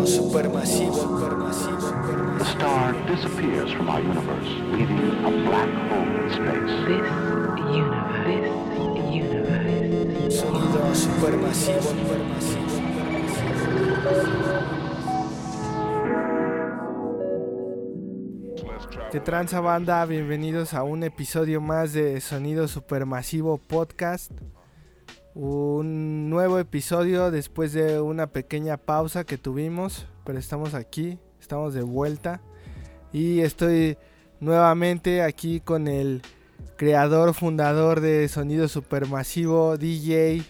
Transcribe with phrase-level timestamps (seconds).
[0.00, 1.92] Sonido supermasivo, supermasivo,
[2.40, 6.72] A star disappears from our universe, leaving a black hole in space.
[6.88, 7.04] This
[7.76, 8.48] universe, this
[9.12, 12.70] universe, sonido supermasivo, supermasivo.
[19.12, 20.06] ¿Qué tranza banda?
[20.06, 24.32] Bienvenidos a un episodio más de Sonido Supermasivo Podcast.
[25.42, 31.80] Un nuevo episodio después de una pequeña pausa que tuvimos, pero estamos aquí, estamos de
[31.80, 32.42] vuelta.
[33.10, 33.96] Y estoy
[34.40, 36.20] nuevamente aquí con el
[36.76, 40.42] creador, fundador de Sonido Supermasivo, DJ,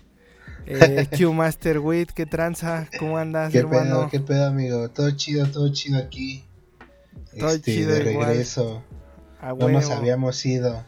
[0.67, 2.11] eh, Q Master Wit.
[2.11, 2.89] ¿Qué tranza?
[2.99, 4.09] ¿Cómo andas, ¿Qué hermano?
[4.09, 4.89] pedo, qué pedo, amigo?
[4.91, 6.45] Todo chido, todo chido aquí.
[7.39, 8.27] Todo Este, chido de igual.
[8.31, 8.83] regreso.
[9.41, 10.85] A No nos habíamos ido.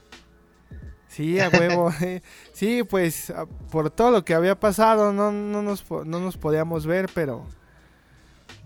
[1.12, 1.93] Sí, a huevo.
[2.01, 2.23] eh.
[2.52, 6.87] Sí, pues a- por todo lo que había pasado no, no, nos, no nos podíamos
[6.87, 7.47] ver, pero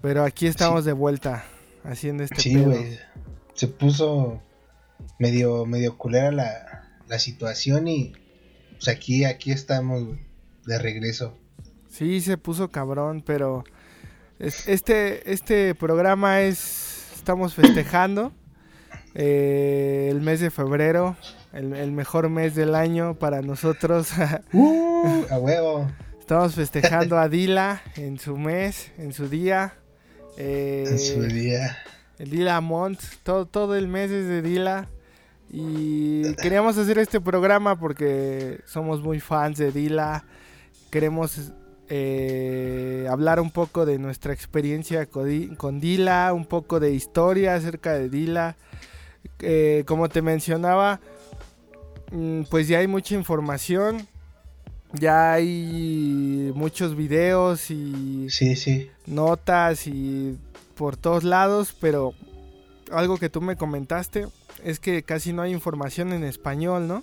[0.02, 1.45] pero aquí estamos de vuelta
[1.84, 2.98] haciendo este Sí, güey.
[3.54, 4.40] Se puso
[5.18, 8.12] medio, medio culera la, la situación y
[8.73, 10.02] pues aquí, aquí estamos,
[10.66, 11.37] de regreso.
[11.88, 13.65] Sí, se puso cabrón, pero
[14.38, 18.32] es- este este programa es estamos festejando
[19.15, 21.16] eh, el mes de febrero,
[21.52, 24.08] el, el mejor mes del año para nosotros.
[24.52, 25.24] ¡Uh!
[25.30, 25.90] A huevo.
[26.20, 29.74] Estamos festejando a Dila en su mes, en su día.
[30.36, 31.76] Eh, En su día.
[32.18, 34.88] El Dila Mont, todo, todo el mes es de Dila.
[35.50, 40.24] Y queríamos hacer este programa porque somos muy fans de Dila.
[40.90, 41.52] Queremos
[41.88, 47.54] eh, hablar un poco de nuestra experiencia con, Di- con Dila, un poco de historia
[47.54, 48.56] acerca de Dila.
[49.40, 51.00] Eh, como te mencionaba,
[52.51, 54.07] pues ya hay mucha información.
[54.93, 58.88] Ya hay muchos videos y Sí, sí.
[59.07, 60.38] notas y
[60.76, 62.15] por todos lados, pero
[62.93, 64.26] algo que tú me comentaste
[64.65, 67.03] es que casi no hay información en español, ¿no?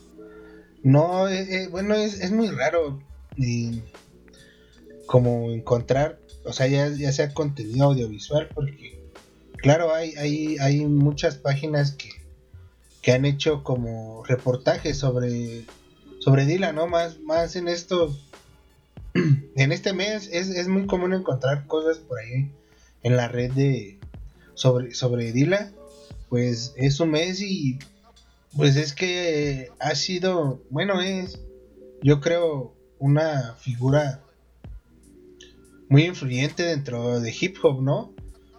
[0.82, 3.00] No, eh, eh, bueno, es, es muy raro
[5.06, 9.12] como encontrar, o sea, ya, ya sea contenido audiovisual, porque
[9.58, 12.10] claro, hay, hay, hay muchas páginas que,
[13.04, 15.66] que han hecho como reportajes sobre,
[16.20, 16.88] sobre Dylan, ¿no?
[16.88, 18.32] Más, más en estos,
[19.14, 22.50] en este mes es, es muy común encontrar cosas por ahí
[23.04, 24.00] en la red de
[24.54, 25.76] sobre, sobre Dylan,
[26.30, 27.78] pues es un mes y
[28.56, 31.42] pues es que ha sido, bueno, es,
[32.02, 34.24] yo creo, una figura
[35.90, 38.14] muy influyente dentro de hip hop, ¿no?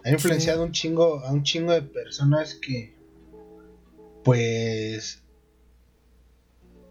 [0.04, 2.93] Ha influenciado un chingo, a un chingo de personas que,
[4.24, 5.22] pues,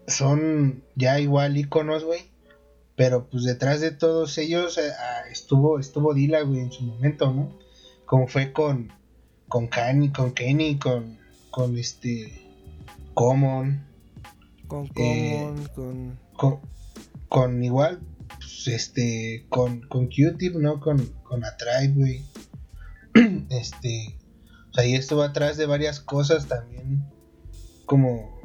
[0.06, 2.20] son ya igual íconos, güey.
[2.96, 7.32] Pero pues detrás de todos ellos eh, ah, estuvo, estuvo Dila, güey, en su momento,
[7.32, 7.58] ¿no?
[8.06, 8.92] Como fue con,
[9.48, 11.18] con Kanye, con Kenny, con,
[11.50, 12.40] con este,
[13.14, 13.84] Common,
[14.68, 16.18] Con Eh, Common, con...
[16.36, 16.60] con,
[17.28, 20.78] con igual, pues, este, con, con Q-Tip, ¿no?
[20.78, 22.24] Con, con A Tribe, güey.
[23.50, 24.18] este,
[24.70, 27.04] o sea, y estuvo atrás de varias cosas también,
[27.86, 28.40] como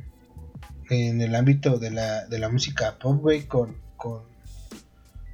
[0.89, 4.23] en el ámbito de la, de la música pop, güey, con, con,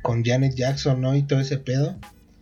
[0.01, 1.15] con Janet Jackson, ¿no?
[1.15, 1.97] Y todo ese pedo.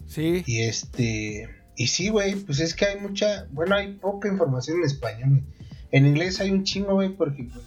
[0.08, 4.78] Sí, Y este, y sí, güey, pues es que hay mucha, bueno, hay poca información
[4.80, 5.44] en español, güey.
[5.92, 7.66] En inglés hay un chingo, güey, porque pues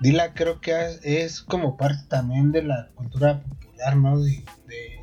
[0.00, 0.72] Dila creo que
[1.02, 4.20] es, como parte también de la cultura popular, ¿no?
[4.20, 5.00] De, de-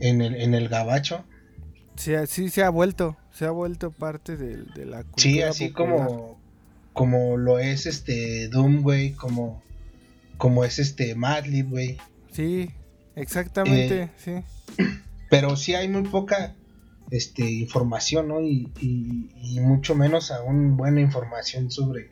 [0.00, 1.24] en el en el gabacho.
[1.96, 5.68] sí, sí se ha vuelto, se ha vuelto parte de, de la cultura Sí, así
[5.68, 6.06] popular.
[6.08, 6.41] como
[6.92, 9.62] como lo es este Doom, güey, como
[10.38, 11.98] como es este Madlib, güey.
[12.32, 12.70] Sí,
[13.14, 14.32] exactamente, Eh, sí.
[15.30, 16.54] pero sí hay muy poca
[17.10, 18.40] este información ¿no?
[18.40, 22.10] y, y- y mucho menos aún buena información sobre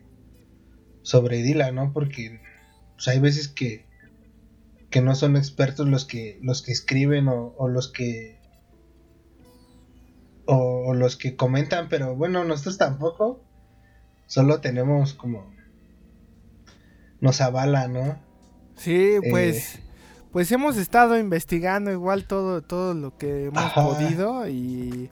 [1.02, 2.40] sobre Dila no porque
[2.96, 3.86] pues, hay veces que
[4.90, 8.38] que no son expertos los que los que escriben o, o los que
[10.46, 13.42] o, o los que comentan pero bueno nosotros tampoco
[14.30, 15.44] solo tenemos como
[17.20, 18.16] nos avala no
[18.76, 19.80] Sí, eh, pues...
[20.32, 23.82] Pues hemos estado investigando igual todo, todo lo que hemos Ajá.
[23.82, 25.10] podido y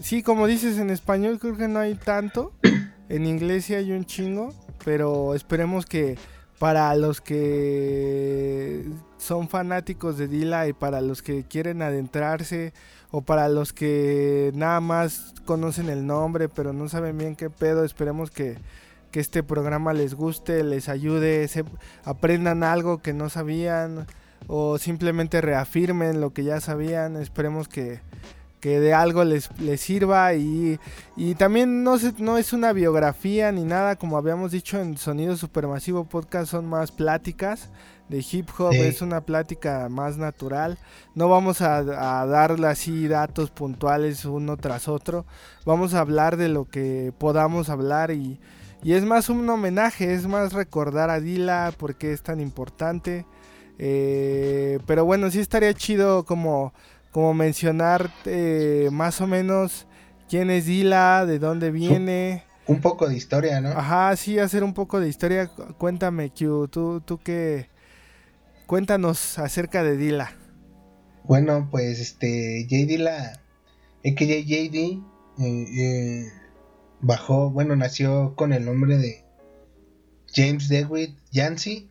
[0.00, 2.54] sí, como dices en español creo que no hay tanto,
[3.10, 6.16] en inglés sí hay un chingo, pero esperemos que
[6.58, 8.86] para los que
[9.18, 12.72] son fanáticos de Dila y para los que quieren adentrarse
[13.16, 17.84] o para los que nada más conocen el nombre pero no saben bien qué pedo,
[17.84, 18.58] esperemos que,
[19.12, 21.48] que este programa les guste, les ayude,
[22.04, 24.06] aprendan algo que no sabían
[24.48, 27.14] o simplemente reafirmen lo que ya sabían.
[27.16, 28.00] Esperemos que,
[28.58, 30.80] que de algo les, les sirva y,
[31.16, 35.36] y también no, se- no es una biografía ni nada, como habíamos dicho en Sonido
[35.36, 37.70] Supermasivo Podcast, son más pláticas
[38.08, 38.80] de hip hop, Sí.
[38.80, 40.78] es una plática más natural,
[41.14, 41.78] no vamos a,
[42.20, 45.24] a darle así datos puntuales uno tras otro,
[45.64, 48.38] vamos a hablar de lo que podamos hablar y,
[48.82, 53.24] y es más un homenaje, es más recordar a Dila porque es tan importante.
[53.78, 56.72] Eh, pero bueno, sí estaría chido como,
[57.10, 59.86] como mencionar eh, más o menos
[60.28, 62.44] quién es Dila, de dónde viene.
[62.66, 63.70] Un poco de historia, ¿no?
[63.70, 65.48] Ajá, sí, hacer un poco de historia.
[65.48, 67.68] Cu- Cuéntame, Q, tú, tú qué...
[68.66, 70.36] Cuéntanos acerca de Dila.
[71.24, 73.40] Bueno, pues este, JD la,
[74.04, 74.76] AKJ JD,
[75.38, 76.32] eh, eh,
[77.00, 79.24] bajó, bueno, nació con el nombre de
[80.34, 81.90] James Dewitt Yancey,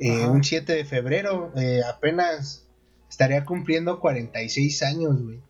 [0.00, 2.66] eh, un 7 de febrero, eh, apenas
[3.10, 5.40] estaría cumpliendo 46 años, güey.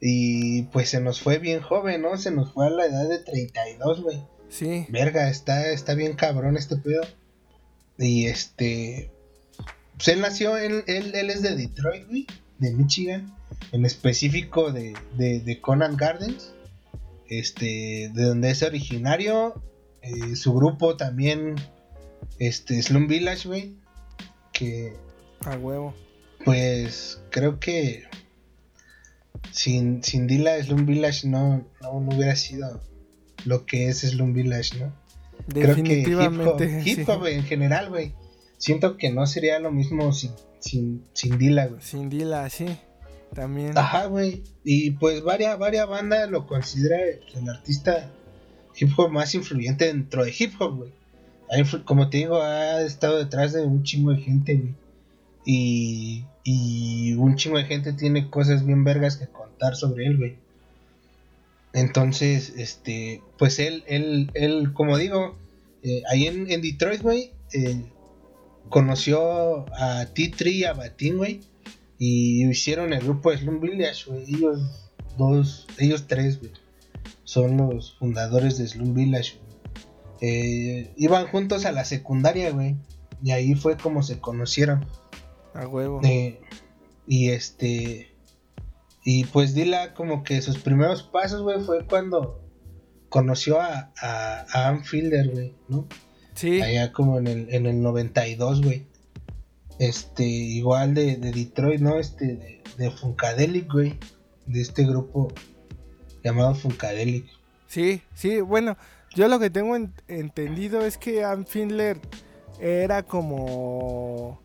[0.00, 2.16] Y pues se nos fue bien joven, ¿no?
[2.18, 4.22] Se nos fue a la edad de 32, güey.
[4.48, 7.02] Sí, Verga, está, está bien cabrón este pedo.
[7.98, 9.10] Y este.
[9.98, 12.26] Pues él nació, él, él, él es de Detroit, güey,
[12.58, 13.34] de Michigan.
[13.72, 16.52] En específico de, de, de Conan Gardens.
[17.26, 19.60] Este, de donde es originario.
[20.02, 21.56] Eh, su grupo también.
[22.38, 23.74] Este, Slum Village, güey.
[24.52, 24.92] Que
[25.40, 25.94] a huevo.
[26.44, 28.04] pues creo que.
[29.50, 32.80] Sin, sin Dila, Slum Village no, no, no hubiera sido
[33.44, 34.92] lo que es Slum Village, ¿no?
[35.48, 37.04] creo que hip hop, hip sí.
[37.06, 38.12] hop en general, güey.
[38.58, 41.80] Siento que no sería lo mismo sin, sin, sin Dila, güey.
[41.80, 42.66] Sin Dila, sí.
[43.34, 43.76] También.
[43.76, 44.42] Ajá, güey.
[44.64, 48.10] Y pues varias, varias bandas lo considera el artista
[48.76, 50.92] hip hop más influyente dentro de hip hop, güey.
[51.84, 54.74] Como te digo, ha estado detrás de un chingo de gente, güey.
[55.44, 60.36] Y, y un chingo de gente tiene cosas bien vergas que contar sobre él, güey.
[61.72, 65.36] Entonces, este, pues él, él, él, como digo,
[65.82, 67.82] eh, ahí en, en Detroit, güey, eh,
[68.68, 71.40] conoció a T3 y a Batin, güey.
[71.98, 74.24] Y hicieron el grupo de Slum Village, güey.
[74.34, 76.52] Ellos dos, ellos tres, güey.
[77.24, 79.48] Son los fundadores de Slum Village, güey.
[80.20, 82.76] Eh, iban juntos a la secundaria, güey.
[83.22, 84.86] Y ahí fue como se conocieron.
[85.54, 86.00] A huevo.
[86.04, 86.40] Eh,
[87.06, 88.14] y este.
[89.04, 92.42] Y pues Dila, como que sus primeros pasos, güey, fue cuando
[93.08, 95.86] conoció a, a, a Ann Fielder, güey, ¿no?
[96.38, 98.86] Sí, Allá como en el, en el 92, güey.
[99.78, 101.98] Este, igual de, de Detroit, ¿no?
[101.98, 103.98] Este, de, de Funkadelic, güey.
[104.46, 105.32] De este grupo
[106.24, 107.26] llamado Funkadelic.
[107.66, 108.40] sí, sí.
[108.40, 108.76] Bueno,
[109.14, 111.98] yo lo que tengo en- entendido es que Ann Findler
[112.60, 114.40] era como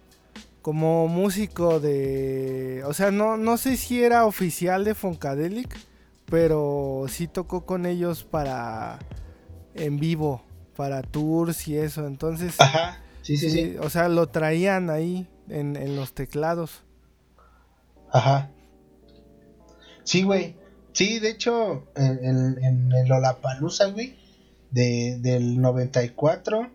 [0.62, 5.75] como músico de o sea no no sé si era oficial de Funkadelic
[6.28, 9.00] pero sí tocó con ellos para
[9.75, 10.42] en vivo
[10.75, 13.64] para tours y eso entonces Ajá, sí, sí, sí.
[13.72, 16.81] sí, o sea lo traían ahí en, en los teclados
[18.14, 18.52] Ajá.
[20.04, 20.56] Sí, güey.
[20.94, 22.58] Sí, de hecho, en,
[22.94, 24.16] el Lollapalooza, güey,
[24.70, 26.70] de, del 94,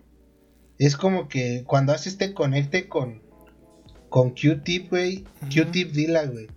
[0.77, 3.21] es como que cuando hace este conecte con,
[4.09, 5.63] con Q-Tip, güey, Ujú.
[5.63, 6.47] Q-Tip Dilla, güey,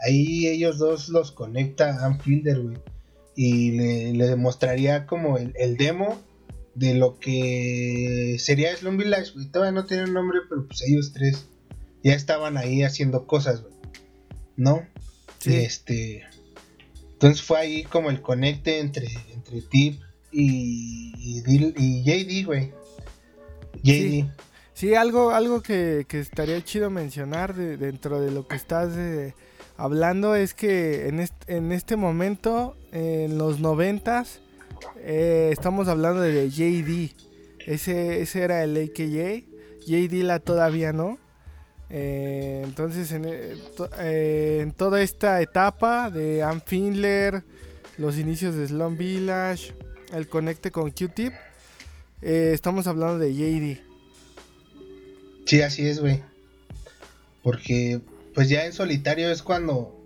[0.00, 2.78] ahí ellos dos los conecta Ann Fielder, güey,
[3.36, 6.18] y le, le demostraría como el, el demo
[6.74, 11.46] de lo que sería Slum Village, güey, todavía no tienen nombre, pero pues ellos tres
[12.02, 13.74] ya estaban ahí haciendo cosas, güey,
[14.56, 14.86] ¿no?
[15.38, 15.54] Sí.
[15.56, 16.24] Este.
[17.12, 20.00] Entonces fue ahí como el conecte entre, entre Tip
[20.32, 21.42] y, y,
[21.76, 22.72] y JD, güey.
[23.82, 23.84] JD.
[23.84, 24.28] Sí.
[24.74, 29.34] Sí, algo, algo que, que estaría chido mencionar de- dentro de lo que estás eh,
[29.76, 34.40] hablando es que en, est- en este momento, en los noventas,
[34.98, 37.14] eh, estamos hablando de JD.
[37.66, 39.44] Ese, ese era el AKJ.
[39.86, 41.18] JD la todavía no.
[41.90, 47.44] Eh, entonces, en, eh, to- eh, en toda esta etapa de Ann Findler,
[47.98, 49.74] los inicios de Slum Village,
[50.14, 51.32] el conecte con Q-Tip,
[52.22, 53.82] eh, estamos hablando de JD.
[55.44, 56.22] Sí, así es, güey.
[57.42, 58.00] Porque,
[58.34, 59.98] pues ya en solitario es cuando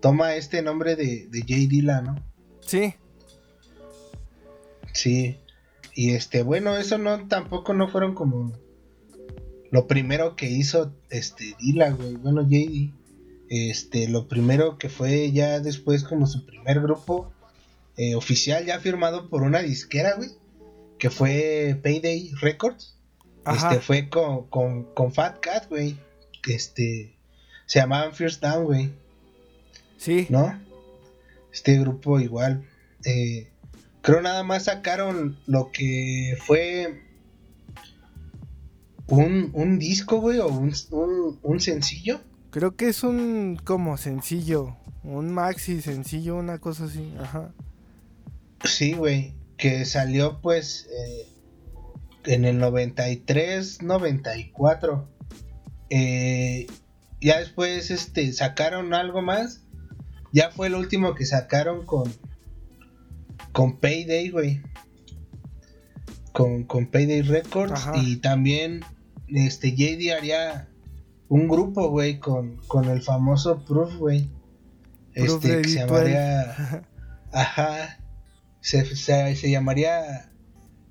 [0.00, 1.54] toma este nombre de, de J.
[1.68, 2.22] Dilla, ¿no?
[2.60, 2.94] Sí,
[4.96, 5.36] Sí.
[5.94, 8.52] Y este, bueno, eso no, tampoco no fueron como
[9.70, 12.14] lo primero que hizo este Dilla, güey.
[12.16, 12.92] Bueno, JD.
[13.48, 17.32] Este, lo primero que fue ya después como su primer grupo
[17.96, 20.30] eh, oficial, ya firmado por una disquera, güey.
[20.98, 22.96] Que fue Payday Records.
[23.44, 23.68] ajá.
[23.72, 25.96] Este fue con, con, con Fat Cat, güey.
[26.48, 27.16] Este
[27.66, 28.90] se llamaban First Down, güey,
[29.96, 30.56] sí, ¿no?
[31.52, 32.64] Este grupo igual.
[33.04, 33.48] eh,
[34.06, 37.02] creo nada más sacaron lo que fue
[39.08, 42.20] un, un disco, güey, o un, un, un sencillo.
[42.50, 47.52] Creo que es un como sencillo, un maxi sencillo, una cosa así, ajá.
[48.62, 51.26] Sí, güey, que salió pues eh,
[52.26, 55.08] en el 93, 94.
[55.90, 56.68] Eh,
[57.20, 59.62] ya después este, sacaron algo más.
[60.32, 62.14] Ya fue el último que sacaron con,
[63.56, 64.60] con Payday, güey.
[66.32, 67.72] Con, con Payday Records.
[67.72, 67.94] Ajá.
[67.96, 68.84] Y también
[69.28, 70.68] este, JD haría
[71.28, 74.28] un grupo, güey, con, con el famoso Proof, güey.
[75.14, 75.86] Este, que se D12.
[75.86, 76.84] llamaría...
[77.32, 77.98] Ajá.
[78.60, 80.30] Se, se, se llamaría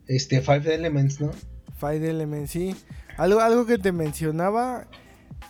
[0.08, 1.32] este Five Elements, ¿no?
[1.80, 2.76] Five Elements, sí.
[3.18, 4.88] Algo, algo que te mencionaba,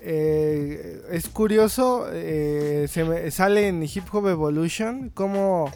[0.01, 5.71] eh, es curioso, eh, se me- sale en Hip Hop Evolution como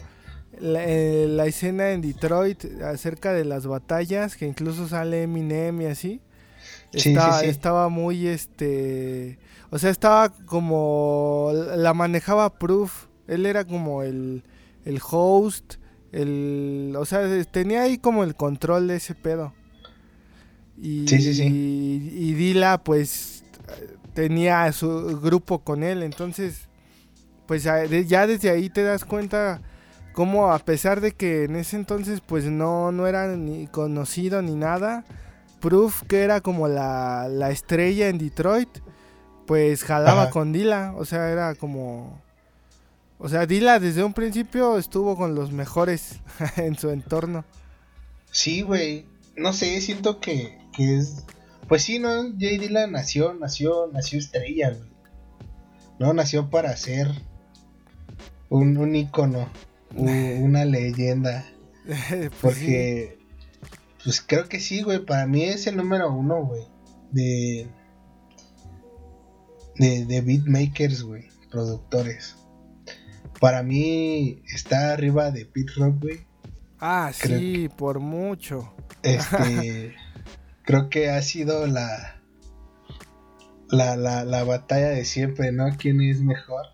[0.58, 5.86] la, eh, la escena en Detroit acerca de las batallas, que incluso sale Eminem y
[5.86, 6.20] así.
[6.92, 7.50] Sí, Está- sí, sí.
[7.50, 9.38] Estaba muy, este,
[9.70, 14.42] o sea, estaba como, la manejaba Proof, él era como el,
[14.84, 15.74] el host,
[16.12, 19.54] el, o sea, tenía ahí como el control de ese pedo.
[20.82, 21.44] Y, Sí, sí, sí.
[21.46, 23.44] y Dila pues
[24.14, 26.68] tenía su grupo con él, entonces
[27.46, 29.60] pues ya desde ahí te das cuenta
[30.12, 34.54] cómo a pesar de que en ese entonces pues no, no era ni conocido ni
[34.54, 35.04] nada,
[35.60, 38.68] Proof que era como la, la estrella en Detroit,
[39.46, 40.30] pues jalaba Ajá.
[40.30, 42.20] con Dila, o sea, era como...
[43.18, 46.20] O sea, Dila desde un principio estuvo con los mejores
[46.56, 47.44] en su entorno.
[48.30, 49.06] Sí, güey.
[49.36, 51.24] No sé, siento que, que es.
[51.68, 52.10] Pues sí, ¿no?
[52.38, 54.90] Jay Dillon nació, nació, nació estrella, güey.
[55.98, 57.08] No, nació para ser
[58.48, 59.48] un, un ícono,
[59.94, 61.46] una leyenda.
[62.40, 62.66] Pues sí.
[62.66, 63.18] Porque,
[64.04, 65.04] pues creo que sí, güey.
[65.04, 66.62] Para mí es el número uno, güey.
[67.10, 67.66] De,
[69.76, 71.28] de, de beatmakers, güey.
[71.50, 72.36] Productores.
[73.40, 76.26] Para mí está arriba de Pete Rock, güey.
[76.78, 78.72] Ah, creo sí, por mucho.
[79.02, 79.96] Este.
[80.64, 82.16] creo que ha sido la.
[83.68, 85.76] La, la, la batalla de siempre, ¿no?
[85.78, 86.66] ¿Quién es mejor?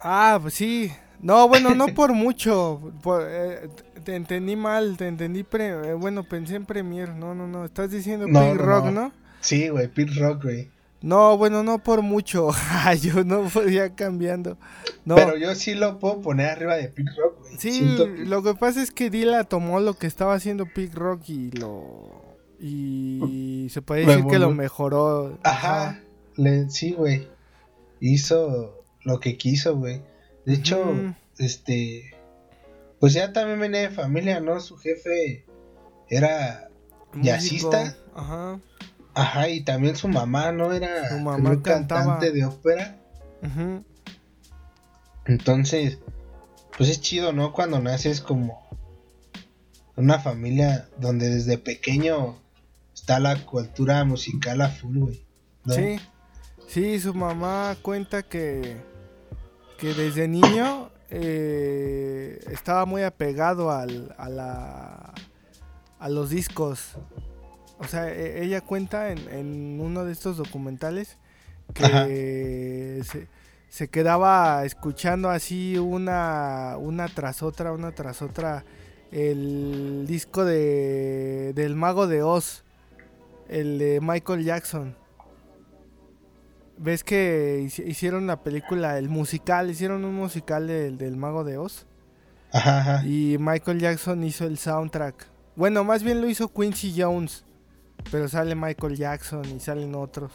[0.00, 0.92] Ah, pues sí.
[1.20, 2.92] No, bueno, no por mucho.
[3.02, 3.68] por- eh,
[4.04, 5.42] te entendí mal, te entendí.
[5.42, 7.14] Pre, eh, bueno, pensé en Premier.
[7.14, 7.64] No, no, no.
[7.64, 8.90] Estás diciendo No, no, Rock, no.
[8.90, 9.12] ¿no?
[9.40, 10.70] Sí, güey, Pete Rock, güey.
[11.02, 12.50] No, bueno, no por mucho.
[13.02, 14.56] Yo no podía cambiando.
[15.04, 15.14] No.
[15.14, 17.56] Pero yo sí lo puedo poner arriba de Pete Rock, güey.
[17.58, 21.28] Sí, Siento lo que pasa es que Dila tomó lo que estaba haciendo Pig Rock
[21.28, 22.24] y lo.
[22.58, 25.38] Y se puede decir que lo mejoró.
[25.44, 26.00] Ajá.
[26.36, 27.28] Le, sí, güey.
[28.00, 30.02] Hizo lo que quiso, güey.
[30.46, 30.94] De hecho,
[31.38, 32.14] este.
[32.98, 34.58] Pues ya también venía de familia, ¿no?
[34.60, 35.44] Su jefe
[36.08, 36.70] era.
[37.20, 37.94] Jazzista.
[38.14, 38.58] Ajá.
[39.14, 40.72] Ajá, y también su mamá, ¿no?
[40.72, 42.00] Era Su mamá un cantaba.
[42.00, 42.98] cantante de ópera.
[43.42, 43.84] ujú.
[45.26, 45.98] Entonces,
[46.76, 47.52] pues es chido, ¿no?
[47.52, 48.68] Cuando naces como
[49.96, 52.38] una familia donde desde pequeño
[52.94, 55.24] está la cultura musical a full, güey.
[55.64, 55.74] ¿no?
[55.74, 55.98] Sí,
[56.68, 58.76] sí, su mamá cuenta que,
[59.78, 65.14] que desde niño eh, estaba muy apegado al, a, la,
[65.98, 66.92] a los discos.
[67.78, 71.18] O sea, e- ella cuenta en, en uno de estos documentales
[71.74, 73.28] que se,
[73.68, 78.64] se quedaba escuchando así una, una tras otra, una tras otra
[79.12, 82.64] el disco de, del Mago de Oz,
[83.48, 84.96] el de Michael Jackson.
[86.78, 91.56] ¿Ves que hici- hicieron la película, el musical, hicieron un musical del, del Mago de
[91.58, 91.86] Oz?
[92.52, 93.06] Ajá, ajá.
[93.06, 95.26] Y Michael Jackson hizo el soundtrack.
[95.56, 97.44] Bueno, más bien lo hizo Quincy Jones.
[98.10, 100.32] Pero sale Michael Jackson y salen otros.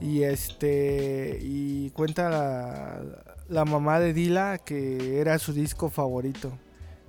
[0.00, 1.38] Y este.
[1.40, 3.00] Y cuenta la,
[3.48, 6.52] la mamá de Dila que era su disco favorito.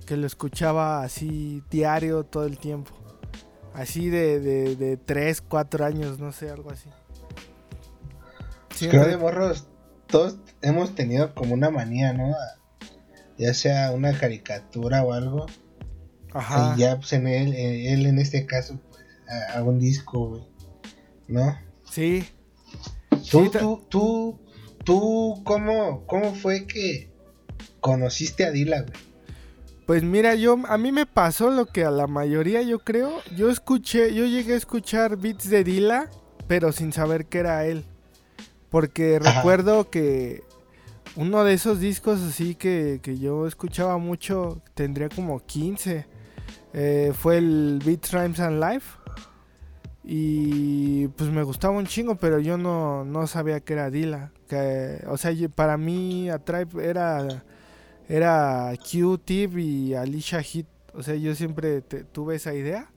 [0.06, 2.92] Que lo escuchaba así diario todo el tiempo.
[3.74, 6.88] Así de, de, de 3, 4 años, no sé, algo así.
[8.78, 9.66] Creo Siempre- de morros,
[10.06, 12.34] todos hemos tenido como una manía, ¿no?
[13.38, 15.46] Ya sea una caricatura o algo.
[16.32, 16.74] Ajá.
[16.76, 20.42] Y ya, pues en él, él en este caso, pues, a, a un disco, güey.
[21.28, 21.58] ¿No?
[21.90, 22.24] Sí.
[23.30, 24.38] Tú, Sí, tú, tú,
[24.84, 27.10] tú, ¿cómo, cómo fue que
[27.80, 28.92] conociste a Dila, güey?
[29.86, 33.20] Pues mira, yo a mí me pasó lo que a la mayoría yo creo.
[33.36, 36.10] Yo escuché, yo llegué a escuchar beats de Dila,
[36.48, 37.84] pero sin saber que era él.
[38.70, 39.36] Porque Ajá.
[39.38, 40.42] recuerdo que
[41.14, 46.06] uno de esos discos así que, que yo escuchaba mucho, tendría como 15.
[46.78, 48.98] eh, fue el Beat Rhymes and Life.
[50.04, 54.30] Y pues me gustaba un chingo, pero yo no, no sabía que era Dila.
[54.48, 57.42] Que, o sea, yo- para mí a Tribe era,
[58.08, 60.66] era Q-Tip y Alicia Hit.
[60.94, 62.88] O sea, yo siempre te- tuve esa idea.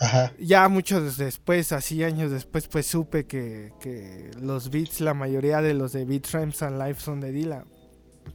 [0.00, 0.32] Ajá.
[0.38, 5.74] Ya muchos después, así años después, pues supe que, que los beats, la mayoría de
[5.74, 7.64] los de Beat Rhymes and Life son de Dila.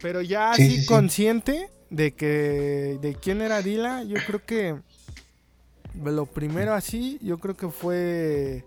[0.02, 0.86] Pero ya Sí, así sí, sí.
[0.88, 4.76] consciente de que de quién era Dila, yo creo que
[6.04, 8.66] lo primero así, yo creo que fue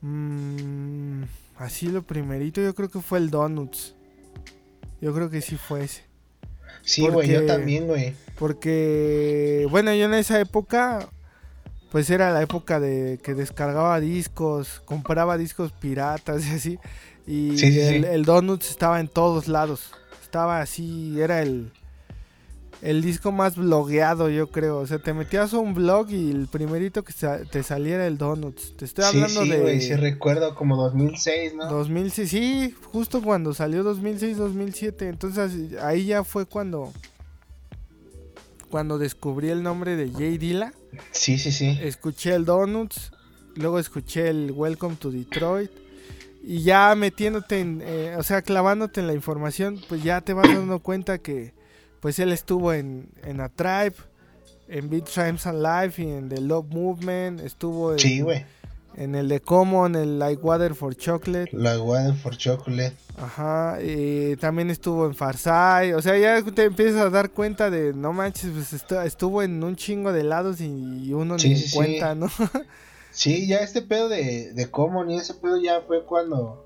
[0.00, 1.22] mm,
[1.56, 3.94] así lo primerito, yo creo que fue el Donuts.
[5.00, 6.04] Yo creo que sí fue ese.
[6.82, 8.14] Sí, güey, yo también, güey.
[8.38, 11.08] Porque, bueno, yo en esa época,
[11.90, 16.78] pues era la época de que descargaba discos, compraba discos piratas y así.
[17.26, 18.10] Y Sí, sí, el, sí.
[18.10, 19.92] el Donuts estaba en todos lados.
[20.22, 21.72] Estaba así, era el,
[22.82, 24.78] el disco más blogueado, yo creo.
[24.78, 27.14] O sea, te metías a un blog y el primerito que
[27.50, 28.76] te saliera el Donuts.
[28.76, 29.60] Te estoy hablando de...
[29.60, 31.66] güey, sí recuerdo como 2006, ¿no?
[31.70, 35.02] 2006, sí, justo cuando salió 2006-2007.
[35.08, 36.92] Entonces ahí ya fue cuando
[38.70, 40.72] cuando descubrí el nombre de Jay Dilla.
[41.10, 41.78] Sí, sí, sí.
[41.82, 43.12] Escuché el Donuts,
[43.54, 45.70] luego escuché el Welcome to Detroit.
[46.42, 50.46] Y ya metiéndote en, eh, o sea, clavándote en la información, pues ya te vas
[50.48, 51.54] dando cuenta que
[52.00, 53.94] pues él estuvo en, en A Tribe,
[54.68, 58.44] en Beat Rhymes and Life y en The Love Movement, estuvo en, Sí, güey.
[58.96, 61.50] En el de Common, el Like Water for Chocolate.
[61.52, 62.94] La Water for Chocolate.
[63.18, 67.94] Ajá, y también estuvo en Farsai, o sea, ya te empiezas a dar cuenta de,
[67.94, 71.62] no manches, pues estu- estuvo en un chingo de lados y uno Sí, ni sí,
[71.64, 71.76] en sí.
[71.76, 72.28] cuenta, ¿no?
[73.10, 76.62] Sí, ya este pedo de, de Common y ese pedo ya fue cuando.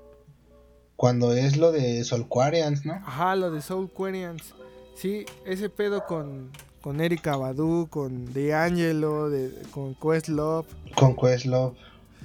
[0.97, 2.93] Cuando es lo de Solquarians, ¿no?
[2.93, 4.53] Ajá, lo de Soul Quarians.
[4.95, 6.49] Sí, ese pedo con,
[6.81, 10.67] con Erika Badu, con D'Angelo, de, con Questlove.
[10.95, 11.75] Con Questlove,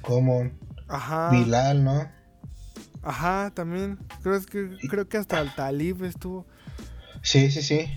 [0.07, 0.53] Common,
[0.89, 1.31] Ajá.
[1.31, 2.09] Bilal, ¿no?
[3.03, 3.99] Ajá, también.
[4.23, 6.47] Creo que, creo que hasta el Talib estuvo.
[7.23, 7.89] Sí, sí, sí.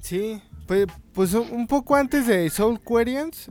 [0.00, 3.50] Sí, pues, pues un poco antes de Soul Quarians,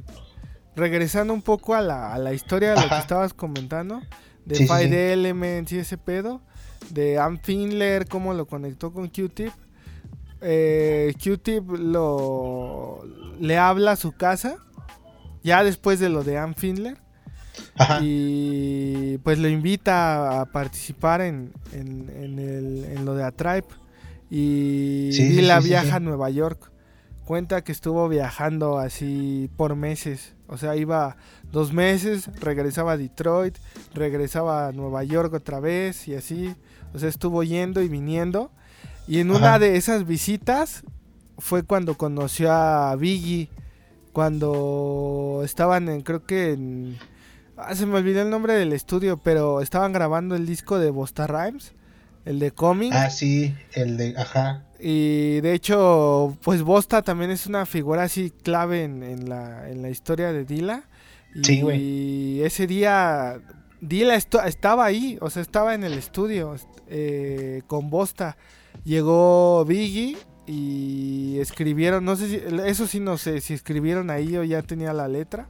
[0.75, 4.01] regresando un poco a la, a la historia de lo que estabas comentando,
[4.45, 4.95] de Sí, Five sí.
[4.95, 6.41] Elements y ese pedo,
[6.89, 9.51] de Am Finler, cómo lo conectó con Q-Tip.
[10.41, 13.01] Eh, Q-Tip lo,
[13.39, 14.57] le habla a su casa,
[15.43, 16.97] ya después de lo de Am Finler,
[17.77, 17.99] Ajá.
[18.01, 23.65] y pues lo invita a participar en, en, en el- en lo de A Tribe.
[24.29, 25.91] Y Sí, Dilla sí, viaja sí.
[25.93, 26.71] a Nueva York.
[27.25, 30.35] Cuenta que estuvo viajando así por meses.
[30.47, 31.15] O sea, iba
[31.51, 33.57] dos meses, regresaba a Detroit,
[33.93, 36.55] regresaba a Nueva York otra vez y así.
[36.93, 38.51] O sea, estuvo yendo y viniendo.
[39.07, 40.83] Y en una de esas visitas
[41.37, 43.49] fue cuando conoció a Biggie.
[44.13, 46.97] Cuando estaban en, creo que en...
[47.63, 51.27] Ah, se me olvidó el nombre del estudio, pero estaban grabando el disco de Bosta
[51.27, 51.73] Rhymes,
[52.25, 52.91] el de Coming.
[52.93, 54.13] Ah, sí, el de.
[54.17, 54.65] Ajá.
[54.79, 59.81] Y de hecho, pues Bosta también es una figura así clave en, en la, en
[59.81, 60.83] la historia de Dila.
[61.35, 62.41] Y Sí, güey.
[62.41, 63.39] ese día
[63.79, 66.55] Dila estaba ahí, o sea, estaba en el estudio
[66.87, 68.37] eh, con Bosta.
[68.83, 74.43] Llegó Biggie y escribieron, no sé si, eso sí no sé, si escribieron ahí o
[74.43, 75.47] ya tenía la letra.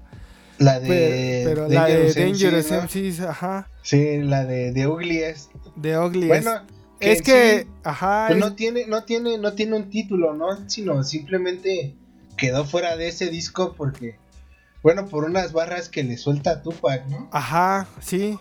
[0.64, 1.44] La de.
[1.46, 5.52] pero la de Dangerous MCs, ajá, Sí, la de, de Ugliest.
[5.76, 6.28] de Ugly.
[6.28, 6.52] Bueno,
[7.00, 10.70] es que, sí, ajá, pues es- no tiene, no tiene, no tiene un título, ¿no?
[10.70, 11.96] Sino simplemente
[12.38, 14.18] quedó fuera de ese disco porque,
[14.84, 17.28] bueno, por unas barras que le suelta a Tupac, ¿no?
[17.32, 18.38] ajá, sí,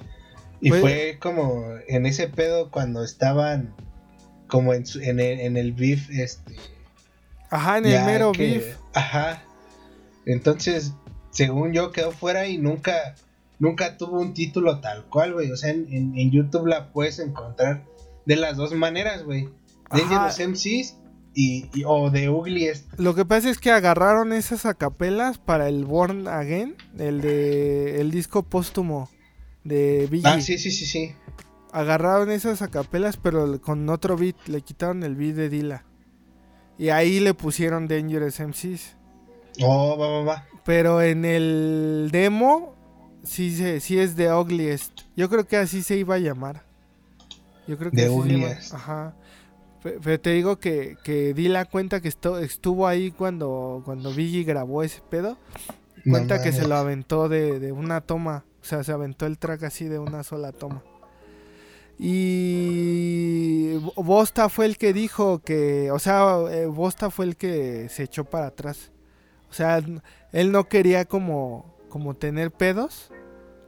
[0.62, 3.74] Y Pues- fue como en ese pedo cuando estaban
[4.46, 6.54] como en, su- en, el, en el beef, este.
[7.48, 8.76] ajá, en el mero que- beef.
[8.92, 9.42] Ajá.
[10.26, 10.92] Entonces,
[11.30, 13.14] según yo, quedó fuera y nunca,
[13.58, 15.50] nunca tuvo un título tal cual, güey.
[15.50, 17.84] O sea, en, en- en YouTube la puedes encontrar
[18.26, 19.48] de las dos maneras, güey.
[19.90, 20.96] Dangerous MCs
[21.34, 22.86] y, y- o de Ugliest.
[22.98, 28.10] Lo que pasa es que agarraron esas acapelas para el Born Again, el de el
[28.10, 29.08] disco póstumo
[29.64, 30.28] de Biggie.
[30.28, 31.12] Ah, sí, sí, sí, sí.
[31.72, 35.84] Agarraron esas acapelas pero con otro beat, le quitaron el beat de Dilla.
[36.78, 38.96] Y ahí le pusieron Dangerous MCs.
[39.62, 40.46] Oh, va, va, va.
[40.64, 42.74] Pero en el demo
[43.24, 44.92] sí, sí es de Ugliest.
[45.16, 46.64] Yo creo que así se iba a llamar.
[47.66, 48.74] Yo creo que The así se llama- Ugliest.
[48.74, 49.14] Ajá.
[49.82, 54.82] Pe- Pero te digo que, que Dilla cuenta que estuvo ahí cuando, cuando Biggie grabó
[54.82, 55.36] ese pedo.
[56.04, 58.44] No Cuenta que se lo aventó de, de una toma.
[58.62, 60.82] O sea, se aventó el track así de una sola toma.
[61.98, 67.88] Y Bo- Bosta fue el que dijo que, o sea, eh, Bosta fue el que
[67.90, 68.90] se echó para atrás.
[69.50, 69.82] O sea,
[70.32, 73.10] él no quería como, como tener pedos.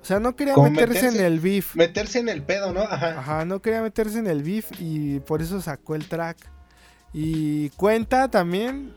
[0.00, 1.76] O sea, no quería meterse, meterse- en el beef.
[1.76, 2.80] Meterse en el pedo, ¿no?
[2.82, 3.18] Ajá.
[3.18, 6.38] Ajá, no quería meterse en el beef y por eso sacó el track.
[7.12, 8.92] Y cuenta también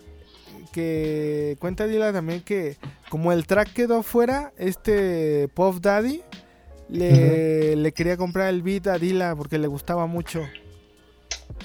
[0.71, 2.77] que cuenta Dila también que
[3.09, 6.21] como el track quedó fuera, este Puff Daddy
[6.89, 10.43] le, le quería comprar el beat a Dila porque le gustaba mucho.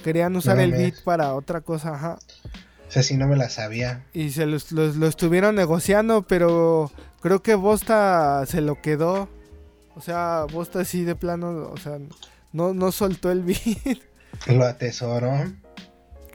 [0.04, 2.18] Querían usar No el beat para otra cosa, ajá.
[2.90, 4.04] O sea, si no me la sabía.
[4.12, 6.90] Y se los- los- lo estuvieron negociando, pero
[7.22, 9.28] creo que Bosta se lo quedó.
[9.94, 11.98] O sea, Bosta sí de plano, o sea,
[12.52, 13.58] no, no soltó el beat.
[14.48, 15.30] Lo atesoró.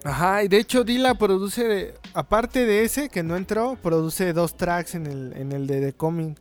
[0.06, 4.96] Ajá, y de hecho Dila produce, aparte de ese que no entró, produce dos tracks
[4.96, 6.36] en el, en el de The Coming.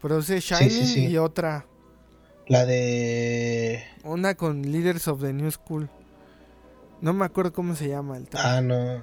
[0.00, 1.06] Produce Shining sí, sí.
[1.08, 1.66] y otra,
[2.48, 3.82] La de.
[4.04, 5.88] una con Leaders of the New School.
[7.02, 8.42] No me acuerdo cómo se llama el track.
[8.46, 9.02] Ah, no.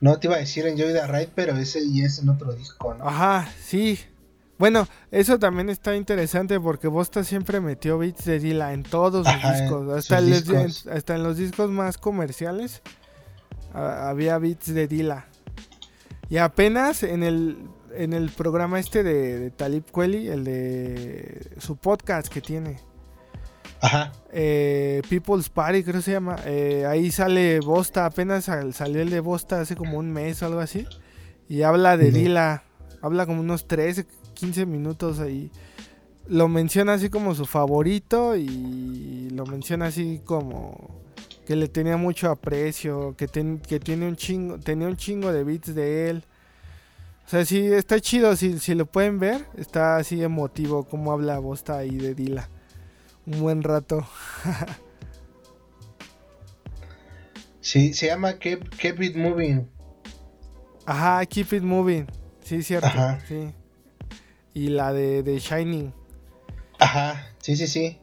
[0.00, 2.94] No te iba a decir Enjoy the Ride, pero ese y es en otro disco,
[2.94, 3.06] ¿no?
[3.06, 3.98] Ajá, sí.
[4.58, 9.34] Bueno, eso también está interesante porque Bosta siempre metió beats de Dila en todos sus
[9.36, 9.88] Ajá, discos.
[9.92, 10.86] Hasta, en los- discos.
[10.86, 12.82] en- hasta en los discos más comerciales
[13.74, 15.26] había beats de Dila.
[16.28, 17.58] Y apenas en el,
[17.94, 22.78] en el programa este de, de Talib Kweli, el de su podcast que tiene,
[23.82, 24.12] Ajá.
[24.32, 29.10] eh, People's Party creo que se llama, eh, ahí sale Bosta, apenas sal- salió el
[29.10, 30.86] de Bosta hace como un mes o algo así.
[31.48, 32.10] Y habla de.
[32.12, 32.62] Dila,
[33.02, 35.50] habla como unos 13, 15 minutos ahí.
[36.28, 41.02] Lo menciona así como su favorito y lo menciona así como
[41.44, 45.42] que le tenía mucho aprecio, que, ten- que tiene un chingo, tenía un chingo de
[45.42, 46.24] beats de él.
[47.26, 51.38] O sea, sí, está chido, si, si lo pueden ver, está así emotivo como habla
[51.40, 52.48] Bosta ahí de Dila.
[53.26, 54.06] Un buen rato.
[57.60, 59.68] Sí, se llama Keep, Keep It Moving.
[60.86, 62.06] Ajá, Keep It Moving.
[62.42, 62.88] Sí, cierto.
[62.88, 63.20] Ajá.
[63.28, 63.52] Sí.
[64.54, 65.94] Y la de, de Shining.
[66.78, 67.28] Ajá.
[67.38, 67.98] Sí, sí, sí.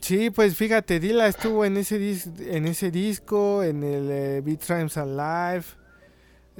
[0.00, 4.64] Sí, pues fíjate, Dila estuvo en ese, dis- en ese disco, en el eh, Beat
[4.68, 5.64] Rhymes Alive.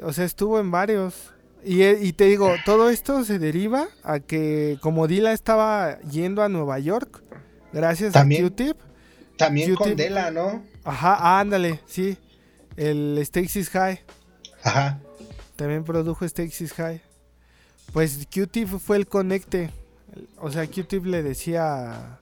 [0.02, 1.32] O sea, estuvo en varios.
[1.64, 6.42] Y, eh, y te digo, todo esto se deriva a que como Dila estaba yendo
[6.42, 7.22] a Nueva York,
[7.72, 8.44] gracias También.
[8.44, 8.76] a Q-Tip.
[9.36, 9.98] También con Q-Tip.
[9.98, 10.62] Dela, ¿no?
[10.84, 12.16] Ajá, ándale, sí.
[12.76, 14.00] El Stakes is High.
[14.62, 15.00] Ajá.
[15.56, 17.00] También produjo Stakes is High.
[17.92, 19.70] Pues Q-Tip fue el conecte.
[20.38, 22.20] O sea, Q-Tip le decía a,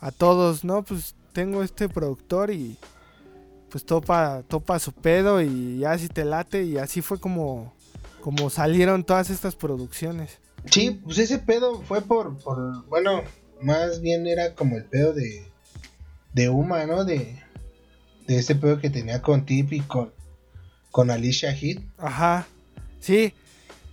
[0.00, 2.76] a todos, no, pues tengo este productor y
[3.70, 7.72] pues topa, topa su pedo y ya si te late y así fue como,
[8.20, 10.38] como salieron todas estas producciones.
[10.66, 13.22] Sí, pues ese pedo fue por, por, bueno,
[13.62, 15.44] más bien era como el pedo de,
[16.32, 17.04] de Uma, ¿no?
[17.04, 17.42] De,
[18.26, 20.12] de ese pedo que tenía con Tip y con,
[20.90, 21.82] con Alicia Heat.
[21.98, 22.46] Ajá,
[23.00, 23.34] sí,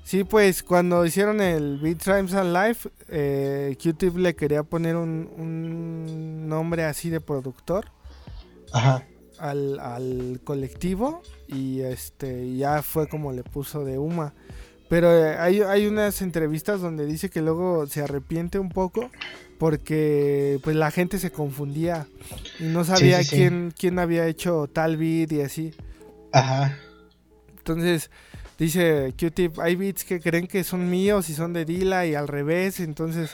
[0.03, 5.29] sí, pues cuando hicieron el Beat Rhymes and Life, eh, Q-Tip le quería poner un,
[5.37, 7.85] un nombre así de productor.
[8.73, 9.05] Ajá.
[9.39, 14.33] al, al colectivo y este ya fue como le puso de Uma.
[14.89, 19.09] Pero eh, hay, hay unas entrevistas donde dice que luego se arrepiente un poco
[19.57, 22.07] porque pues la gente se confundía
[22.59, 23.35] y no sabía sí, sí.
[23.37, 25.73] quién quién había hecho tal beat y así.
[26.31, 26.77] Ajá.
[27.57, 28.09] Entonces
[28.57, 32.27] dice Q-Tip, hay beats que creen que son míos y son de Dila y al
[32.27, 33.31] revés, entonces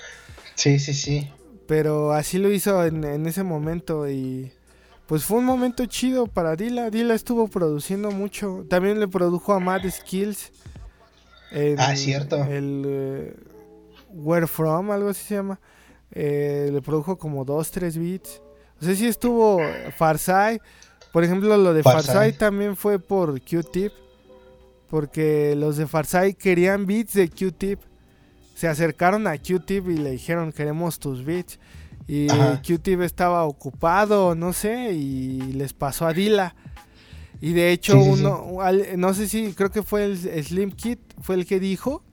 [0.55, 1.29] Sí, sí, sí.
[1.67, 4.51] pero así lo hizo en, en ese momento y
[5.07, 6.89] pues fue un momento chido para Dila.
[6.89, 8.65] Dila estuvo produciendo mucho.
[8.69, 10.51] También le produjo a Mad Skills.
[11.51, 12.43] en Ah, cierto.
[12.45, 13.35] El eh,
[14.09, 15.59] Where From, algo así se llama.
[16.13, 18.41] Eh, le produjo como dos, tres beats.
[18.81, 19.59] O sea, sí estuvo
[19.97, 20.59] Farsai.
[21.11, 22.33] Por ejemplo, lo de Farsai.
[22.37, 23.91] También fue por Q-Tip.
[24.89, 27.79] Porque los de Farsai querían beats de Q-Tip.
[28.55, 31.59] Se acercaron a Q-Tip y le dijeron, queremos tus beats.
[32.07, 32.27] Y.
[32.27, 36.55] Q-Tip estaba ocupado, no sé, y les pasó a Dila.
[37.41, 38.21] Y de hecho, Sí, sí, sí.
[38.25, 42.03] uno, al- no sé si, creo que fue el Slim Kid, fue el que dijo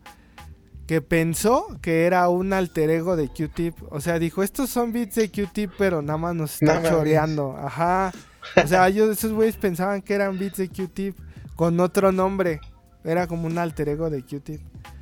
[0.91, 3.77] que pensó que era un alter ego de Q-Tip.
[3.91, 6.91] O sea, dijo, estos son beats de Q-Tip, pero nada más nos No está mames.
[6.91, 7.57] choreando.
[7.57, 8.11] Ajá.
[8.57, 11.17] O sea, ellos, esos güeyes pensaban que eran beats de Q-Tip
[11.55, 12.59] con otro nombre.
[13.05, 14.61] Era como un alter ego de Q-Tip.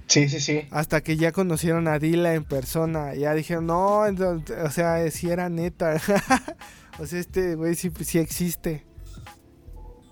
[0.09, 0.69] Sí, sí, sí.
[0.73, 3.15] Hasta que ya conocieron a Dila en persona.
[3.15, 5.95] Ya dijeron, no, entonces, o sea, si era neta.
[6.99, 8.85] o sea, este güey sí, sí existe.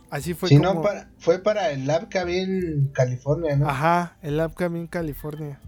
[0.08, 0.72] Así fue Si como...
[0.72, 3.68] no, para, fue para el lab en California, ¿no?
[3.68, 5.60] Ajá, el Upcoming California.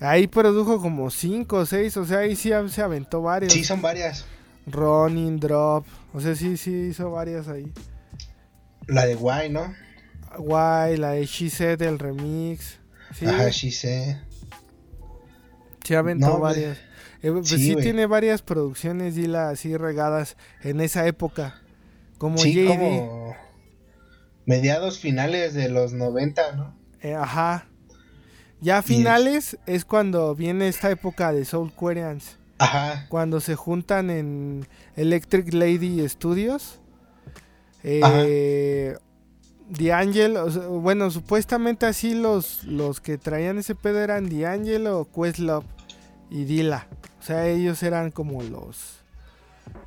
[0.00, 3.52] Ahí produjo como 5 o 6, o sea, ahí sí se aventó varios.
[3.52, 4.26] Sí, son varias.
[4.66, 7.72] Running, Drop, o sea, sí, sí hizo varias ahí.
[8.86, 9.74] La de Guay, ¿no?
[10.38, 12.78] Guay, la de She Said, el remix.
[13.14, 14.20] Sí, Ajá, sé.
[15.84, 16.78] sí aventó No, varias.
[17.22, 21.62] Eh, pues Sí, sí, tiene varias producciones, Dila, así regadas en esa época.
[22.18, 22.66] Como JD.
[22.66, 23.36] como
[24.46, 26.76] mediados finales de los 90, ¿no?
[27.00, 27.66] Eh, ajá.
[28.60, 32.36] Ya a finales es cuando viene esta época de Soul Quarians.
[32.58, 33.06] Ajá.
[33.08, 34.66] Cuando se juntan en
[34.96, 36.80] Electric Lady Studios.
[37.82, 38.96] Eh,
[39.68, 45.66] D'Angelo, o sea, bueno, supuestamente así los, los que traían ese pedo eran D'Angelo, Questlove
[46.30, 46.86] y Dila.
[47.20, 48.96] O sea, ellos eran como los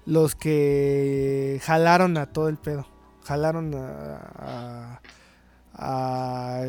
[0.05, 2.87] los que jalaron a todo el pedo.
[3.23, 5.01] Jalaron a, a,
[5.79, 6.61] a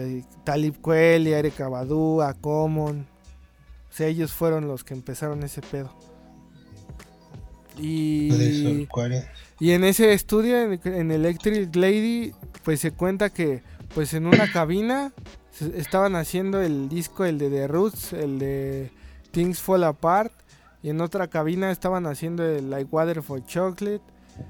[0.44, 3.07] Talib Kweli, a Erika Badu, a Common.
[3.90, 5.92] O sea, ellos fueron los que empezaron ese pedo.
[7.79, 8.29] Y,
[9.59, 12.33] y en ese estudio, en, en Electric Lady,
[12.64, 13.62] pues se cuenta que
[13.94, 15.12] pues en una cabina
[15.53, 18.90] se- estaban haciendo el disco, el de The Roots, el de
[19.31, 20.33] Things Fall Apart.
[20.83, 24.01] Y en otra cabina estaban haciendo el Like Water for Chocolate.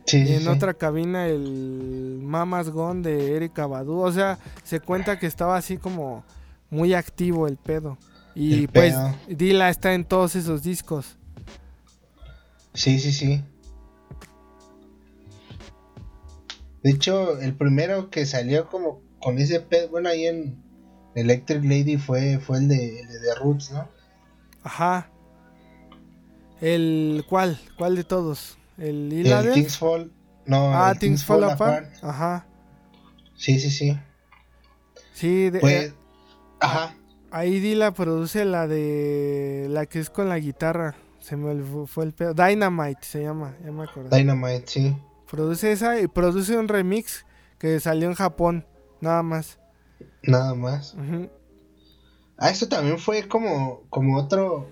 [0.06, 0.48] Sí, Y en sí.
[0.48, 4.00] otra cabina el Mama's Gone de Erika Badu.
[4.00, 6.24] O sea, se cuenta que estaba así como
[6.70, 7.98] muy activo el pedo.
[8.34, 9.14] Y El pues pedo.
[9.28, 11.16] Dila está en todos esos discos.
[12.74, 13.42] Sí, sí, sí.
[16.82, 20.62] De hecho, el primero que salió como con ese pedo, bueno, ahí en
[21.14, 23.88] Electric Lady fue, fue el de, el de The Roots, ¿no?
[24.62, 25.10] Ajá.
[26.60, 27.58] ¿El cuál?
[27.76, 28.56] ¿Cuál de todos?
[28.80, 29.52] ¿El El?
[29.52, 30.12] Things Fall.
[30.46, 31.92] No, Ah, el Things Fall Apart.
[32.02, 32.46] Ajá.
[33.36, 33.98] Sí, sí, sí.
[35.12, 35.94] Sí, de- Pues, eh,
[36.60, 36.94] ajá.
[37.30, 39.66] ahí Dila produce la de.
[39.70, 40.96] La que es con la guitarra.
[41.20, 42.32] Se me fue el pedo.
[42.32, 44.16] Dynamite se llama, ya me acordé.
[44.16, 44.96] Dynamite, sí.
[45.30, 47.24] Produce esa y produce un remix
[47.58, 48.66] que salió en Japón,
[49.00, 49.58] nada más.
[50.22, 50.96] Nada más.
[52.38, 54.66] Ah, esto también fue como, como otro,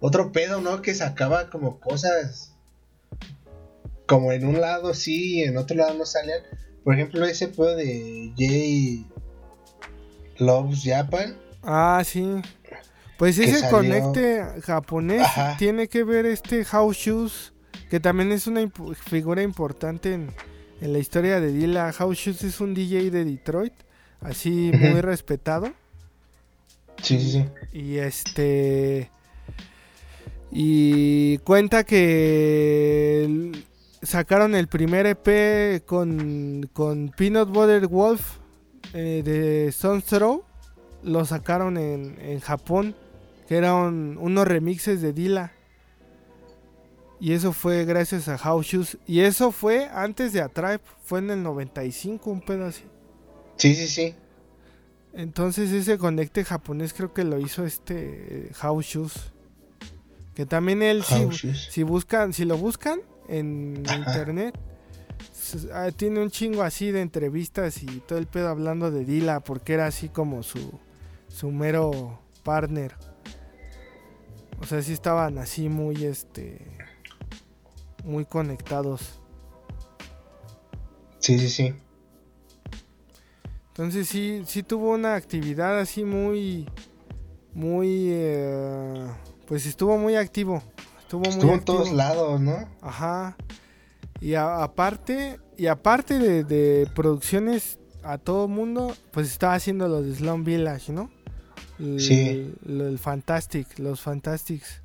[0.00, 0.80] otro pedo, ¿no?
[0.80, 2.53] Que sacaba como cosas,
[4.06, 6.40] como en un lado sí y en otro lado no salían.
[6.82, 9.06] Por ejemplo, ese pedo de Jay
[10.38, 11.36] Loves Japan.
[11.62, 12.26] Ah, sí.
[13.16, 15.56] Pues ese salió- conecte japonés Ajá.
[15.56, 17.52] tiene que ver este House Shoes,
[17.88, 20.30] que también es una imp- figura importante en,
[20.80, 21.92] en la historia de Dila.
[21.92, 23.72] House Shoes es un DJ de Detroit,
[24.20, 25.72] así muy respetado.
[27.02, 27.44] Sí, sí, sí.
[27.72, 29.10] Y este.
[30.50, 33.52] Y cuenta que
[34.04, 38.38] sacaron el primer EP con, con Peanut Butter Wolf
[38.92, 40.44] eh, de Stone's Throw.
[41.02, 42.94] Lo sacaron en, en Japón,
[43.48, 45.52] que eran unos remixes de Dila.
[47.20, 48.98] Y eso fue gracias a House Shoes.
[49.06, 52.84] Y eso fue antes de Atribe, fue en el 95, un pedo así.
[53.56, 54.14] Sí, sí, sí.
[55.12, 59.32] Entonces ese conecte japonés creo que lo hizo este eh, House Shoes.
[60.34, 63.96] Que también él, si buscan, si lo buscan en Ajá.
[63.96, 64.58] internet,
[65.72, 69.74] ah, tiene un chingo así de entrevistas y todo el pedo hablando de Dila, porque
[69.74, 70.78] era así como su,
[71.28, 72.94] su mero partner.
[74.60, 76.58] O sea, sí estaban así muy, este,
[78.04, 79.20] muy conectados.
[81.18, 81.74] Sí, sí, sí.
[83.68, 86.68] Entonces sí, sí tuvo una actividad así muy,
[87.54, 89.04] muy, eh,
[89.46, 90.62] pues estuvo muy activo.
[91.18, 92.68] Estuvo, muy Estuvo en todos lados, ¿no?
[92.80, 93.36] Ajá.
[94.20, 100.02] Y a- aparte, y aparte de, de producciones a todo mundo, pues estaba haciendo lo
[100.02, 101.10] de Slum Village, ¿no?
[101.78, 102.52] El, Sí.
[102.62, 104.82] del Fantastic, los Fantastics.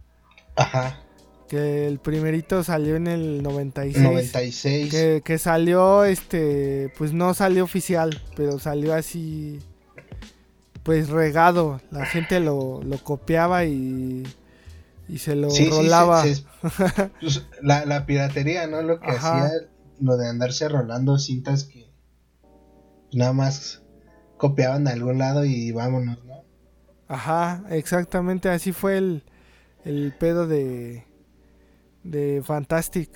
[0.55, 0.99] Ajá.
[1.47, 4.03] Que el primerito salió en el 96.
[4.03, 4.91] 96.
[4.91, 9.59] Que, que salió, este, pues no salió oficial, pero salió así,
[10.83, 11.81] pues regado.
[11.91, 14.23] La gente lo, lo copiaba y,
[15.09, 16.23] y se lo Sí, rolaba.
[16.23, 16.43] se-
[17.19, 18.81] pues, la, la piratería, ¿no?
[18.81, 19.45] Lo que Ajá.
[19.45, 19.67] hacía,
[19.99, 21.89] lo de andarse rolando cintas que
[23.11, 23.81] nada más
[24.37, 26.43] copiaban de algún lado y vámonos, ¿no?
[27.07, 29.23] Ajá, exactamente así fue el,
[29.83, 31.05] el pedo de,
[32.03, 33.09] de Fantastic.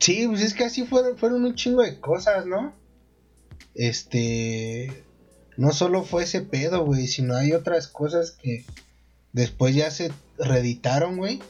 [0.00, 2.74] Sí, pues es que así fueron, fueron un chingo de cosas, ¿no?
[3.74, 5.04] Este.
[5.56, 8.64] No solo fue ese pedo, güey, sino hay otras cosas que
[9.32, 11.40] después ya se reeditaron, güey.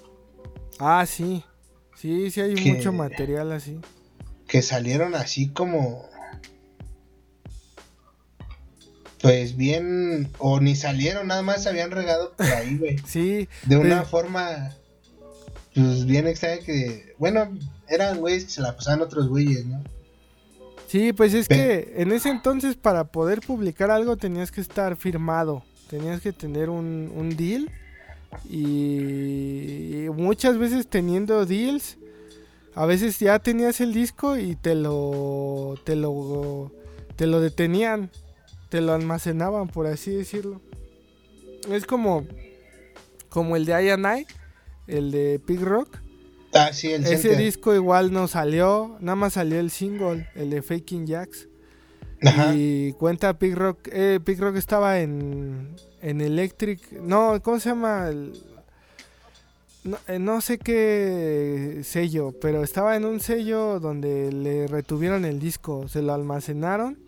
[0.78, 1.44] Ah, sí.
[1.96, 3.78] Sí, sí hay Que- mucho material así.
[4.46, 6.08] Que salieron así como.
[9.22, 12.96] pues bien, o ni salieron, nada más se habían regado por ahí, güey.
[13.06, 13.48] Sí.
[13.66, 14.74] De una pero- forma,
[15.74, 17.50] pues bien extraña que, bueno,
[17.88, 19.82] eran güeyes que se la pasaban otros güeyes, ¿no?
[20.88, 25.62] Sí, pues es que en ese entonces para poder publicar algo tenías que estar firmado,
[25.90, 27.68] tenías que tener un, un deal
[28.48, 31.98] y muchas veces teniendo deals,
[32.74, 36.70] a veces ya tenías el disco y te lo te lo
[37.16, 38.10] te lo detenían,
[38.68, 40.60] te lo almacenaban por así decirlo.
[41.68, 42.24] Es como
[43.28, 44.26] como el de I and I,
[44.86, 45.98] el de Pig Rock.
[46.54, 50.62] Ah, sí, el Ese disco igual no salió, nada más salió el single, el de
[50.62, 51.49] Faking Jacks.
[52.22, 52.54] Ajá.
[52.54, 58.08] Y cuenta Pig Rock, eh, Pig Rock estaba en, en Electric, no, ¿cómo se llama?
[58.08, 58.32] El-
[59.84, 65.40] no, eh, no sé qué sello, pero estaba en un sello donde le retuvieron el
[65.40, 66.98] disco, se lo almacenaron,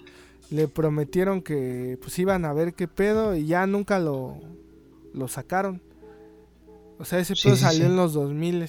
[0.50, 4.38] le prometieron que pues iban a ver qué pedo y ya nunca lo,
[5.12, 5.82] lo sacaron.
[6.98, 7.86] O sea, ese Sí, pedo sí, salió sí.
[7.90, 8.66] en los 2000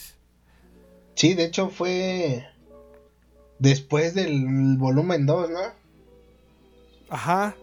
[1.16, 2.44] Sí, de hecho fue
[3.60, 5.60] después del volumen 2, ¿no?
[7.14, 7.56] Ajá.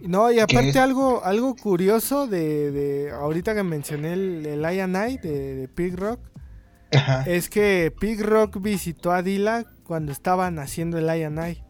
[0.00, 4.80] No, y ¿Qué aparte algo, algo curioso de, de ahorita que mencioné el, el I
[4.80, 6.20] and I de, de Pig Rock,
[6.92, 7.22] Ajá.
[7.26, 11.62] es que Pig Rock visitó a Dila cuando estaban haciendo el I and I.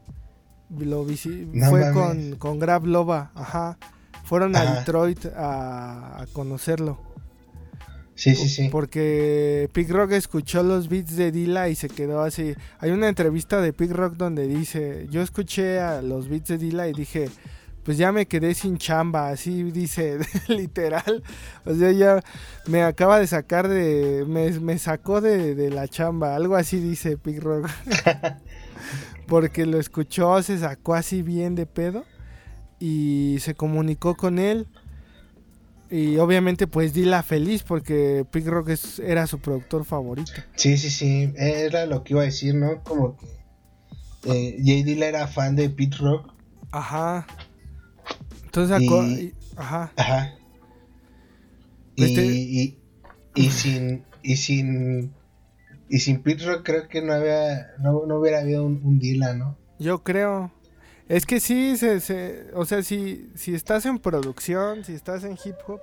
[0.85, 3.79] Lo visi- No fue con, con Grab Loba, ajá.
[4.25, 4.77] Fueron a.
[4.81, 6.99] Detroit a, a conocerlo.
[8.17, 8.69] Sí, sí, sí.
[8.71, 12.55] Porque Pig Rock escuchó los beats de Dila y se quedó así.
[12.79, 16.89] Hay una entrevista de Pig Rock donde dice, yo escuché a los beats de Dila
[16.89, 17.29] y dije,
[17.85, 21.23] pues ya me quedé sin chamba, así dice literal.
[21.67, 22.23] O sea, ya
[22.67, 27.19] me acaba de sacar de, me, me sacó de, de la chamba, algo así dice
[27.19, 27.69] Pig Rock.
[29.29, 32.05] Porque lo escuchó, se sacó así bien de pedo
[32.79, 34.67] y se comunicó con él.
[35.91, 40.33] Y obviamente pues Dila feliz porque Pig Rock es- era su productor favorito.
[40.57, 41.33] Sí, sí, sí.
[41.37, 42.83] Era lo que iba a decir, ¿no?
[42.83, 43.27] Como que
[44.29, 44.85] eh, J.
[44.85, 46.33] Dilla era fan de Pete Rock.
[46.73, 47.27] Ajá.
[48.45, 49.93] Entonces, Y- ajá.
[49.97, 50.35] Ajá.
[51.95, 52.79] Y, te- y,
[53.35, 55.13] y sin y sin
[55.89, 59.35] y sin Pete Rock creo que no había no, no hubiera habido un, un Dilla,
[59.35, 59.57] ¿no?
[59.79, 60.51] Yo creo.
[61.09, 65.33] Es que sí, se, se- o sea, si, si estás en producción, si estás en
[65.45, 65.81] hip hop,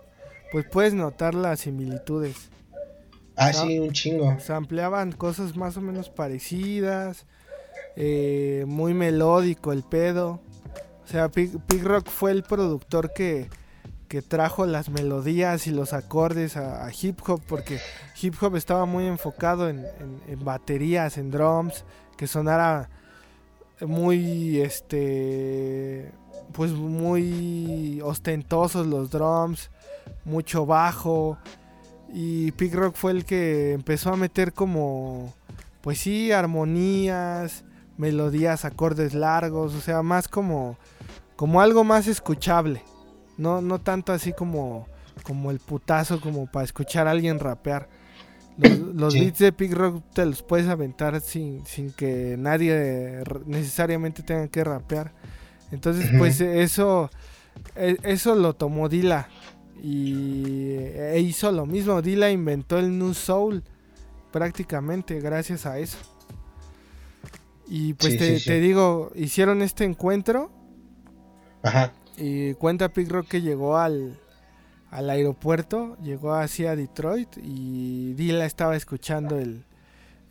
[0.52, 2.50] pues puedes notar las similitudes.
[3.36, 3.62] Ah, No.
[3.66, 4.38] sí, un chingo.
[4.40, 7.26] Se ampliaban cosas más o menos parecidas,
[7.96, 10.42] eh, muy melódico el pedo.
[11.04, 13.50] O sea, Pig, Pig Rock fue el productor que,
[14.10, 17.80] que trajo las melodías y los acordes a, a hip hop, porque
[18.22, 21.86] hip hop estaba muy enfocado en, en- en baterías, en drums,
[22.18, 22.90] que sonara
[23.86, 26.12] muy, este,
[26.54, 29.70] pues muy ostentosos los drums,
[30.26, 31.38] mucho bajo.
[32.14, 35.34] Y Pig Rock fue el que empezó a meter como,
[35.82, 37.64] pues sí, armonías,
[37.98, 40.78] melodías, acordes largos, o sea, más como,
[41.36, 42.84] como algo más escuchable.
[43.38, 44.88] No, no tanto así como,
[45.24, 47.90] como el putazo, como para escuchar a alguien rapear.
[48.58, 49.20] Los, los Sí.
[49.22, 54.64] beats de Pig Rock te los puedes aventar sin, sin que nadie necesariamente tenga que
[54.64, 55.12] rapear.
[55.72, 57.10] Entonces, pues eso,
[57.76, 59.28] e- eso lo tomó Dila
[59.82, 62.02] y e hizo lo mismo.
[62.02, 63.64] Dila inventó el New Soul
[64.32, 65.98] prácticamente gracias a eso.
[67.68, 68.46] Y pues Sí, te, sí.
[68.46, 70.52] te digo, hicieron este encuentro
[71.64, 71.94] Ajá.
[72.18, 74.20] y cuenta Pig Rock que llegó al,
[74.94, 79.64] al aeropuerto, llegó así a Detroit y Dila estaba escuchando el,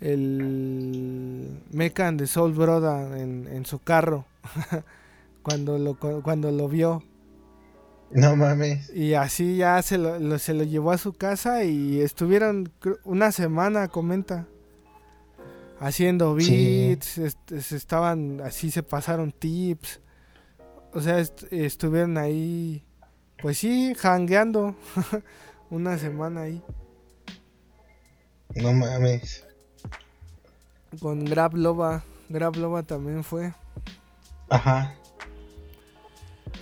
[0.01, 4.25] el Mecan de Soul Brother en, en su carro
[5.42, 7.03] cuando lo, cuando lo vio.
[8.11, 8.90] No mames.
[8.94, 12.70] Y así ya se lo, lo- se lo llevó a su casa y estuvieron
[13.05, 14.46] una semana, comenta.
[15.81, 16.88] Haciendo Sí.
[16.90, 20.01] beats, est- se estaban, así se pasaron tips.
[20.92, 22.85] O sea, est- estuvieron ahí,
[23.42, 24.75] pues sí, hangueando
[25.71, 26.62] una semana ahí.
[28.54, 29.44] No mames.
[31.00, 33.52] Con Grab Loba, Grab Loba también fue.
[34.48, 34.94] Ajá.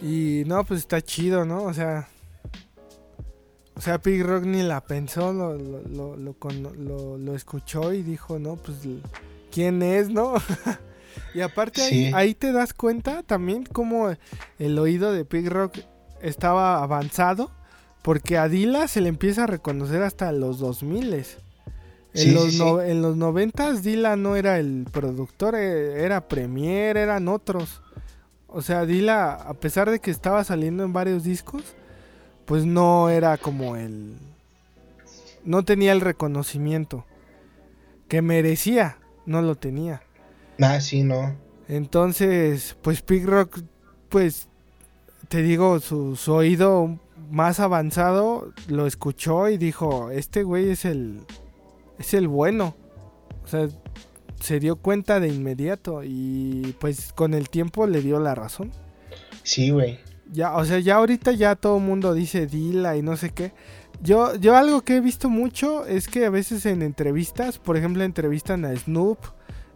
[0.03, 1.65] Y no, pues está chido, ¿no?
[1.65, 2.09] O sea,
[3.77, 8.79] o sea, Pig Rock ni la pensó, lo, lo, lo, escuchó y dijo, no, pues,
[9.51, 10.35] ¿quién es, no?
[11.35, 12.13] y aparte ahí, Sí.
[12.15, 14.15] ahí te das cuenta también cómo
[14.59, 15.79] el oído de Pig Rock
[16.23, 17.51] estaba avanzado,
[18.03, 21.25] porque a Dila se le empieza a reconocer hasta los 2000 En,
[22.13, 26.97] Sí, los sí, no- en los 90 Dila no era el productor, eh, era Premier,
[26.97, 27.83] eran otros.
[28.49, 31.63] O sea, Dila, a pesar de que estaba saliendo en varios discos,
[32.47, 34.17] pues no era como el...
[35.45, 37.05] No tenía el reconocimiento
[38.09, 40.03] que merecía, no lo tenía.
[40.61, 41.37] Ah, sí, no.
[41.69, 43.61] Entonces, pues Pig Rock,
[44.09, 44.49] pues
[45.31, 46.99] te digo, su, su oído
[47.31, 51.21] más avanzado lo escuchó y dijo, este güey es el,
[52.01, 52.75] es el bueno.
[53.45, 53.69] O sea,
[54.41, 58.73] se dio cuenta de inmediato y pues con el tiempo le dio la razón.
[59.45, 60.01] Sí, güey.
[60.33, 63.53] Ya, o sea, ya ahorita ya todo el mundo dice Dila y no sé qué.
[64.03, 68.03] Yo, yo algo que he visto mucho es que a veces en entrevistas, por ejemplo,
[68.03, 69.19] entrevistan a Snoop,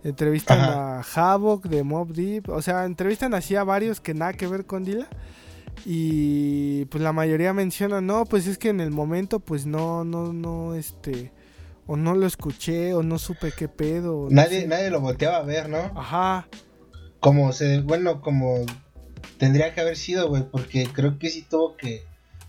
[0.02, 0.98] entrevistan Ajá.
[0.98, 4.66] a Havoc de Mob Deep, o sea, entrevistan así a varios que nada que ver
[4.66, 5.06] con Dila.
[5.84, 10.32] Y pues la mayoría menciona, no, pues es que en el momento pues no, no,
[10.32, 11.32] no, este,
[11.86, 14.28] o no lo escuché, o no supe qué pedo.
[14.30, 14.66] no Nadie, sé.
[14.66, 15.78] nadie lo volteaba a ver, ¿no?
[15.94, 16.48] Ajá,
[17.20, 18.56] Como se, bueno, como
[19.38, 22.02] tendría que haber sido, güey, porque creo que sí tuvo que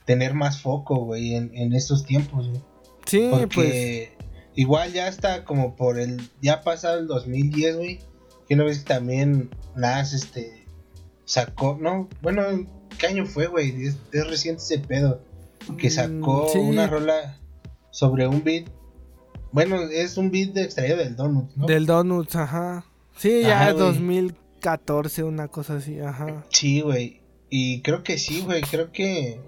[0.05, 2.61] tener más foco, güey, en, en estos tiempos, güey.
[3.05, 4.17] sí, pues, Porque
[4.55, 7.99] igual ya está como por el, ya pasado el 2010, güey,
[8.47, 10.67] que una vez que también Nas, este,
[11.25, 12.43] sacó, no, bueno,
[12.97, 13.85] ¿qué año fue, güey?
[13.85, 15.21] Es, es reciente ese pedo,
[15.77, 16.57] que Mm, sacó sí.
[16.59, 17.39] una rola
[17.91, 18.65] sobre un beat,
[19.51, 21.65] bueno, es un beat de extraído del Donut, ¿no?
[21.65, 22.85] del Donuts, ajá.
[23.17, 23.85] Sí, ya es güey.
[23.85, 26.45] 2014, una cosa así, ajá.
[26.49, 27.21] Sí, güey.
[27.49, 28.61] Y creo que sí, güey.
[28.63, 29.39] Creo que.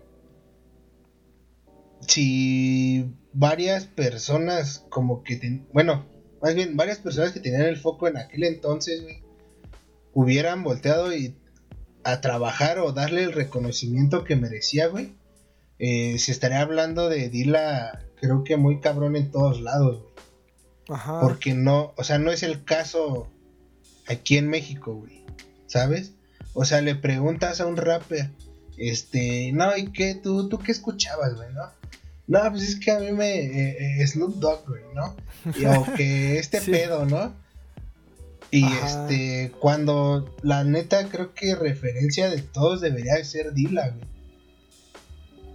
[2.01, 5.35] Si varias personas, como que.
[5.37, 6.05] ten- Bueno,
[6.41, 9.21] más bien, varias personas que tenían el foco en aquel entonces, güey.
[10.13, 11.35] Hubieran volteado y.
[12.07, 15.13] A trabajar o darle el reconocimiento que merecía, güey.
[15.79, 20.13] eh, se estaría hablando de Dila, creo que muy cabrón en todos lados, güey.
[20.89, 21.19] Ajá.
[21.21, 23.27] Porque no, o sea, no es el caso
[24.07, 25.25] aquí en México, güey.
[25.67, 26.13] ¿Sabes?
[26.53, 28.29] O sea, le preguntas a un rapper,
[28.77, 30.15] este, no, ¿y qué?
[30.15, 31.63] ¿Tú, tú qué escuchabas, güey, no?
[32.27, 33.35] No, pues es que a mí me.
[33.39, 35.15] eh, eh, Snoop Dogg, güey, ¿no?
[35.57, 36.71] Y, o que este Sí.
[36.71, 37.33] pedo, ¿no?
[38.49, 39.03] Y Ajá.
[39.03, 44.05] este, cuando la neta creo que referencia de todos debería de ser Dila, güey.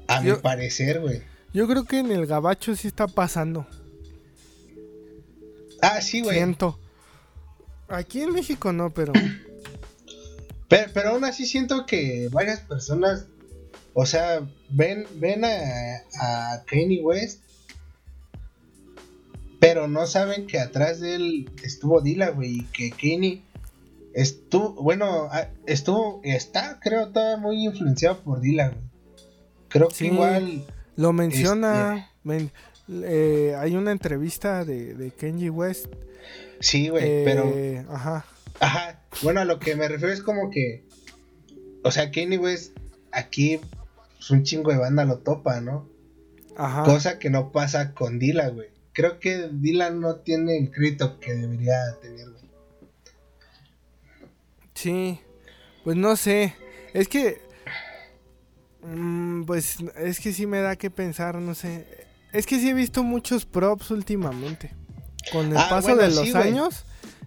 [0.08, 1.22] A mi parecer, güey.
[1.54, 3.66] Yo creo que en el gabacho sí está pasando.
[5.80, 6.36] Ah, sí, güey.
[6.36, 6.78] Siento.
[7.88, 9.12] Aquí en México no, pero.
[10.68, 13.26] Pero, pero aún así siento que varias personas,
[13.92, 14.40] o sea,
[14.70, 15.50] ven, ven a,
[16.18, 17.41] a Kanye West,
[19.62, 23.42] pero no saben que atrás de él estuvo Dila, güey, y que Kanye
[24.12, 25.28] estuvo, bueno,
[25.66, 28.80] estuvo, está, creo, todavía muy influenciado por Dila, güey.
[29.68, 30.64] Creo que igual,
[30.96, 32.10] Lo menciona.
[32.24, 32.50] men-
[33.04, 35.86] eh, hay una entrevista de, de Kenji West.
[36.58, 38.24] sí, güey, eh, pero, Ajá.
[38.58, 40.84] ajá, bueno, a lo que me refiero es como que,
[41.84, 42.76] o sea, Kanye West,
[43.12, 43.60] aquí,
[44.16, 45.88] pues un chingo de banda lo topa, ¿no?
[46.56, 46.82] Ajá.
[46.82, 48.71] Cosa que no pasa con Dila, güey.
[48.92, 52.42] Creo que Dila no tiene el crédito que debería tener, güey.
[54.74, 55.20] Sí.
[55.84, 56.54] Pues no sé.
[56.92, 57.40] Es que.
[58.82, 61.86] mm, pues es que sí me da que pensar, no sé.
[62.32, 64.72] Es que sí he visto muchos props últimamente.
[65.30, 66.84] Con el Ah, paso bueno, de los años,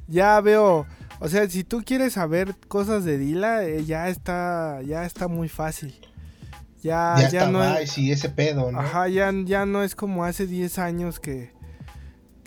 [0.07, 0.86] ya veo.
[1.20, 5.47] O sea, si tú quieres saber cosas de Dila, eh, ya está, ya está muy
[5.47, 5.95] fácil.
[6.84, 8.80] Ya, ya ya está no es- y ese pedo, ¿no?
[8.80, 11.51] Ajá, ya, ya no es como hace 10 años que,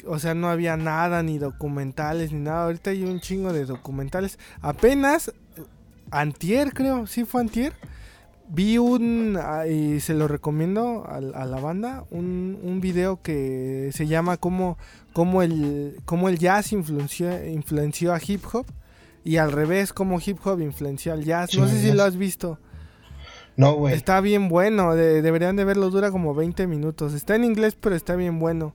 [0.09, 2.65] o sea, no había nada, ni documentales, ni nada.
[2.65, 4.39] Ahorita hay un chingo de documentales.
[4.61, 5.33] Apenas,
[6.11, 7.73] antier creo, sí fue antier.
[8.51, 9.39] Vi un,
[9.71, 14.79] y se lo recomiendo a, a la banda, un, un video que se llama cómo,
[15.13, 18.67] cómo, el, cómo el jazz influenció, influenció a hip hop.
[19.23, 21.51] Y al revés, cómo hip hop influenció al jazz.
[21.51, 22.59] Sí, no sé si lo has visto.
[23.59, 23.95] No, güey.
[23.95, 27.13] Está bien bueno, de- deberían de verlo, dura como 20 minutos.
[27.13, 28.75] Está en inglés, pero está bien bueno.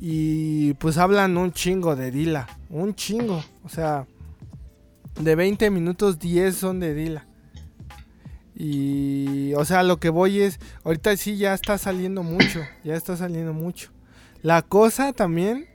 [0.00, 3.42] Y pues hablan un chingo de Dila, un chingo.
[3.64, 4.06] O sea,
[5.20, 7.26] de 20 minutos, 10 son de Dila.
[8.54, 13.16] Y, o sea, lo que voy es, ahorita sí ya está saliendo mucho, ya está
[13.16, 13.90] saliendo mucho.
[14.42, 15.66] La cosa también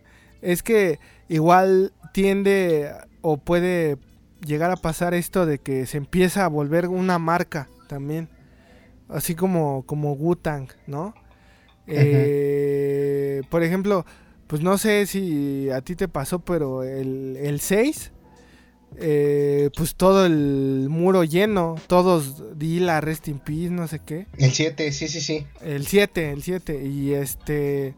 [0.42, 1.00] es que
[1.30, 3.98] igual tiende o puede
[4.46, 8.30] llegar a pasar esto de que se empieza a volver una marca también.
[9.08, 11.14] Así como, como Wu-Tang, ¿no?
[11.88, 14.06] Eh, por ejemplo,
[14.48, 18.12] pues no sé si a ti te pasó, pero el, el 6,
[18.98, 24.28] eh, pues todo el muro lleno, todos Dila, Rest in Peace, no sé qué.
[24.38, 25.48] El 7, sí, sí, sí.
[25.62, 26.86] El 7, el 7.
[26.86, 27.96] Y este.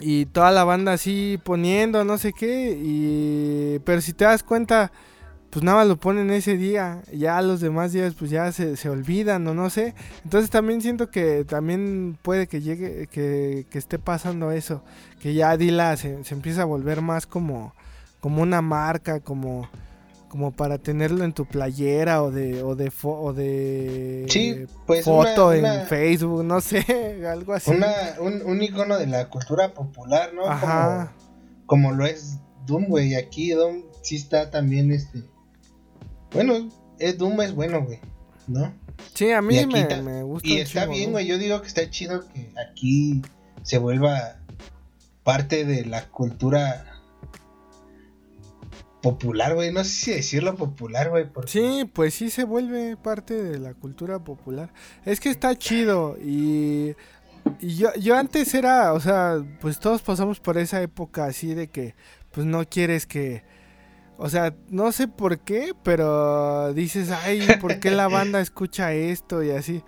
[0.00, 2.78] Y toda la banda así poniendo, no sé qué.
[2.80, 3.80] Y.
[3.84, 4.92] Pero si te das cuenta,
[5.54, 8.90] pues nada más lo ponen ese día, ya los demás días pues ya se, se
[8.90, 9.94] olvidan o no sé.
[10.24, 14.82] Entonces también siento que también puede que llegue, que, que esté pasando eso,
[15.20, 17.72] que ya Dila se, se empieza a volver más como,
[18.18, 19.68] como una marca, como,
[20.28, 25.04] como para tenerlo en tu playera o de, o de, fo- o de Sí, pues
[25.04, 27.70] foto una- en Facebook, no sé, algo así.
[27.70, 30.46] Una, un, un icono de la cultura popular, ¿no?
[30.46, 31.12] Ajá.
[31.64, 33.14] Como, como lo es Doom, güey.
[33.14, 35.22] Aquí Doom sí está también, este...
[36.34, 36.68] Bueno,
[36.98, 38.00] es Doom es bueno, güey,
[38.46, 38.74] ¿no?
[39.14, 40.48] Sí, a mí me, ta- me gusta.
[40.48, 41.26] Y está bien, güey.
[41.26, 43.22] Yo digo que está chido que aquí
[43.62, 44.36] se vuelva
[45.22, 46.86] parte de la cultura
[49.00, 49.72] popular, güey.
[49.72, 51.30] No sé si decirlo popular, güey.
[51.30, 51.50] Porque...
[51.50, 54.72] Sí, pues sí se vuelve parte de la cultura popular.
[55.04, 56.94] Es que está chido y,
[57.60, 61.68] y yo, yo antes era, o sea, pues todos pasamos por esa época así de
[61.68, 61.94] que
[62.32, 63.44] pues no quieres que,
[64.16, 69.42] o sea, no sé por qué, pero dices, ay, ¿por qué la banda escucha esto
[69.42, 69.82] y así?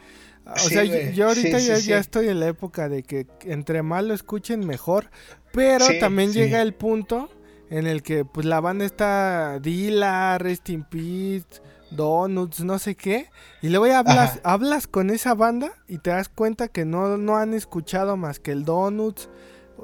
[0.44, 2.00] O Sí, sea, yo, ahorita Sí, ya, sí, ya sí.
[2.00, 5.10] estoy en la época de que entre más lo escuchen mejor,
[5.52, 7.30] pero también llega el punto
[7.68, 11.46] en el que pues la banda está Dila, Rest in Peace,
[11.90, 14.40] Donuts, no sé qué, y luego ya hablas, Ajá.
[14.44, 18.52] hablas con esa banda y te das cuenta que no, no han escuchado más que
[18.52, 19.28] el Donuts,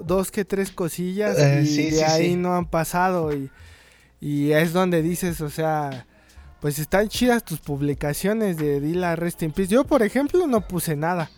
[0.04, 3.50] dos que tres cosillas Eh, y de ahí no han pasado y,
[4.22, 6.06] y es donde dices, o sea,
[6.60, 9.68] pues están chidas tus publicaciones de Dila Rest in Peace.
[9.68, 11.28] Yo, por ejemplo, no puse nada.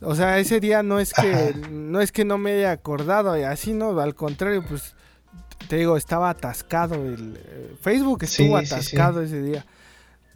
[0.00, 1.68] O sea, ese día no es que Ajá.
[1.70, 4.94] no es que no me haya acordado y así no, al contrario, pues
[5.68, 8.74] te digo, estaba atascado el eh, Facebook estuvo Sí, sí, sí.
[8.74, 9.66] atascado ese día.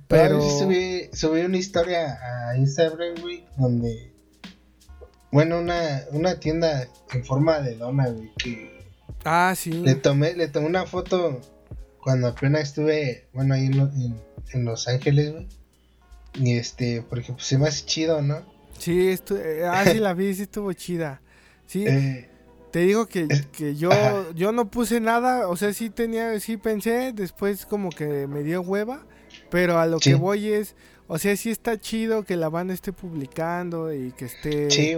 [0.06, 2.18] Pero Pero subí, subí una historia
[2.50, 4.12] a Instagram, güey, donde.
[5.32, 8.84] Bueno, una, una tienda en forma de dona, güey, que
[9.24, 9.70] ah, sí.
[9.72, 11.40] le tomé, le tomé una foto
[12.04, 14.20] cuando apenas estuve, bueno, ahí en, en-
[14.52, 15.48] en Los Ángeles, güey.
[16.34, 18.42] Y este, porque pues se me hace chido, ¿no?
[18.78, 21.20] Sí, estu- eh, ah, sí la vi, sí estuvo chida.
[21.66, 22.28] Sí, Eh,
[22.72, 23.26] te digo que,
[23.56, 24.24] que yo ajá.
[24.34, 28.60] yo no puse nada, o sea, sí tenía sí pensé, después como que me dio
[28.62, 29.06] hueva,
[29.50, 30.10] pero a lo Sí.
[30.10, 30.74] que voy es,
[31.06, 34.94] o sea, sí está chido que la banda esté publicando y que esté sí,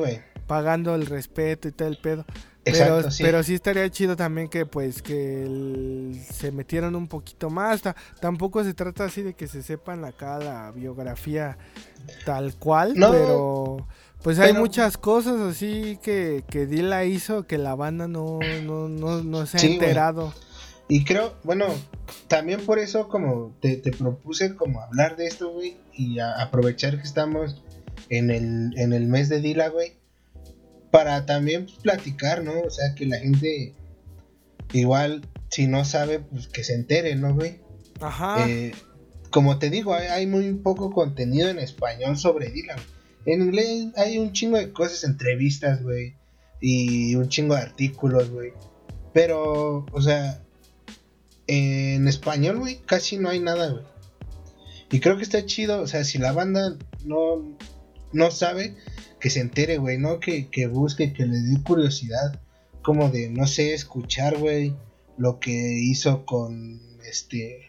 [0.46, 2.24] pagando el respeto y todo el pedo.
[2.72, 3.22] Pero, Exacto, sí.
[3.22, 7.80] pero sí estaría chido también que pues que el- se metieran un poquito más.
[7.80, 11.56] Ta- tampoco se trata así de que se sepan acá la biografía
[12.24, 13.86] tal cual, No, pero
[14.22, 18.88] pues hay pero- muchas cosas así que, que Dila hizo que la banda no, no,
[18.88, 20.34] no, no se ha Sí, enterado.
[20.88, 21.66] Y creo, bueno,
[22.26, 26.96] también por eso como te, te propuse como hablar de esto, güey, y a- aprovechar
[26.96, 27.62] que estamos
[28.08, 29.94] en el, en el mes de Dila, güey,
[30.96, 32.58] para también pues, platicar, ¿no?
[32.62, 33.74] O sea, que la gente
[34.72, 37.60] igual, si no sabe, pues que se entere, ¿no, güey?
[38.00, 38.48] Ajá.
[38.48, 38.72] Eh,
[39.28, 42.78] como te digo, hay, hay muy poco contenido en español sobre Dylan.
[43.26, 46.14] En inglés hay un chingo de cosas, entrevistas, güey,
[46.62, 48.54] y un chingo de artículos, güey.
[49.12, 50.40] Pero, o sea,
[51.46, 53.84] en español, güey, casi no hay nada, güey.
[54.90, 56.74] Y creo que está chido, o sea, si la banda
[57.04, 57.54] no,
[58.16, 58.74] no sabe,
[59.20, 60.18] que se entere, güey, ¿no?
[60.20, 62.40] Que, que busque, que le dé curiosidad,
[62.82, 64.74] como de, no sé, escuchar, güey,
[65.18, 67.66] lo que hizo con, este,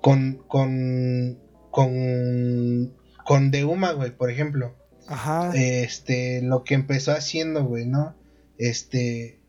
[0.00, 1.38] con, con,
[1.70, 2.94] con,
[3.24, 4.74] con Deuma, güey, por ejemplo.
[5.06, 5.52] Ajá.
[5.54, 8.14] Este, lo que empezó haciendo, güey, ¿no?
[8.58, 9.40] Este,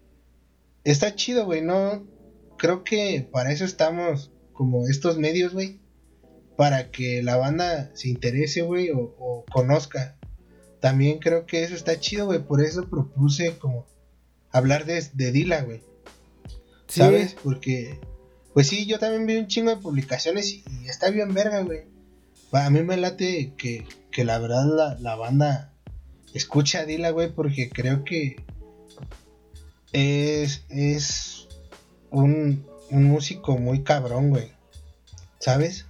[0.84, 2.08] está chido, güey, ¿no?
[2.58, 5.79] Creo que para eso estamos como estos medios, güey.
[6.60, 10.18] Para que la banda se interese, güey, o, o conozca.
[10.82, 12.40] También creo que eso está chido, güey.
[12.40, 13.86] Por eso propuse como
[14.52, 15.80] hablar de, de Dila, güey.
[16.88, 17.00] Sí.
[17.00, 17.38] ¿Sabes?
[17.42, 18.02] Porque,
[18.54, 21.84] pues sí, yo también vi un chingo de publicaciones y, y está bien verga, güey.
[22.52, 25.72] A mí me late que, que la verdad la, la banda
[26.34, 28.36] escucha a Dila, güey, porque creo que
[29.94, 31.48] es, es
[32.10, 34.52] un, un músico muy cabrón, güey.
[35.40, 35.86] ¿Sabes?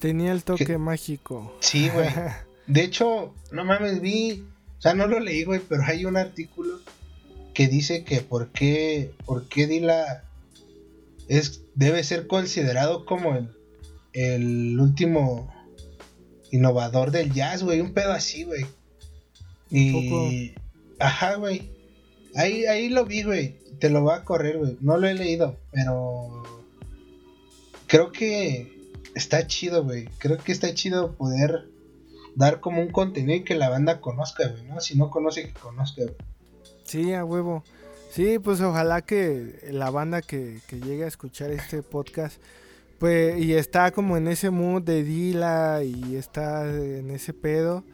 [0.00, 1.56] Tenía el toque que- mágico.
[1.60, 2.08] Sí, güey.
[2.66, 4.44] De hecho, no mames, vi,
[4.78, 6.78] o sea, no lo leí, güey, pero hay un artículo
[7.52, 10.22] que dice que por qué, por qué Dila
[11.28, 13.48] es, debe ser considerado como el,
[14.12, 15.52] el último
[16.52, 18.64] innovador del jazz, güey, un pedo así, güey.
[19.70, 20.54] Y,
[20.98, 21.70] ajá, güey.
[22.36, 23.56] Ahí, ahí lo vi, güey.
[23.80, 24.76] Te lo voy a correr, güey.
[24.80, 26.42] No lo he leído, pero
[27.86, 28.79] creo que
[29.14, 30.06] está chido, güey.
[30.18, 31.68] Creo que está chido poder
[32.34, 34.80] dar como un contenido y que la banda conozca, güey, ¿no?
[34.80, 36.16] Si no conoce, que conozca, güey.
[36.84, 37.64] Sí, a huevo.
[38.10, 42.40] Sí, pues ojalá que la banda que, que llegue a escuchar este podcast,
[42.98, 47.84] Pues, y está como en ese mood de Dila y está en ese pedo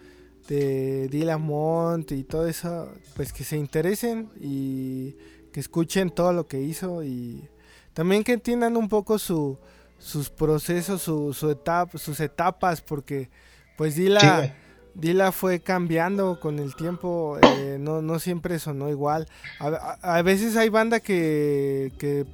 [0.49, 5.17] de Dila Mont y todo eso, pues que se interesen y
[5.53, 7.49] que escuchen todo lo que hizo y
[7.93, 9.59] también que entiendan un poco su,
[9.99, 13.31] sus procesos, su, su etapa, sus etapas, porque
[13.77, 14.53] pues Dila, Sí.
[14.95, 19.29] Dila fue cambiando con el tiempo, eh, no, no siempre sonó igual.
[19.61, 19.69] A,
[20.01, 22.25] a- a veces hay banda que, que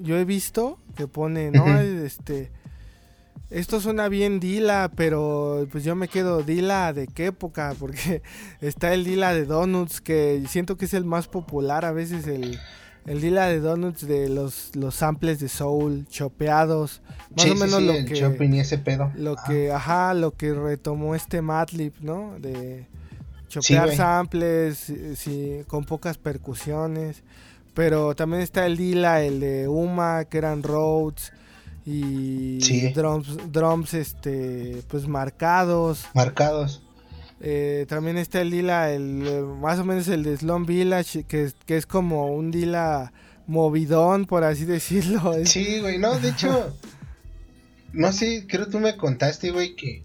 [0.00, 1.66] yo he visto que pone, ¿no?
[1.80, 2.50] Este,
[3.50, 8.22] esto suena bien Dila, pero pues yo me quedo Dila de qué época, porque
[8.60, 12.58] está el Dila de Donuts, que siento que es el más popular a veces, el,
[13.08, 17.00] el Dila de Donuts de los, los samples de soul, chopeados,
[17.36, 18.14] más Sí, o menos sí, lo el que...
[18.14, 19.10] shopping y ese pedo.
[19.16, 22.34] Lo Ah, que, ajá, lo que retomó este Madlib, ¿no?
[22.38, 22.86] De
[23.48, 27.22] chopear samples, eh, sí, con pocas percusiones.
[27.74, 31.32] Pero también está el Dila, el de Uma, que eran Rhodes.
[31.86, 32.92] Y Sí.
[32.92, 36.04] drums, drums, este, pues marcados.
[36.12, 36.82] Marcados.
[37.40, 41.44] Eh, también está el Dila, el, eh, más o menos el de Slum Village, que,
[41.44, 43.12] es- que es como un Dila
[43.46, 45.34] movidón, por así decirlo.
[45.44, 46.76] Sí, güey, no, de hecho,
[47.92, 50.04] no sé, creo tú me contaste, güey, que,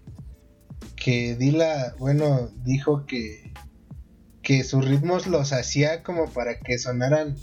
[0.96, 3.52] que Dila, bueno, dijo que,
[4.42, 7.34] que sus ritmos los hacía como para que sonaran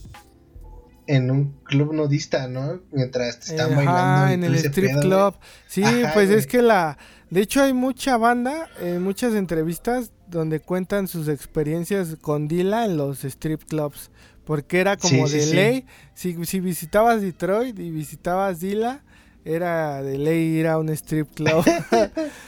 [1.07, 2.79] en un club nudista, ¿no?
[2.91, 4.27] Mientras te están Ajá, bailando.
[4.33, 5.35] en el strip pedo, club.
[5.67, 6.97] Sí, Ajá, pues es que la...
[7.31, 12.97] De hecho hay mucha banda, en muchas entrevistas, donde cuentan sus experiencias con Dila en
[12.97, 14.11] los strip clubs.
[14.45, 15.55] Porque era como Sí, sí, de sí.
[15.55, 15.85] ley.
[16.13, 19.03] Si, si visitabas Detroit y visitabas Dila,
[19.43, 21.63] era de ley ir a un strip club.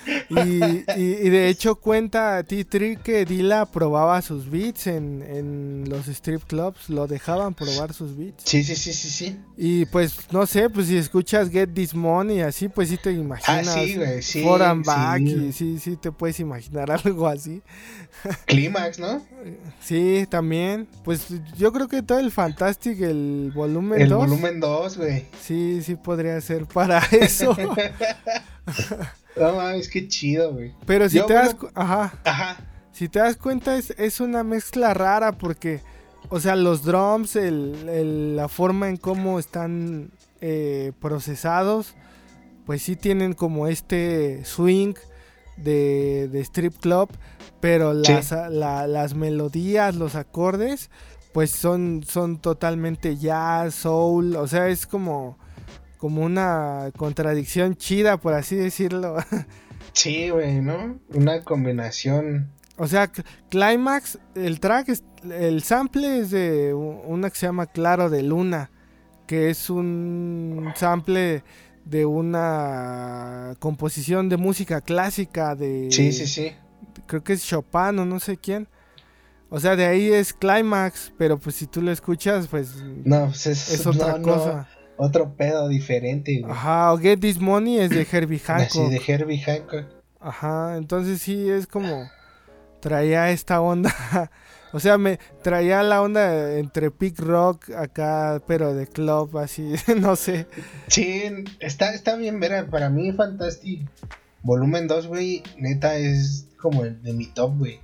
[0.29, 0.63] y,
[0.99, 6.43] y- y de hecho cuenta T3 que Dila probaba sus beats en, en los strip
[6.43, 6.89] clubs.
[6.89, 8.43] Lo dejaban probar sus beats.
[8.45, 9.37] Sí, sí, sí, sí, sí.
[9.57, 13.13] Y pues, no sé, pues si escuchas Get This Money, así, pues sí te Ah,
[13.13, 13.67] imaginas.
[13.73, 14.43] sí, güey, sí.
[14.43, 14.87] For and sí.
[14.89, 17.61] Back, y sí, sí te puedes imaginar algo así.
[18.45, 19.21] Clímax, ¿no?
[19.81, 20.87] Sí, también.
[21.03, 21.27] Pues
[21.57, 24.17] yo creo que todo el Fantastic, el volumen El 2.
[24.19, 25.25] volumen 2, güey.
[25.41, 27.55] Sí, sí podría ser para eso.
[29.35, 30.73] No mames, qué chido, güey.
[30.85, 32.57] Pero si Yo, te das, bueno- ajá, Ajá.
[32.91, 35.81] si te das cuenta es, es una mezcla rara porque,
[36.29, 40.11] o sea, los drums, el, el- la forma en cómo están
[40.41, 41.95] eh, procesados,
[42.65, 44.93] pues sí tienen como este swing
[45.57, 47.09] de, de strip club,
[47.59, 48.11] pero Sí.
[48.13, 50.89] las, la- las melodías, los acordes,
[51.33, 55.39] pues son, son totalmente jazz, soul, o sea, es como,
[56.03, 59.15] como una contradicción chida, por así decirlo.
[59.93, 60.99] Sí, güey, ¿no?
[61.13, 62.49] Una combinación.
[62.77, 63.09] O sea,
[63.49, 68.69] Climax, el track, es- el sample es de una que se llama Claro de Luna,
[69.27, 71.43] que es un sample
[71.85, 75.87] de una composición de música clásica de...
[75.91, 76.51] Sí, sí, sí.
[77.05, 78.67] Creo que es Chopin o no sé quién.
[79.49, 82.75] O sea, de ahí es Climax, pero pues si tú lo escuchas, pues
[83.05, 84.67] No, pues es, es otra no, no, cosa.
[84.97, 86.51] Otro pedo diferente, güey.
[86.51, 88.89] Ajá, o Get This Money es de Herbie Hancock.
[88.89, 89.85] de Herbie Hancock.
[90.19, 92.09] Ajá, entonces sí es como
[92.79, 93.93] traía esta onda.
[94.73, 100.15] o sea, me traía la onda entre pig rock acá, pero de club así, no
[100.15, 100.47] sé.
[100.87, 101.23] Sí,
[101.59, 102.67] está, está bien, verá.
[102.67, 103.81] Para mí, Fantastic
[104.43, 107.79] Volumen 2, güey, neta es como el de mi top, güey.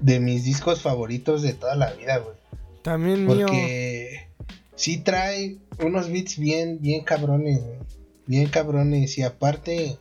[0.00, 2.36] De mis discos favoritos de toda la vida, güey.
[2.82, 3.46] También mío.
[3.46, 4.28] Porque
[4.76, 7.78] sí trae unos beats bien, bien cabrones, güey.
[8.26, 9.16] Bien cabrones.
[9.18, 9.98] Y aparte,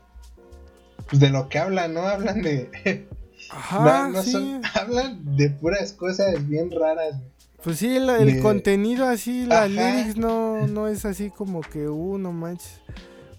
[1.10, 2.02] pues de lo que hablan, ¿no?
[2.02, 2.70] Hablan de.
[3.52, 4.32] Ajá, no, no sí.
[4.32, 7.32] son- hablan de puras cosas bien raras, güey.
[7.64, 9.68] Pues sí, el, el de- contenido así, las Ajá.
[9.70, 12.82] lyrics no, no es así como que, uh, no manches.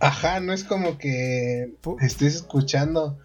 [0.01, 3.19] Ajá, no es como que estés escuchando,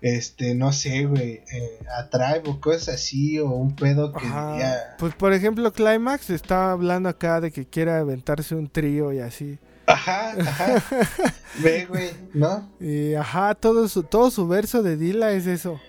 [0.00, 4.52] este, no sé, güey, eh, a Tribe o cosas así, o un pedo que Ajá.
[4.52, 4.96] diría.
[4.98, 9.58] Pues por ejemplo, Climax está hablando acá de que quiere aventarse un trío y así.
[9.86, 10.82] Ajá, ajá.
[11.62, 12.70] Ve, güey, ¿no?
[12.78, 15.80] Y ajá, todo su, todo su verso de Dila es eso.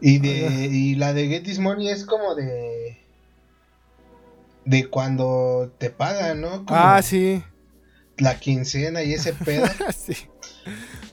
[0.00, 2.98] Y de y la de Get This Money es como de
[4.64, 6.64] de cuando te pagan, ¿no?
[6.64, 7.42] Como Ah, sí.
[8.16, 9.66] La quincena y ese pedo.
[9.96, 10.16] sí.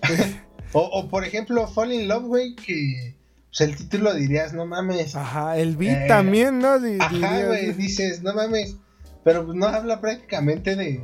[0.73, 3.15] o, o por ejemplo, Fall in Love, güey, que
[3.49, 5.15] pues, el título dirías, no mames.
[5.15, 6.75] Ajá, el beat Eh, también, ¿no?
[6.99, 8.75] Ajá, güey, dices, no mames.
[9.23, 11.01] Pero pues no habla prácticamente de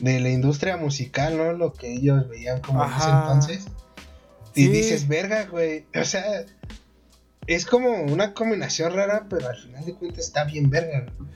[0.00, 1.52] de la industria musical, ¿no?
[1.52, 3.64] Lo que ellos veían como en ese entonces.
[4.56, 4.68] Y Sí.
[4.68, 5.86] dices, verga, güey.
[5.94, 6.24] O sea,
[7.46, 11.06] es como una combinación rara, pero al final de cuentas está bien verga.
[11.16, 11.30] güey.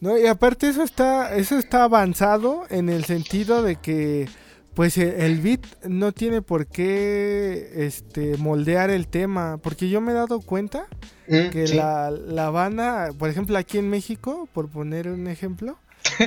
[0.00, 4.28] No, y aparte eso está, eso está avanzado en el sentido de que,
[4.74, 10.12] pues eh, el beat no tiene por qué este moldear el tema, porque yo me
[10.12, 10.86] he dado cuenta
[11.28, 11.76] Mm, que sí.
[11.76, 15.78] la, la banda, por ejemplo, aquí en México, por poner un ejemplo,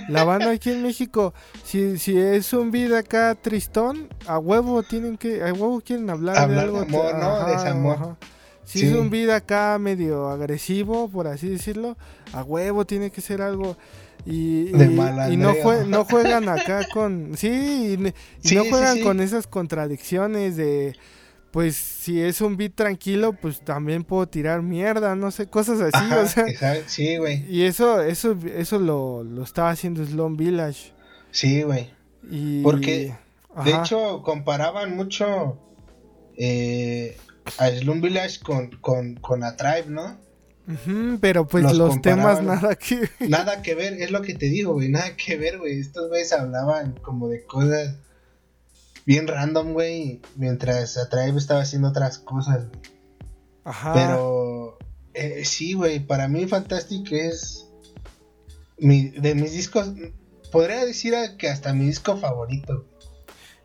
[0.08, 1.34] la banda aquí en México,
[1.66, 6.38] si, si es un beat acá tristón, a huevo tienen que, a huevo quieren hablar,
[6.38, 6.80] Hablar de de algo.
[6.98, 7.46] amor, ¿no?
[7.48, 8.18] Desamor.
[8.64, 8.86] Si Sí.
[8.88, 11.98] es un beat acá medio agresivo, por así decirlo,
[12.32, 13.76] a huevo tiene que ser algo.
[14.26, 15.54] Y, De y- y no, malandreo.
[15.64, 17.32] jue- no juegan acá con.
[17.38, 18.14] Sí, y,
[18.48, 19.04] Sí, no juegan sí.
[19.04, 20.96] con esas contradicciones de.
[21.52, 25.92] Pues si es un beat tranquilo, pues también puedo tirar mierda, no sé, cosas así,
[25.94, 26.46] Ajá, o sea.
[26.88, 27.46] sí, güey.
[27.48, 30.94] Y eso, eso, eso lo, lo estaba haciendo Slum Village.
[31.30, 31.92] Sí, güey.
[32.32, 33.14] Y, Porque,
[33.66, 35.60] De hecho, comparaban mucho
[36.38, 37.18] eh,
[37.60, 40.18] a Slum Village con, con, con A Tribe, ¿no?
[41.20, 43.10] Pero pues los los, temas nada que.
[43.28, 45.80] Nada que ver, es lo que te digo, güey, nada que ver, güey.
[45.80, 47.96] Estos güeyes hablaban como de cosas
[49.06, 52.68] bien random, güey, mientras A Tribe estaba haciendo otras cosas.
[52.68, 52.82] güey.
[53.66, 53.94] Ajá.
[53.94, 54.78] Pero
[55.14, 57.68] eh, sí, güey, para mí Fantastic es
[58.78, 59.92] mi, de mis discos,
[60.52, 62.86] podría decir que hasta mi disco favorito.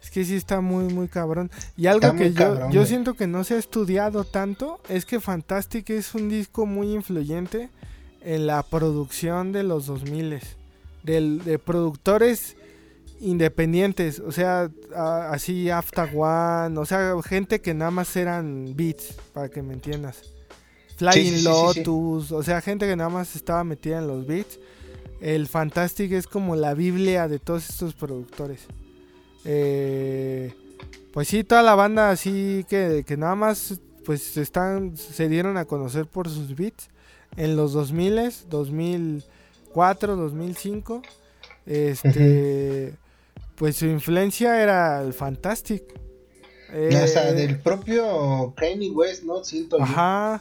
[0.08, 1.50] Es que sí está muy, muy cabrón.
[1.76, 5.20] Y algo que yo, cabrón, yo siento que no se ha estudiado tanto es que
[5.20, 7.68] Fantastic es un disco muy influyente
[8.22, 10.40] en la producción de los 2000
[11.02, 12.56] del, de productores
[13.20, 19.14] independientes, o sea, a- así After One, o sea, gente que nada más eran beats,
[19.34, 20.22] para que me entiendas.
[20.96, 21.78] Flying Sí, sí, sí, sí, sí.
[21.80, 24.58] Lotus, o sea, gente que nada más estaba metida en los beats.
[25.20, 28.60] El Fantastic es como la Biblia de todos estos productores.
[29.50, 30.52] Eh,
[31.12, 35.64] pues sí, toda la banda así que, que nada más pues están se dieron a
[35.64, 36.88] conocer por sus beats
[37.36, 41.02] en los 2000, 2004, 2005.
[41.66, 42.94] Este
[43.56, 45.82] pues su influencia era el Fantastic.
[46.70, 49.42] o sea, Eh, del propio Kanye West, ¿no?
[49.44, 49.84] Siento yo.
[49.84, 50.40] Ajá.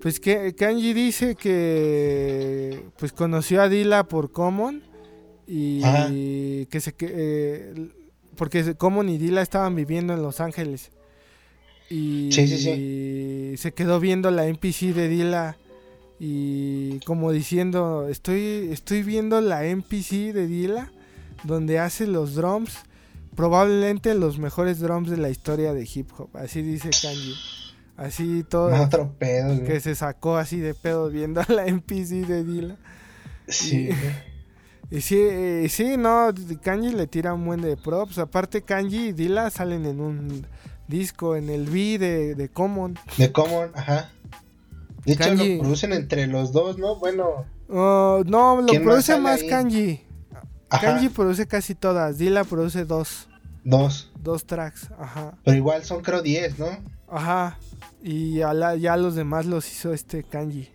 [0.00, 4.82] Pues que Kanji dice que pues conoció a Dila por Common
[5.46, 6.08] y Ajá.
[6.08, 7.88] que se que eh,
[8.36, 10.90] porque Common y Dila estaban viviendo en Los Ángeles
[11.88, 15.56] y Sí, sí, se quedó viendo la NPC de Dila
[16.18, 20.90] y como diciendo estoy estoy viendo la NPC de Dila
[21.44, 22.78] donde hace los drums
[23.34, 27.34] probablemente los mejores drums de la historia de hip hop así dice Kanji
[27.96, 29.64] así todo Otro pedo, güey.
[29.64, 32.76] que se sacó así de pedo viendo a la NPC de Dila.
[33.48, 33.90] Sí, Y
[34.90, 36.28] sí, eh, sí, no,
[36.62, 38.18] Kanji le tira un buen de props.
[38.18, 40.46] Aparte, Kanji y Dila salen en un
[40.88, 42.96] disco, en el V de, de Common.
[43.18, 44.10] de Common, ajá.
[45.04, 46.96] De hecho, lo producen entre los dos, ¿no?
[46.96, 49.48] Bueno, Oh, no, lo ¿Quién más produce más ahí?
[49.48, 50.00] Kanji.
[50.70, 52.16] ajá, Kanji produce casi todas.
[52.18, 53.28] Dila produce dos,
[53.64, 54.12] dos.
[54.22, 54.88] dos tracks.
[54.98, 55.36] Ajá.
[55.44, 56.66] Pero igual son, creo, 10, ¿no?
[57.08, 57.58] Ajá.
[58.04, 60.68] Y a la- ya los demás los hizo este Kanji.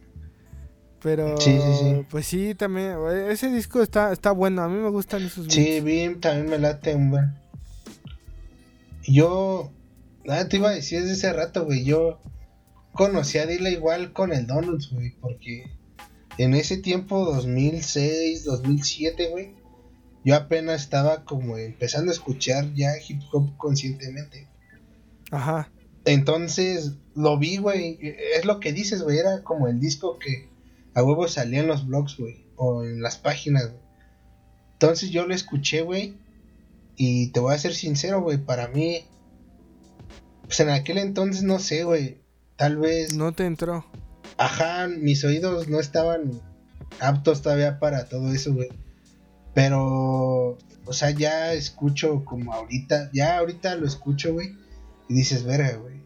[1.01, 2.05] Pero, Sí, sí, sí.
[2.09, 2.95] pues sí, también.
[3.29, 4.61] Ese disco está, está bueno.
[4.61, 5.81] A mí me gustan esos Sí.
[5.81, 7.33] Bim también me late un buen.
[9.03, 9.71] Yo,
[10.25, 11.83] nada, te iba a decir desde ese rato, güey.
[11.83, 12.19] Yo
[12.93, 15.15] conocí a Dila igual con el Donuts, güey.
[15.19, 15.71] Porque
[16.37, 19.53] en ese tiempo, 2006, 2007, güey.
[20.23, 24.47] Yo apenas estaba como empezando a escuchar ya hip hop conscientemente.
[25.31, 25.71] Ajá.
[26.05, 27.97] Entonces lo vi, güey.
[28.37, 29.17] Es lo que dices, güey.
[29.17, 30.50] Era como el disco que
[30.93, 32.45] a huevo salía en los blogs, güey.
[32.55, 33.81] O en las páginas, güey.
[34.73, 36.15] Entonces yo lo escuché, güey.
[36.95, 38.37] Y te voy a ser sincero, güey.
[38.37, 39.05] Para mí,
[40.43, 42.19] pues en aquel entonces no sé, güey.
[42.55, 43.85] Tal vez, No te entró.
[44.37, 46.39] ajá, mis oídos no estaban
[46.99, 48.69] aptos todavía para todo eso, güey.
[49.53, 54.55] Pero, o sea, ya escucho como ahorita, ya ahorita lo escucho, güey.
[55.09, 56.01] Y dices, verga, güey.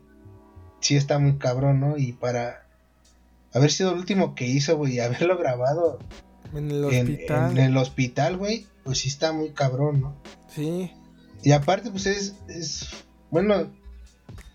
[0.80, 1.98] Sí está muy cabrón, ¿no?
[1.98, 2.65] Y para
[3.56, 6.00] haber sido el último que hizo, güey, y haberlo grabado
[6.54, 7.52] En el hospital.
[7.52, 10.16] en el hospital, güey, pues sí está muy cabrón, ¿no?
[10.54, 10.92] Sí.
[11.44, 12.88] Y aparte, pues es, es
[13.32, 13.72] bueno,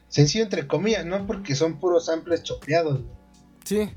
[0.09, 1.27] sencillo entre comillas, ¿no?
[1.27, 3.13] Porque son puros samples chopeados, güey.
[3.65, 3.91] Sí.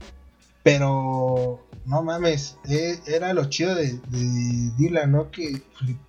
[0.63, 5.31] Pero, no mames, e- era lo chido de, de Dylan, ¿no?
[5.31, 5.99] Que, flip-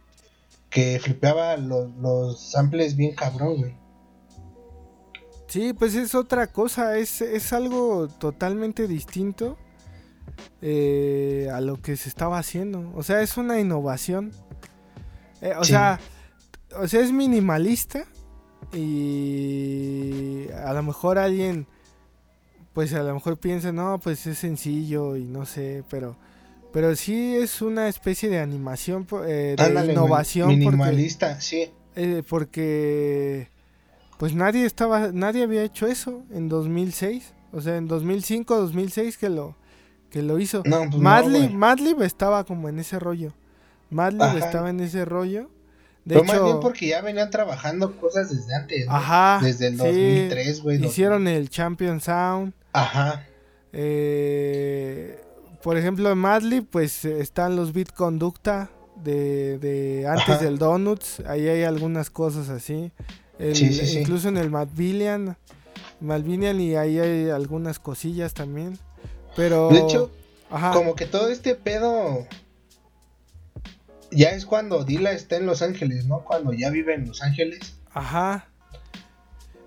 [0.70, 3.74] que flipeaba los, los samples bien cabrón, güey.
[5.54, 6.98] Sí, pues es otra cosa.
[6.98, 9.56] Es, es algo totalmente distinto
[10.60, 12.90] eh, a lo que se estaba haciendo.
[12.96, 14.32] O sea, es una innovación.
[15.40, 15.70] Eh, o Sí.
[15.70, 16.00] sea,
[16.76, 18.04] o sea, es minimalista.
[18.72, 21.68] Y a lo mejor alguien,
[22.72, 26.16] pues a lo mejor piensa, no, pues es sencillo y no sé, pero,
[26.72, 30.48] pero sí es una especie de animación, eh, de Ándale, innovación.
[30.48, 31.70] porque- Minimalista, sí.
[31.94, 33.48] eh, porque
[34.18, 39.28] pues nadie estaba, nadie había hecho eso en 2006, o sea, en 2005, 2006 que
[39.28, 39.56] lo
[40.10, 40.62] que lo hizo.
[40.64, 41.54] No, pues no, Madlib, güey.
[41.54, 43.32] Madlib estaba como en ese rollo.
[43.90, 44.38] Madlib Ajá.
[44.38, 45.50] estaba en ese rollo.
[46.04, 48.86] De Pero hecho, más bien porque ya venían trabajando cosas desde antes.
[48.86, 48.92] ¿no?
[48.92, 50.84] ajá, Desde el sí, 2003, güey.
[50.84, 52.52] Hicieron el Champion Sound.
[52.72, 53.26] Ajá.
[53.72, 55.20] Eh,
[55.62, 58.70] por ejemplo, en Madlib, pues eh, están los Beat Conducta
[59.02, 60.44] de, de antes Ajá.
[60.44, 61.20] del Donuts.
[61.26, 62.92] Ahí hay algunas cosas así.
[63.38, 63.98] El- Sí, sí, sí.
[64.00, 65.36] Incluso en el Madvillian.
[66.00, 68.78] Malvinian y ahí hay algunas cosillas también.
[69.36, 69.68] Pero.
[69.70, 70.10] De hecho,
[70.50, 72.26] ajá, como que todo este pedo.
[74.10, 76.20] Ya es cuando Dila está en Los Ángeles, ¿no?
[76.24, 77.74] Cuando ya vive en Los Ángeles.
[77.92, 78.46] Ajá.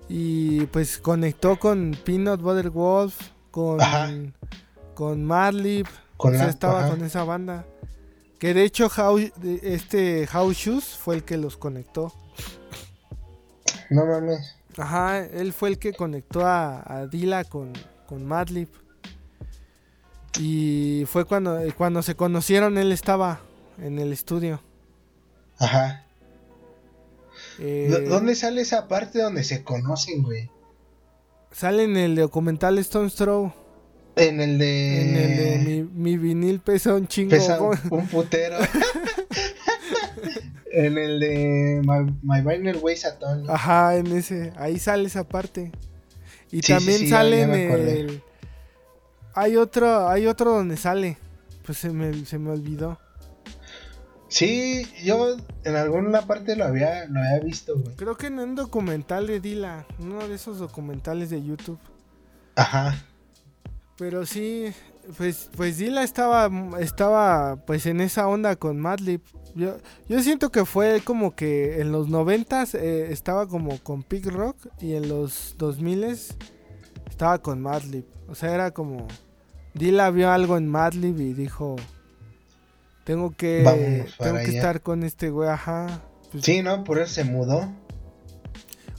[0.07, 3.15] Y pues conectó con Peanut Butter Wolf,
[3.51, 4.09] con, Ajá.
[4.93, 5.87] con Madlib.
[6.15, 6.89] Con o sea, la- estaba ajá.
[6.91, 7.65] con esa banda.
[8.39, 9.31] Que de hecho How-
[9.63, 12.13] este House Shoes fue el que los conectó.
[13.89, 14.55] No mames.
[14.77, 17.73] Ajá, él fue el que conectó a, a Dila con,
[18.07, 18.67] con Madlib.
[20.39, 23.39] Y fue cuando, eh, cuando se conocieron, él estaba
[23.81, 24.61] en el estudio.
[25.57, 26.03] Ajá.
[27.59, 30.49] Eh, ¿Dó- ¿Dónde sale esa parte donde se conocen, güey?
[31.51, 33.51] Sale en el documental Stone's Throw.
[34.15, 35.01] En el de.
[35.01, 37.35] En el de mi, mi vinil pesa un chingo.
[37.59, 38.57] Un, un putero.
[40.85, 43.49] en el de My, My Vinyl Weighs a Ton.
[43.49, 44.53] Ajá, en ese.
[44.57, 45.71] Ahí sale esa parte.
[46.51, 48.23] Y Sí, también sí, sí, ya- sale en el.
[49.33, 51.17] Hay otro, hay otro donde sale.
[51.65, 52.97] Pues se me, se me olvidó.
[54.29, 57.95] Sí, yo en alguna parte lo había, lo había visto, güey.
[57.95, 59.85] Creo que en un documental de Dila.
[59.99, 61.79] Uno de esos documentales de YouTube.
[62.55, 62.95] Ajá.
[63.97, 64.73] Pero sí,
[65.17, 66.49] pues, pues Dila estaba,
[66.79, 69.21] estaba pues en esa onda con Madlib.
[69.57, 69.77] Yo,
[70.07, 74.55] yo siento que fue como que en los noventas eh, estaba como con Pig Rock
[74.79, 76.03] y en los 2000
[77.09, 78.05] estaba con Madlib.
[78.29, 79.07] O sea, era como
[79.73, 81.75] Dila vio algo en Madlib y dijo,
[83.03, 83.63] tengo que,
[84.19, 84.49] tengo que allá".
[84.49, 86.03] estar con este güey, ajá.
[86.31, 86.83] Pues, Sí, ¿no?
[86.83, 87.67] Por eso se mudó.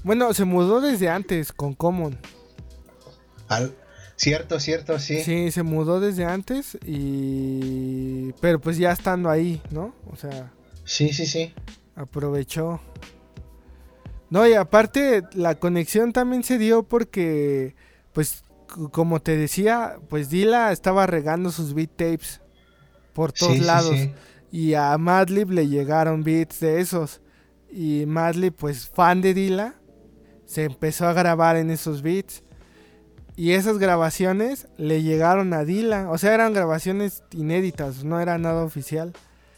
[0.02, 2.18] Bueno, se mudó desde antes con Common.
[3.48, 3.74] Al...
[4.18, 5.22] Cierto, cierto, sí.
[5.22, 8.32] Sí, se mudó desde antes y...
[8.40, 9.94] Pero pues ya estando ahí, ¿no?
[10.10, 10.52] O sea,
[10.84, 11.54] Sí, sí, sí.
[11.94, 12.80] aprovechó.
[14.28, 17.74] No, y aparte la conexión también se dio porque,
[18.12, 18.42] pues,
[18.90, 22.40] como te decía, pues Dila estaba regando sus beat tapes
[23.14, 23.96] por todos Sí, sí, lados.
[23.96, 24.12] sí.
[24.50, 27.20] Y a Madlib le llegaron beats de esos.
[27.70, 29.74] Y Madlib, pues fan de Dila,
[30.44, 32.42] se empezó a grabar en esos beats.
[33.38, 36.10] Y esas grabaciones le llegaron a Dila.
[36.10, 39.12] O sea, eran grabaciones inéditas, no era nada oficial.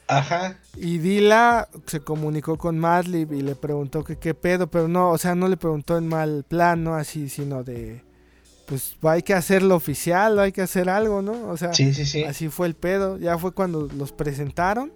[0.06, 0.58] Ajá.
[0.76, 5.16] Y Dila se comunicó con Madlib y le preguntó que qué pedo, pero no, o
[5.16, 8.02] sea, no le preguntó en mal plan, no así, sino de,
[8.66, 11.48] pues hay que hacerlo oficial, hay que hacer algo, ¿no?
[11.48, 12.22] O sea, Sí, sí, sí.
[12.24, 13.16] así fue el pedo.
[13.16, 14.92] Ya fue cuando los presentaron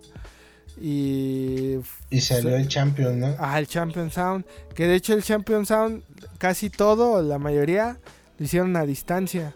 [0.78, 1.76] y...
[2.10, 3.34] Y salió el champion, ¿no?
[3.38, 4.44] Ah, el Champion Sound.
[4.74, 6.02] Que de hecho el Champion Sound,
[6.36, 7.98] casi todo, la mayoría,
[8.38, 9.54] lo hicieron a distancia.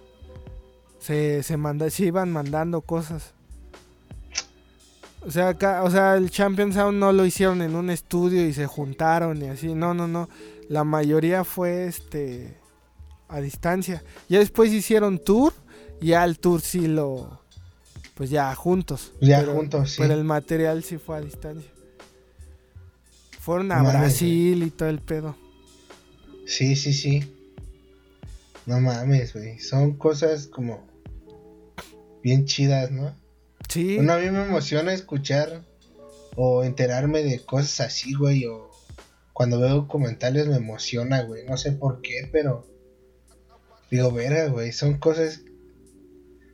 [0.99, 3.35] Se, se, manda, se iban mandando cosas.
[5.23, 8.53] O sea, acá, o sea, el Champion Sound no lo hicieron en un estudio y
[8.53, 9.75] se juntaron y así.
[9.75, 10.29] No, no, no.
[10.69, 12.57] La mayoría fue este
[13.29, 14.03] a distancia.
[14.29, 15.53] Ya después hicieron tour
[16.01, 17.43] y ya el tour sí lo
[18.15, 19.13] pues ya juntos.
[19.21, 19.97] Ya juntos, sí.
[19.99, 21.71] Pero el material sí fue a distancia.
[23.41, 25.37] Fueron a Brasil y todo el pedo.
[26.47, 27.38] Sí, sí, sí.
[28.69, 29.59] No mames, güey.
[29.61, 30.87] Son cosas como
[32.23, 33.17] bien chidas, ¿no?
[33.67, 33.97] Sí.
[33.97, 35.65] Bueno, a mí me emociona escuchar
[36.37, 38.45] o enterarme de cosas así, güey.
[38.45, 38.71] O
[39.33, 41.47] cuando veo documentales me emociona, güey.
[41.47, 42.67] No sé por qué, pero
[43.91, 44.71] digo, verga, güey.
[44.73, 45.41] Son cosas.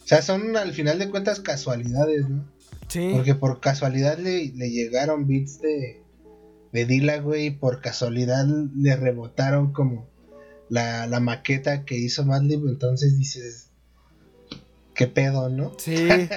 [0.01, 2.49] O sea, son al final de cuentas casualidades, ¿no?
[2.87, 3.11] sí.
[3.13, 6.01] Porque por casualidad le, le llegaron beats de,
[6.73, 7.47] de Dila, güey.
[7.47, 10.14] Y por casualidad le rebotaron como
[10.69, 12.67] la, la maqueta que hizo Madlib.
[12.69, 13.71] Entonces dices,
[14.95, 15.73] ¿qué pedo, no?
[15.79, 16.09] Sí.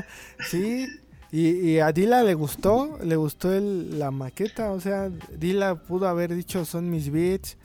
[0.50, 0.86] sí.
[1.32, 6.08] Y, y a Dila le gustó, le gustó el, la maqueta, o sea, Dila pudo
[6.08, 7.56] haber dicho son mis beats,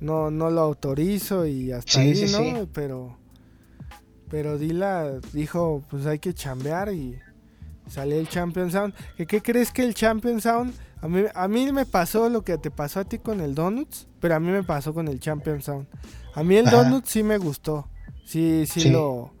[0.00, 2.38] no, no lo autorizo y hasta Sí, ahí, sí, ¿no?
[2.38, 2.68] sí.
[2.72, 3.16] Pero,
[4.28, 7.16] pero Dila dijo, pues hay que chambear y
[7.86, 8.92] salió el Champion Sound.
[9.16, 10.74] ¿Qué, qué crees que el Champion Sound?
[11.00, 14.08] A mí, a mí me pasó lo que te pasó a ti con el Donuts,
[14.22, 15.86] pero a mí me pasó con el Champion Sound.
[16.34, 16.84] A mí el Ajá.
[16.84, 17.86] Donuts sí me gustó,
[18.24, 18.90] sí, sí, Sí.
[18.90, 19.32] lo,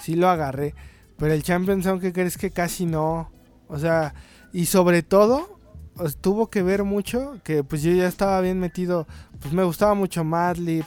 [0.00, 0.74] sí lo agarré.
[1.16, 3.28] Pero el Champion Sound, ¿qué crees que casi no?
[3.66, 4.14] O sea,
[4.52, 5.58] y sobre todo,
[6.20, 9.06] tuvo que ver mucho que pues yo ya estaba bien metido,
[9.40, 10.84] pues me gustaba mucho Madlib,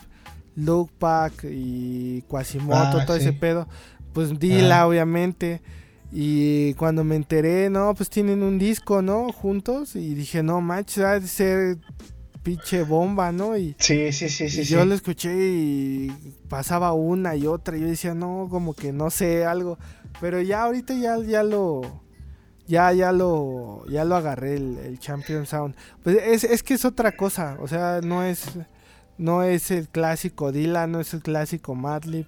[0.56, 3.24] Luke Pack y Quasimoto, Ah, todo sí.
[3.24, 3.68] ese pedo.
[4.14, 5.62] Pues Dila, obviamente.
[6.12, 9.34] Y cuando me enteré, no, pues tienen un disco, ¿no?
[9.34, 9.98] Juntos.
[9.98, 11.78] Y dije, no, manches, ha de ser
[12.46, 13.58] pinche bomba, ¿no?
[13.58, 14.64] Y, Sí, sí, sí, sí.
[14.64, 16.12] yo lo escuché y
[16.48, 17.76] pasaba una y otra.
[17.76, 19.80] Y yo decía, no, como que no sé, algo.
[20.22, 22.04] Pero ya ahorita ya, ya lo.
[22.68, 23.84] Ya, ya lo.
[23.90, 25.76] Ya lo agarré el, el Champion Sound.
[26.04, 27.58] Pues es, es que es otra cosa.
[27.60, 28.46] O sea, no es.
[29.18, 32.28] No es el clásico Dylan, no es el clásico Madlib.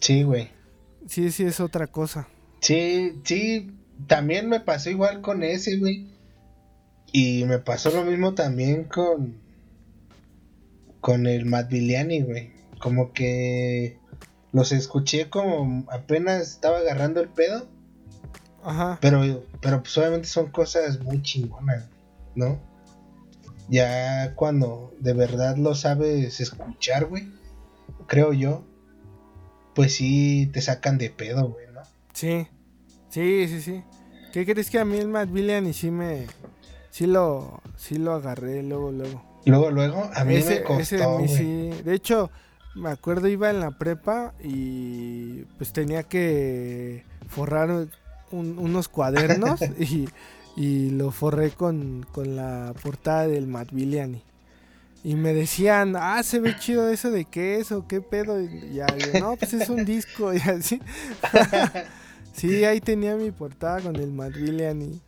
[0.00, 0.50] Sí, güey.
[1.08, 2.28] Sí, sí es otra cosa.
[2.60, 3.72] Sí, sí,
[4.06, 6.08] también me pasó igual con ese, güey.
[7.10, 9.45] Y me pasó lo mismo también con
[11.06, 12.50] con el Matt Villani, güey.
[12.80, 14.00] Como que
[14.50, 17.68] los escuché como apenas estaba agarrando el pedo,
[18.64, 18.98] Ajá.
[19.00, 21.88] pero pero pues obviamente son cosas muy chingonas,
[22.34, 22.58] ¿no?
[23.68, 27.28] Ya cuando de verdad lo sabes escuchar, güey,
[28.08, 28.64] creo yo,
[29.76, 31.82] pues sí te sacan de pedo, güey, ¿no?
[32.14, 32.48] Sí.
[33.10, 33.84] Sí, sí, sí.
[34.32, 36.26] ¿Qué crees que a mí el Matt Villian y sí me.
[36.90, 39.35] Sí lo, sí lo agarré luego, luego.
[39.46, 41.28] Luego, luego, a mí ese, me costó, ese a mí güey.
[41.28, 41.70] sí.
[41.84, 42.30] De hecho,
[42.74, 47.70] me acuerdo iba en la prepa y pues tenía que forrar
[48.32, 50.08] un- unos cuadernos y,
[50.56, 54.22] y lo forré con, con la portada del Matt Villani.
[55.04, 58.40] Y me decían, ah, se ve chido eso de qué es o qué pedo.
[58.42, 60.80] Y ya, yo, no, pues es un disco y así.
[62.32, 65.00] sí, ahí tenía mi portada con el Matt Villani.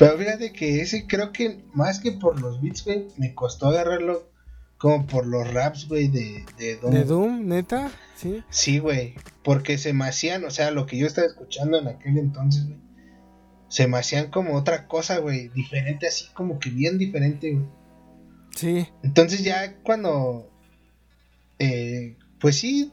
[0.00, 4.30] Pero fíjate que ese creo que más que por los beats, güey, me costó agarrarlo
[4.78, 6.94] como por los raps, güey, de, de Doom.
[6.94, 7.90] ¿De Doom, neta?
[8.16, 8.42] Sí.
[8.48, 9.12] Sí, güey,
[9.44, 12.80] porque se me hacían, o sea, lo que yo estaba escuchando en aquel entonces, güey,
[13.68, 17.66] se me hacían como otra cosa, güey, diferente, así como que bien diferente, güey.
[18.56, 18.88] Sí.
[19.02, 20.50] Entonces ya cuando,
[21.58, 22.90] eh, pues sí,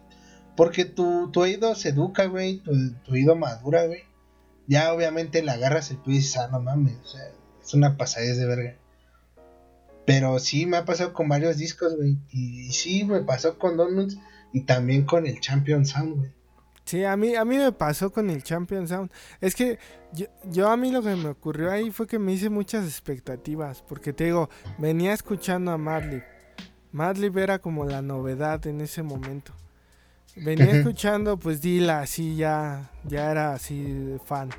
[0.57, 2.73] porque tu, tu oído se educa, güey, tu,
[3.05, 4.06] tu oído madura, güey.
[4.67, 7.21] Ya obviamente le agarras el pie y dices, ah, no mames, o sea,
[7.61, 8.75] es una pasadez de verga.
[10.05, 12.17] Pero sí me ha pasado con varios discos, güey.
[12.29, 14.17] Y, sí, me pasó con Donuts
[14.53, 16.31] y también con el Champion Sound, güey.
[16.85, 19.11] Sí, a mí, a mí me pasó con el Champion Sound.
[19.41, 19.77] Es que
[20.13, 23.83] yo, yo a mí lo que me ocurrió ahí fue que me hice muchas expectativas.
[23.85, 26.23] Porque te digo, venía escuchando a Madlib.
[26.93, 29.51] Madlib era como la novedad en ese momento.
[30.43, 34.49] Venía escuchando, pues Dila, así ya, ya era así fan.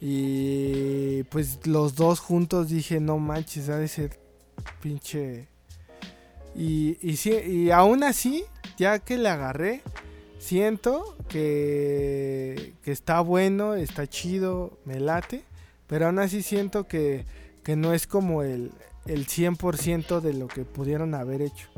[0.00, 4.18] Y pues los dos juntos dije, no manches, ha de ser
[4.80, 5.48] pinche.
[6.54, 8.44] Y, y, sí, y aún así,
[8.78, 9.82] ya que le agarré,
[10.38, 15.44] siento que, que está bueno, está chido, me late,
[15.86, 17.26] pero aún así siento que,
[17.62, 18.70] que no es como el,
[19.06, 21.68] el 100% de lo que pudieron haber hecho.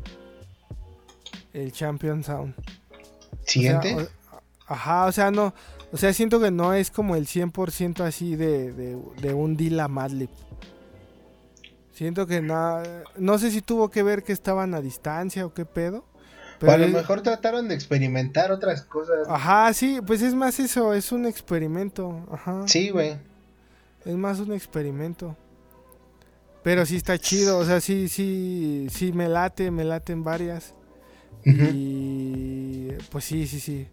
[1.53, 2.55] El Champion Sound.
[3.33, 3.95] O sea, Siguiente.
[3.95, 4.09] o-
[4.73, 5.55] ajá, o sea, no,
[5.93, 9.89] o sea, siento que no es como el 100% así de, de, de un Dila
[9.89, 10.29] Madlib.
[11.93, 15.65] Siento que nada, no sé si tuvo que ver que estaban a distancia o qué
[15.65, 16.05] pedo.
[16.65, 19.27] O a lo mejor trataron de experimentar otras cosas.
[19.29, 22.27] Ajá, sí, pues es más eso, es un experimento.
[22.33, 22.67] Ajá.
[22.67, 23.17] Sí, güey.
[24.05, 25.37] Es más un experimento.
[26.65, 30.75] Pero sí está chido, o sea, sí, sí, sí me late, me laten varias.
[31.45, 32.08] Y
[33.11, 33.87] pues sí, sí, sí.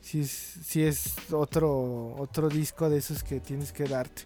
[0.00, 4.22] Sí, es- sí es otro, otro disco de esos que tienes que darte.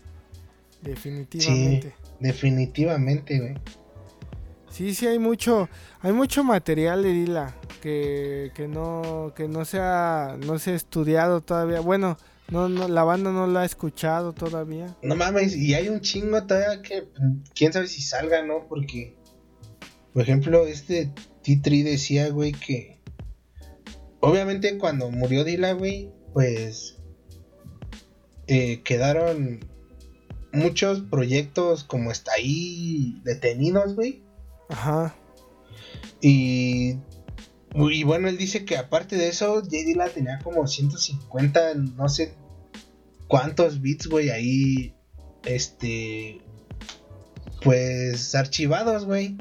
[0.83, 1.95] Definitivamente.
[2.20, 3.55] Definitivamente, güey.
[4.70, 5.68] Sí, sí hay mucho,
[6.01, 10.75] hay mucho material de Dila que, que no, que no se ha, no se ha
[10.75, 11.81] estudiado todavía.
[11.81, 12.16] Bueno,
[12.49, 14.97] no, no, la banda no la ha escuchado todavía.
[15.03, 17.05] No mames, y hay un chingo todavía que
[17.55, 18.66] quién sabe si salga, ¿no?
[18.66, 19.14] Porque,
[20.14, 21.12] por ejemplo, este
[21.45, 22.99] T3 decía, güey, que
[24.23, 26.97] obviamente cuando murió Dila, güey, pues
[28.47, 29.61] eh, quedaron
[30.53, 34.23] muchos proyectos como está ahí detenidos, güey.
[34.68, 35.14] Ajá.
[36.20, 36.99] Y,
[37.75, 39.68] y bueno, él dice que aparte de eso, J.
[39.68, 42.35] Dilla tenía como 150, no sé
[43.27, 44.95] cuántos bits, güey, ahí,
[45.45, 46.41] este,
[47.62, 49.37] pues archivados, güey.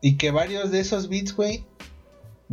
[0.00, 1.66] Y que varios de esos bits, güey,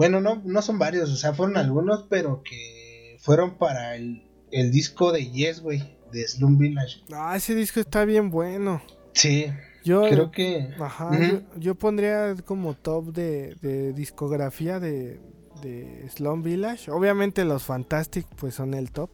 [0.09, 4.71] bueno, no, no son varios, o sea, fueron algunos, pero que fueron para el, el
[4.71, 7.01] disco de Yes, güey, de Slum Village.
[7.13, 8.81] Ah, ese disco está bien bueno.
[9.13, 9.47] Sí,
[9.83, 10.69] Yo, creo que...
[10.79, 15.19] ajá, yo, yo pondría como top de, de discografía de,
[15.61, 16.89] de Slum Village.
[16.91, 19.09] Obviamente los Fantastic pues son el top.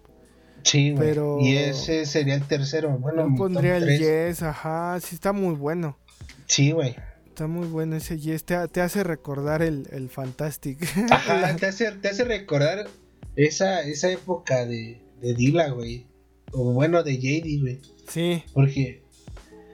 [0.64, 1.08] Sí, güey.
[1.10, 2.90] Pero- Y ese sería el tercero.
[2.98, 4.00] Bueno, Yo pondría el tres.
[4.00, 5.98] Yes, ajá, sí está muy bueno.
[6.46, 6.96] Sí, güey.
[7.38, 10.80] Está muy bueno ese Yes, te, te hace recordar el, el Fantastic.
[11.12, 12.90] Ajá, te hace, te hace recordar
[13.36, 16.08] esa, esa época de, de Dila, güey.
[16.52, 17.80] O bueno, de JD, güey.
[18.08, 19.04] sí, Porque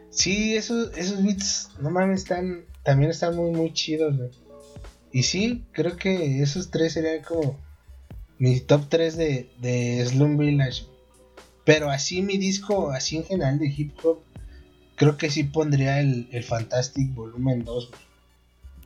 [0.10, 4.32] sí, esos, esos beats, no mames, están, también están muy, muy chidos, güey.
[5.14, 7.58] Y sí, creo que esos tres serían como
[8.40, 10.84] mi top 3 de, de Slum Village.
[11.64, 14.20] Pero así mi disco, así en general de hip hop,
[14.96, 18.02] creo que sí pondría el, el Fantastic Volumen 2, güey.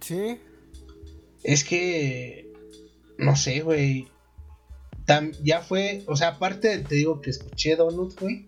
[0.01, 0.39] sí.
[1.43, 2.51] Es que,
[3.17, 4.07] no sé, güey.
[5.05, 8.45] Tam- ya fue, o sea, aparte te digo que escuché Donut, güey.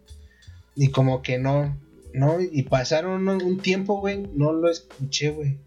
[0.76, 1.78] Y como que no,
[2.14, 5.58] no, y pasaron un, un tiempo, güey, no lo escuché, güey.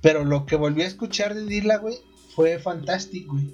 [0.00, 1.96] Pero lo que volví a escuchar de Dila, güey,
[2.34, 3.44] fue Fantastic, güey.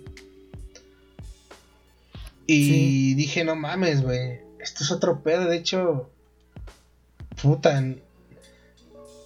[2.47, 3.15] Y Sí.
[3.15, 5.47] dije, no mames, güey, esto es otro pedo.
[5.49, 6.11] De hecho,
[7.41, 7.83] puta,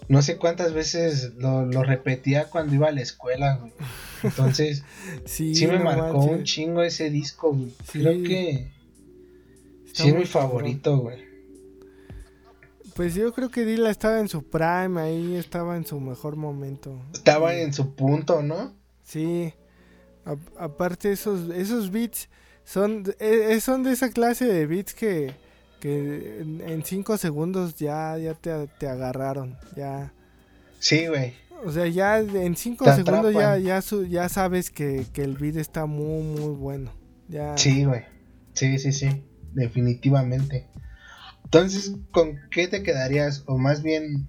[0.08, 3.72] no sé cuántas veces lo, lo repetía cuando iba a la escuela, güey.
[4.22, 4.82] Entonces,
[5.26, 7.72] Sí, sí me marcó un chingo ese disco, güey.
[7.92, 8.00] Sí.
[8.00, 8.68] Creo que
[9.86, 11.26] Está sí es mi favorito, güey.
[12.94, 17.00] Pues yo creo que Dila estaba en su prime, ahí estaba en su mejor momento.
[17.12, 18.72] Estaba en su punto, ¿no?
[19.04, 19.52] Sí.
[20.24, 22.28] A- aparte esos esos beats
[22.64, 25.32] son eh, son de esa clase de beats que
[25.80, 30.12] que en, en cinco segundos ya ya te, te agarraron, ya.
[30.78, 31.34] Sí, güey.
[31.64, 35.36] O sea, ya en cinco Te segundos ya ya su- ya sabes que, que el
[35.36, 36.92] beat está muy muy bueno.
[37.28, 37.56] Ya.
[37.56, 38.02] Sí, güey.
[38.54, 39.24] Sí, sí, sí.
[39.52, 40.68] Definitivamente.
[41.44, 43.42] Entonces, ¿con qué te quedarías?
[43.46, 44.28] O más bien,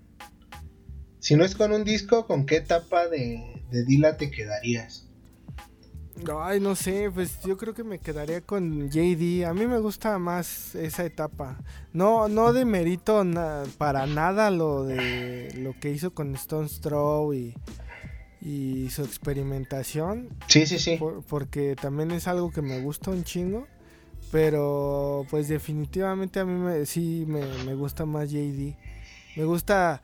[1.19, 5.08] si no es con un disco, ¿con qué etapa de, de Dila te quedarías?
[6.41, 9.45] Ay, no sé, pues yo creo que me quedaría con JD.
[9.45, 11.57] A mí me gusta más esa etapa.
[11.93, 17.33] No, no de mérito na- para nada lo de lo que hizo con Stone's Throw
[17.33, 17.55] y,
[18.41, 20.97] y su experimentación, Sí, sí, sí.
[20.97, 23.67] por- porque también es algo que me gusta un chingo.
[24.31, 28.75] Pero pues definitivamente a mí me, sí me, me gusta más JD.
[29.35, 30.03] Me gusta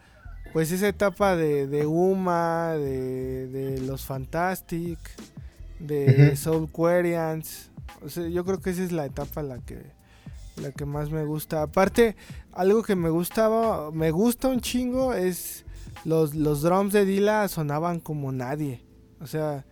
[0.51, 4.97] pues esa etapa de, de Uma, de, de los Fantastic,
[5.80, 6.36] de.
[6.36, 7.71] Soul Quarians.
[8.03, 9.93] O sea, yo creo que esa es la etapa la que
[10.57, 11.61] la que más me gusta.
[11.61, 12.15] Aparte,
[12.51, 15.65] algo que me gustaba, me gusta un chingo es
[16.05, 18.82] los, los drums de Dila sonaban como nadie.
[19.19, 19.65] O sea,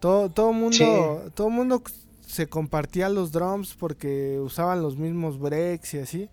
[0.00, 1.82] todo todo mundo todo mundo
[2.26, 6.28] se compartía los drums porque usaban los mismos breaks y así.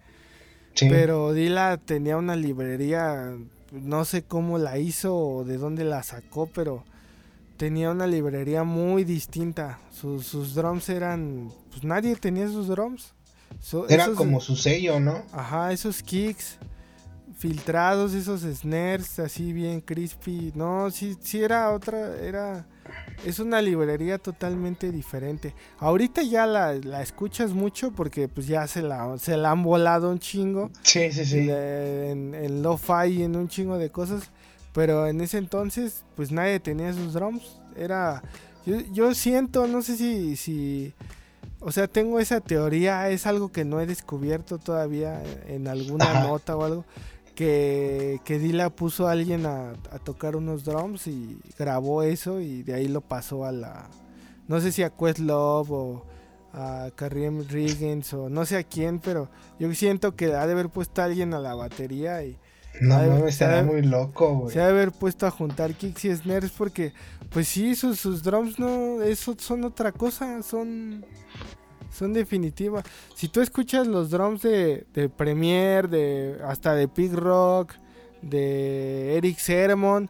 [0.74, 0.88] Sí.
[0.90, 3.36] Pero Dila tenía una librería,
[3.72, 6.86] no sé cómo la hizo o de dónde la sacó, pero
[7.60, 9.78] tenía una librería muy distinta.
[9.92, 13.14] Sus, sus drums eran, pues nadie tenía sus drums.
[13.60, 15.24] So- Era esos- como su sello, ¿no?
[15.34, 16.58] Ajá, esos kicks
[17.38, 20.52] filtrados, esos snares así bien crispy.
[20.56, 22.66] No, sí, sí era otra, era...
[23.26, 25.54] Es una librería totalmente diferente.
[25.78, 30.10] Ahorita ya la, la escuchas mucho porque pues ya se la, se la han volado
[30.10, 30.72] un chingo.
[30.82, 31.48] Sí, sí, sí.
[31.50, 34.32] En, en lo-fi y en un chingo de cosas.
[34.74, 37.60] Pero en ese entonces, pues nadie tenía sus drums.
[37.76, 38.22] Era.
[38.66, 40.94] Yo, yo siento, no sé si, si.
[41.60, 43.10] O sea, tengo esa teoría.
[43.10, 46.28] Es algo que no he descubierto todavía en alguna Ajá.
[46.28, 46.86] nota o algo.
[47.36, 52.64] Que, que Dila puso a alguien a, a tocar unos drums y grabó eso y
[52.64, 53.88] de ahí lo pasó a la.
[54.48, 56.06] No sé si a Questlove o
[56.54, 59.30] a Karim Riggins o no sé a quién, pero
[59.60, 62.38] yo siento que ha de haber puesto a alguien a la batería y
[62.82, 64.54] No mames, se estaría ha- muy loco, güey.
[64.54, 66.94] se ha de haber puesto a juntar kicks y snares porque
[67.30, 71.06] pues sí, sus, sus drums no, eso son otra cosa, son
[71.92, 72.84] son definitivas.
[73.16, 77.74] Si tú escuchas los drums de, de Premiere, de hasta de Pig Rock,
[78.22, 80.10] de Eric Sermon,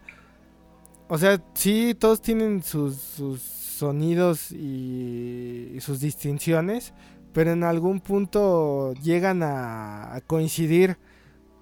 [1.07, 6.93] o sea, sí, todos tienen sus, sus sonidos y, y sus distinciones,
[7.33, 10.97] pero en algún punto llegan a, a coincidir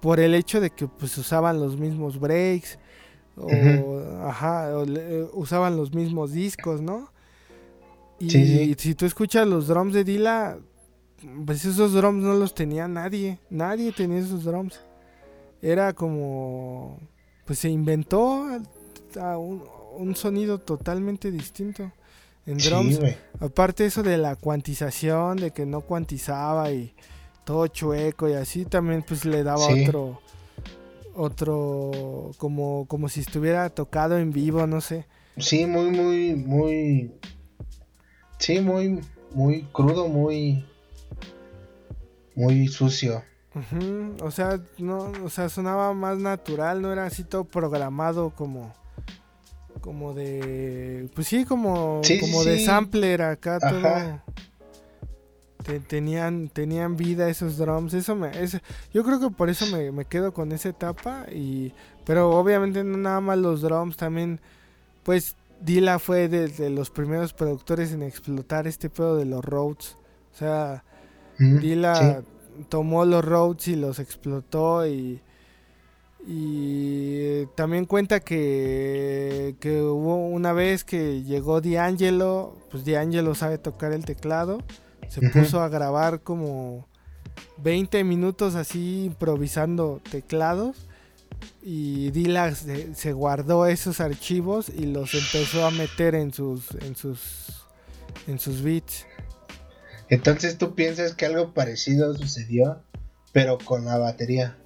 [0.00, 2.78] por el hecho de que pues usaban los mismos breaks
[3.36, 7.10] o, ajá, o le- eh, usaban los mismos discos, ¿no?
[8.18, 8.74] Y Sí, sí.
[8.78, 10.58] si tú escuchas los drums de Dila,
[11.46, 14.80] pues esos drums no los tenía nadie, nadie tenía esos drums.
[15.62, 16.98] Era como,
[17.44, 18.46] pues se inventó
[19.20, 19.64] a un,
[19.96, 21.90] un sonido totalmente distinto
[22.46, 22.98] en Sí, drums.
[23.00, 23.16] güey.
[23.40, 26.92] Aparte eso de la cuantización, de que no cuantizaba y
[27.48, 29.82] todo chueco y así, también pues le daba Sí.
[29.82, 30.20] otro,
[31.14, 35.06] otro, como, como si estuviera tocado en vivo, no sé.
[35.38, 37.10] Sí, muy, muy, muy.
[38.38, 39.00] Sí, muy,
[39.32, 40.62] muy crudo, muy.
[42.34, 43.24] muy sucio.
[44.20, 48.74] O sea, no, o sea, sonaba más natural, no era así todo programado como
[49.80, 53.70] como de pues sí, como Sí, sí, como de sampler acá Ajá.
[53.70, 54.38] todo.
[55.68, 58.58] Te- tenían tenían vida esos drums, eso me es-
[58.92, 61.72] yo creo que por eso me, me quedo con esa etapa y
[62.06, 64.40] pero obviamente no nada más los drums, también
[65.04, 69.96] pues Dila fue de, de los primeros productores en explotar este pedo de los roads.
[70.34, 70.82] O sea,
[71.38, 72.22] Mm, Dila
[72.68, 75.20] tomó los roads y los explotó y
[76.26, 83.92] y también cuenta que, que hubo una vez que llegó D'Angelo, pues D'Angelo sabe tocar
[83.92, 84.58] el teclado,
[85.08, 86.86] se puso a grabar como
[87.58, 90.88] 20 minutos así improvisando teclados
[91.62, 96.96] y Dila se, se guardó esos archivos y los empezó a meter en sus en
[96.96, 97.64] sus
[98.26, 99.06] en sus beats.
[100.08, 102.82] Entonces tú piensas que algo parecido sucedió,
[103.32, 104.56] pero con la batería.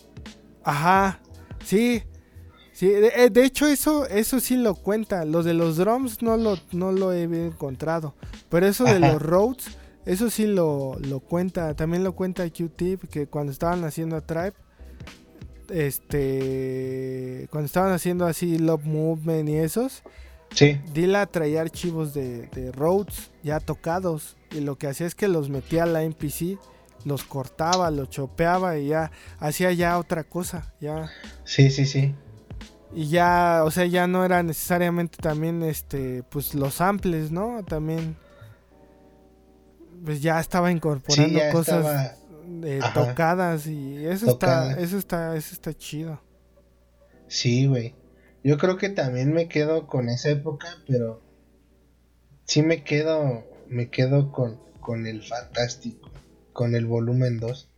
[0.62, 1.20] Ajá,
[1.64, 2.04] sí.
[2.72, 5.24] Sí, de, eh, de hecho eso eso sí lo cuenta.
[5.24, 8.14] Lo de los drums no lo, no lo he encontrado.
[8.48, 9.76] Pero eso de los Rhodes,
[10.06, 11.74] eso sí lo, lo cuenta.
[11.74, 14.54] También lo cuenta Q-Tip, que cuando estaban haciendo Tribe,
[15.70, 20.02] este, cuando estaban haciendo así Love Movement y esos,
[20.54, 20.78] Sí.
[20.92, 24.36] Dila traía archivos de, de Rhodes ya tocados.
[24.50, 26.58] Y lo que hacía es que los metía a la MPC,
[27.04, 30.74] los cortaba, los chopeaba y ya hacía ya otra cosa.
[30.80, 31.10] Ya.
[31.44, 32.14] Sí, sí, sí.
[32.94, 37.64] Y ya, o sea, ya no era necesariamente también este, pues los samples, ¿no?
[37.64, 38.16] También.
[40.04, 42.16] Pues ya estaba incorporando Sí, ya cosas estaba.
[42.64, 46.20] eh, tocadas y eso está, eso está, eso está chido.
[47.28, 47.94] Sí, güey.
[48.44, 51.22] Yo creo que también me quedo con esa época, pero
[52.44, 56.10] sí me quedo, me quedo con, con el fantástico,
[56.52, 57.68] con el volumen 2.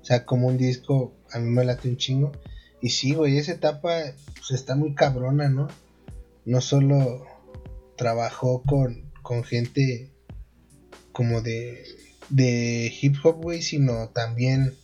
[0.00, 2.32] O sea, como un disco, a mí me late un chingo.
[2.80, 3.88] Y sí, güey, esa etapa
[4.34, 5.68] pues, está muy cabrona, ¿no?
[6.44, 7.26] No solo
[7.96, 10.12] trabajó con, con gente
[11.14, 11.82] como de,
[12.28, 14.74] de hip hop, güey, sino también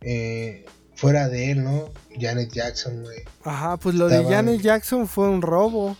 [0.00, 0.64] eh,
[0.94, 1.90] fuera de él, ¿no?
[2.18, 3.18] Janet Jackson, güey.
[3.44, 5.94] Ajá, pues lo de Janet Jackson fue un robo.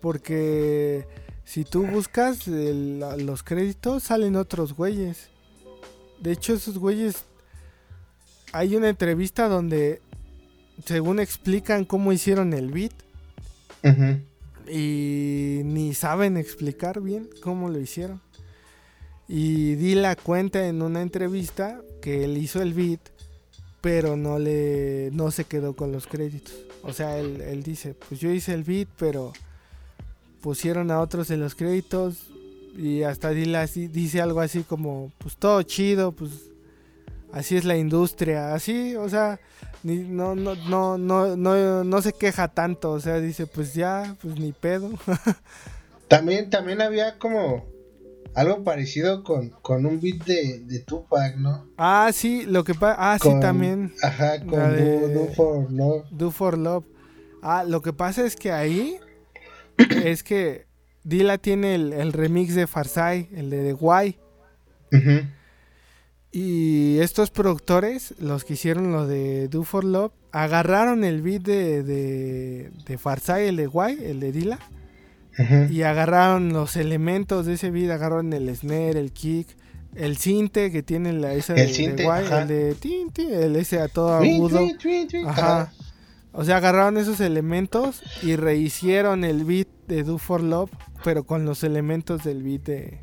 [0.00, 1.04] Porque
[1.44, 5.28] si tú buscas el- los créditos, salen otros güeyes.
[6.20, 7.16] De hecho, esos güeyes.
[8.52, 10.00] Hay una entrevista donde,
[10.86, 12.92] según explican cómo hicieron el beat,
[14.68, 18.20] y ni saben explicar bien cómo lo hicieron.
[19.32, 22.98] Y Dila cuenta en una entrevista que él hizo el beat,
[23.80, 26.52] pero no le no se quedó con los créditos.
[26.82, 29.32] O sea, él, él dice, pues yo hice el beat, pero
[30.40, 32.26] pusieron a otros en los créditos
[32.76, 36.32] y hasta dice algo así como, pues todo chido, pues
[37.32, 39.38] así es la industria, así, o sea,
[39.84, 44.40] no, no, no, no, no, no se queja tanto, o sea, dice, pues ya, pues
[44.40, 44.90] ni pedo.
[46.08, 47.69] También, también había como
[48.34, 51.66] algo parecido con, con un beat de, de Tupac, ¿no?
[51.76, 56.04] ah, sí, lo que pasa, ah, sí, Con- también, Ajá, con Do, Do for Love.
[56.10, 56.84] Do for Love.
[57.42, 58.96] Ah, lo que pasa es que ahí,
[60.04, 60.66] es que
[61.04, 64.18] Dila tiene el, el remix de Farsai, el de The Why.
[64.92, 65.26] Ujú.
[66.32, 71.82] Y estos productores, los que hicieron lo de Do for Love, agarraron el beat de,
[71.82, 74.58] de, de Farsai, el de Why, el de Dila,
[75.70, 79.48] Y agarraron los elementos de ese beat, agarraron el snare, el kick,
[79.94, 82.42] el cinte que tiene la esa El de, cinte, de ajá.
[82.42, 84.60] el de tin, tin, el ese a todo agudo.
[85.26, 85.62] Ajá.
[85.62, 85.72] Ajá.
[86.32, 90.70] O sea, agarraron esos elementos y rehicieron el beat de Do for Love,
[91.02, 93.00] pero con los elementos del beat de,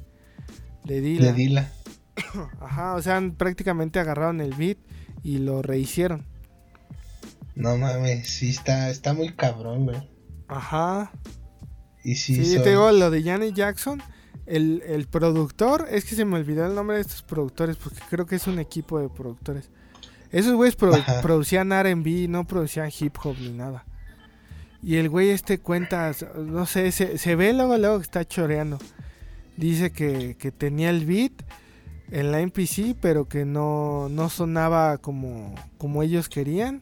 [0.86, 1.26] de Dila.
[1.28, 1.72] De Dila.
[2.62, 4.78] Ajá, o sea, prácticamente agarraron el beat
[5.24, 6.26] y lo rehicieron.
[7.56, 10.10] No mames, sí está, está muy cabrón, güey.
[10.48, 11.12] Ajá.
[12.08, 14.02] Y sí, Sí, son- te digo, lo de Janet Jackson,
[14.46, 18.26] el, el productor, es que se me olvidó el nombre de estos productores, porque creo
[18.26, 19.70] que es un equipo de productores.
[20.32, 20.76] Esos güeyes
[21.22, 23.86] producían RB, no producían hip hop ni nada.
[24.84, 28.78] Y el güey este cuenta, no sé, se, se ve luego, luego que está choreando.
[29.58, 31.32] Dice que, que tenía el beat
[32.12, 36.82] en la MPC, pero que no, no sonaba como, como ellos querían.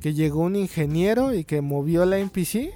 [0.00, 2.70] Que llegó un ingeniero y que movió la MPC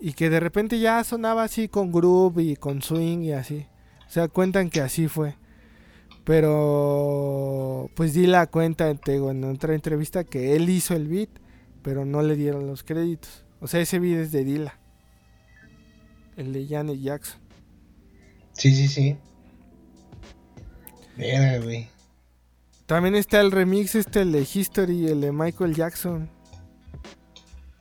[0.00, 3.66] y que de repente ya sonaba así con groove y con swing y así.
[4.06, 5.36] O sea, cuentan que así fue.
[6.24, 11.30] Pero pues di la cuenta digo, en otra entrevista que él hizo el beat,
[11.82, 13.44] pero no le dieron los créditos.
[13.60, 14.78] O sea, ese beat es de Dila.
[16.36, 17.40] El de Janet Jackson.
[18.52, 19.16] Sí, sí, sí.
[21.16, 21.88] Verga, güey.
[22.86, 26.28] También está el remix este, el de History, el de Michael Jackson.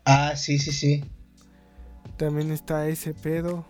[0.06, 1.04] Ah, sí, sí, sí.
[2.18, 3.66] También está ese pedo.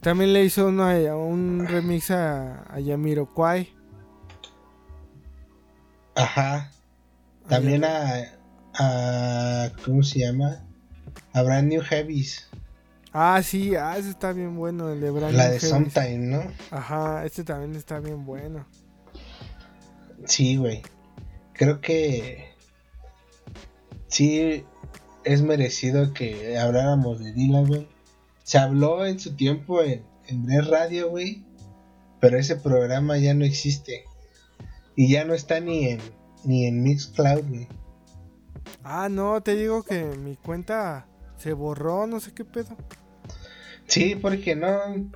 [0.00, 3.68] También le hizo uno a- un remix a, a Yamiroquai.
[6.14, 6.70] Ajá.
[7.48, 8.22] También a,
[8.74, 9.70] a.
[9.84, 10.62] ¿Cómo se llama?
[11.32, 12.48] A Brand New Heavies.
[13.12, 15.60] Ah, sí, ah, ese está bien bueno, el de Brandon La de.
[15.60, 16.42] Sometime, ¿no?
[16.70, 18.66] Ajá, este también está bien bueno.
[20.24, 20.82] Sí, güey.
[21.52, 22.52] Creo que.
[24.08, 24.64] Sí,
[25.24, 27.88] es merecido que habláramos de Dylan, güey.
[28.42, 31.44] Se habló en su tiempo en, en Red Radio, güey.
[32.20, 34.04] Pero ese programa ya no existe.
[34.96, 36.00] Y ya no está ni en,
[36.44, 37.68] ni en Mixcloud, güey.
[38.82, 41.06] Ah, no, te digo que mi cuenta
[41.38, 42.76] se borró, no sé qué pedo.
[43.86, 44.68] Sí, porque no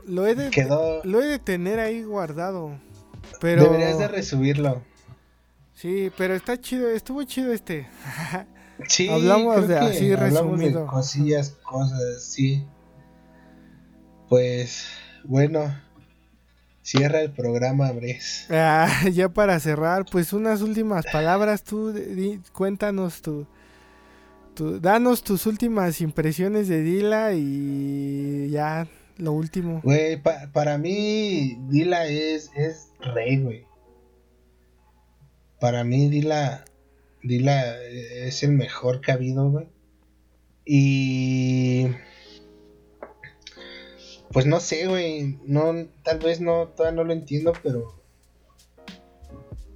[0.07, 1.03] Lo he de, quedó.
[1.05, 2.79] lo he de tener ahí guardado.
[3.41, 4.83] Pero Deberías de resubirlo.
[5.75, 7.87] Sí, pero está chido, estuvo chido este.
[8.87, 12.65] Sí, Hablamos de así hablamos de cosillas, cosas, sí.
[14.29, 14.87] Pues,
[15.25, 15.75] bueno,
[16.83, 18.47] cierra el programa, Bres.
[18.51, 23.47] Ah, ya para cerrar, pues unas últimas palabras, tú di- cuéntanos tu,
[24.55, 28.87] tu- danos tus últimas impresiones de Dila y ya
[29.17, 29.81] lo último.
[29.83, 33.67] Güey, pa- para mí, Dila es, es rey, güey.
[35.59, 36.65] Para mí, Dila,
[37.29, 39.69] Dila es el mejor que ha habido, güey.
[40.65, 41.87] Y.
[44.33, 45.39] Pues no sé, güey.
[45.45, 45.73] No,
[46.03, 48.03] tal vez no, todavía no lo entiendo, pero.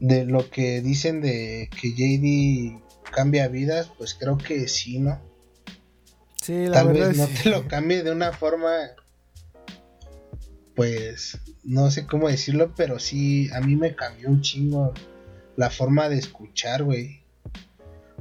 [0.00, 5.20] De lo que dicen de que JD cambia vidas, pues creo que sí, ¿no?
[6.42, 7.34] Sí, la Tal verdad vez no sí.
[7.44, 8.72] te lo cambie de una forma,
[10.74, 14.92] pues, no sé cómo decirlo, pero sí, a mí me cambió un chingo
[15.56, 17.21] la forma de escuchar, güey.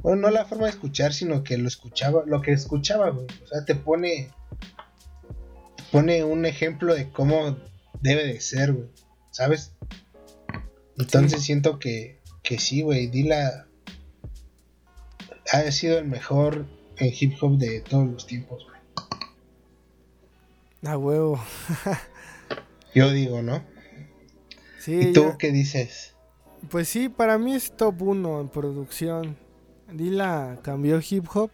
[0.02, 3.26] Bueno, no la forma de escuchar, sino que lo escuchaba, lo que escuchaba, güey.
[3.44, 4.30] O sea, te pone,
[5.76, 7.56] te pone un ejemplo de cómo
[8.00, 8.88] debe de ser, güey.
[9.30, 9.72] ¿Sabes?
[10.98, 13.06] Entonces siento que, que sí, güey.
[13.06, 13.66] Dila
[15.52, 16.66] ha sido el mejor
[16.96, 18.72] en hip hop de todos los tiempos, güey.
[20.84, 21.40] A huevo.
[22.94, 23.64] Yo digo, ¿no?
[24.80, 26.14] Sí, ¿Y tú ya- qué dices?
[26.70, 29.36] pues sí, para mí es top 1 en producción.
[29.94, 31.50] Dila cambió hip hop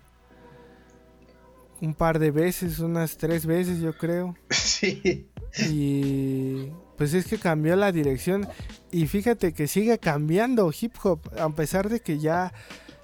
[1.81, 4.37] un par de veces, unas tres veces yo creo.
[4.51, 5.29] sí.
[5.71, 8.49] Y pues es que cambió la dirección.
[8.91, 11.21] Y fíjate que sigue cambiando hip hop.
[11.39, 12.53] A pesar de que ya,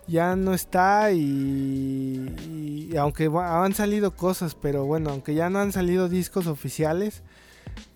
[0.09, 1.13] ya no está.
[1.13, 4.55] Y, y aunque han salido cosas.
[4.57, 7.23] Pero bueno, aunque ya no han salido discos oficiales.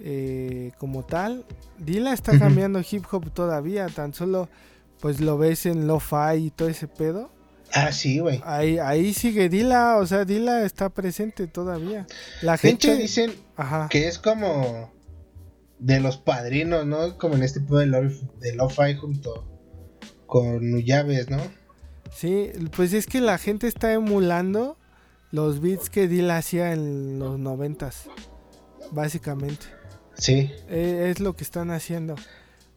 [0.01, 1.45] eh, como tal.
[1.79, 3.89] Dila está cambiando hip hop todavía.
[3.89, 4.49] Tan solo
[5.01, 7.31] pues lo ves en lo-fi y todo ese pedo.
[7.73, 8.41] Ah, sí, güey.
[8.45, 9.99] Ahí, ahí sigue Dila.
[9.99, 12.07] O sea, Dila está presente todavía.
[12.43, 12.89] La De gente...
[12.93, 13.89] hecho, dicen Ajá.
[13.91, 14.91] que es como
[15.79, 17.19] de los padrinos, ¿no?
[17.19, 19.45] Como en este tipo de, lo, de Lo-Fi junto
[20.27, 21.39] con Nuyaves, ¿no?
[22.11, 24.79] Sí, pues es que la gente está emulando
[25.31, 28.05] los beats que Dila hacía en los noventas,
[28.93, 29.67] básicamente.
[30.15, 30.51] Sí.
[30.69, 32.15] Eh, es lo que están haciendo.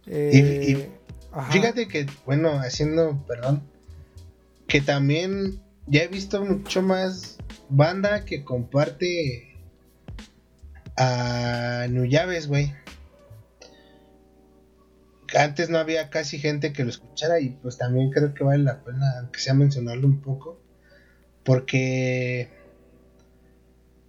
[0.06, 0.66] Y- Eh,
[1.01, 1.01] y
[1.32, 1.52] ajá.
[1.52, 3.64] Fíjate que, bueno, haciendo, perdón,
[4.68, 7.38] que también ya he visto mucho más
[7.70, 9.58] banda que comparte
[10.96, 12.74] a Nuyaves, güey.
[15.34, 18.84] Antes no había casi gente que lo escuchara y pues también creo que vale la
[18.84, 20.60] pena, aunque sea mencionarlo un poco,
[21.44, 22.50] porque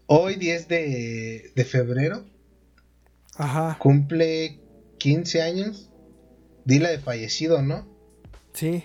[0.06, 2.24] hoy 10 de, de febrero
[3.36, 4.58] Ajá, cumple
[4.98, 5.91] 15 años
[6.64, 7.86] Dila de fallecido, ¿no?
[8.52, 8.84] sí.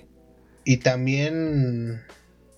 [0.64, 2.02] Y también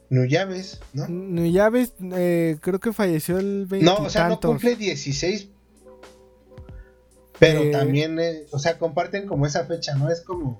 [0.10, 1.06] Nuyaves, ¿no?
[1.08, 5.50] Mm, Ya ves, eh, creo que falleció el No, o sea, no cumple 16.
[7.38, 10.10] Pero Eh, también, eh, o sea, comparten como esa fecha, ¿no?
[10.10, 10.60] Es como...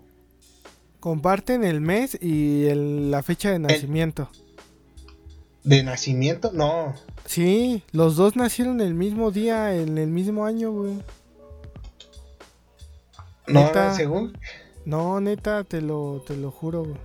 [1.00, 4.30] Comparten el mes y el- la fecha de nacimiento.
[5.64, 6.52] ¿De nacimiento?
[6.54, 6.94] No.
[7.26, 10.94] Sí, los dos nacieron el mismo día, en el mismo año, güey.
[13.50, 13.94] No, Neta.
[13.96, 14.38] según...
[14.86, 16.98] No, neta, te lo, te lo juro, güey.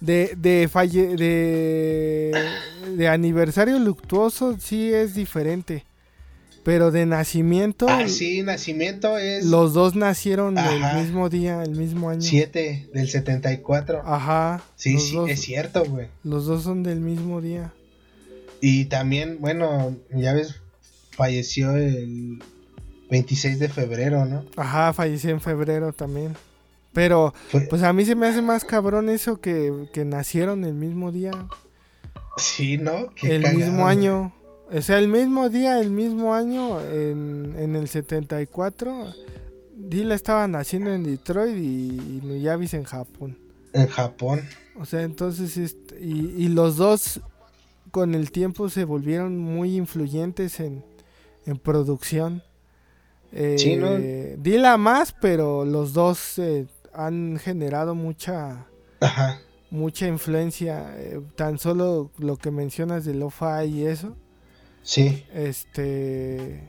[0.00, 2.32] De, de falle, de,
[2.96, 5.84] de aniversario luctuoso sí es diferente.
[6.62, 10.98] Pero de nacimiento, Ah, sí, nacimiento es los dos nacieron Ajá.
[10.98, 12.20] el mismo día, el mismo año.
[12.20, 14.02] 7 del 74.
[14.04, 14.62] Ajá.
[14.76, 16.08] sí, sí, dos, es cierto, güey.
[16.22, 17.72] los dos son del mismo día.
[18.60, 20.56] Y también, bueno, ya ves,
[21.12, 22.42] falleció el
[23.10, 24.44] 26 de febrero, ¿no?
[24.56, 26.34] Ajá, falleció en febrero también.
[26.92, 30.74] Pero, Fue- pues a mí se me hace más cabrón eso que, que nacieron el
[30.74, 31.30] mismo día,
[32.36, 33.10] Sí, ¿no?
[33.14, 33.58] Qué el cagado.
[33.58, 34.32] mismo año.
[34.72, 39.12] O sea, el mismo día, el mismo año, en, en el 74,
[39.76, 41.60] Dila estaba naciendo en Detroit y,
[41.98, 43.36] y Nuyabis en Japón.
[43.72, 44.42] En Japón.
[44.78, 47.20] O sea, entonces, este, y, y los dos
[47.90, 50.84] con el tiempo se volvieron muy influyentes en,
[51.46, 52.42] en producción.
[53.32, 53.96] Eh, Sí, ¿no?
[54.42, 58.66] Dila más, pero los dos eh, han generado mucha
[59.00, 59.40] Ajá.
[59.70, 60.94] mucha influencia.
[60.98, 64.16] eh, tan solo lo que mencionas de lo-fi y eso.
[64.82, 65.24] Sí.
[65.34, 66.68] Este,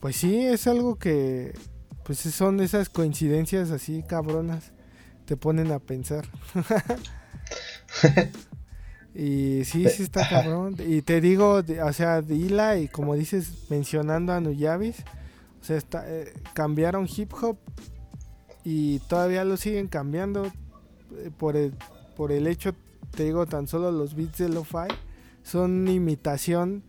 [0.00, 1.52] pues sí, es algo que,
[2.04, 4.72] pues son esas coincidencias así cabronas,
[5.26, 6.26] te ponen a pensar.
[9.14, 10.76] y sí, sí está cabrón.
[10.86, 14.96] Y te digo, o sea, Dila y como dices, mencionando a Nuyabis,
[15.68, 17.58] o sea, está, eh, cambiaron hip hop
[18.64, 21.74] y todavía lo siguen cambiando eh, por el,
[22.16, 22.74] por el hecho,
[23.10, 24.88] te digo, tan solo los beats de lo-fi
[25.42, 26.84] son imitación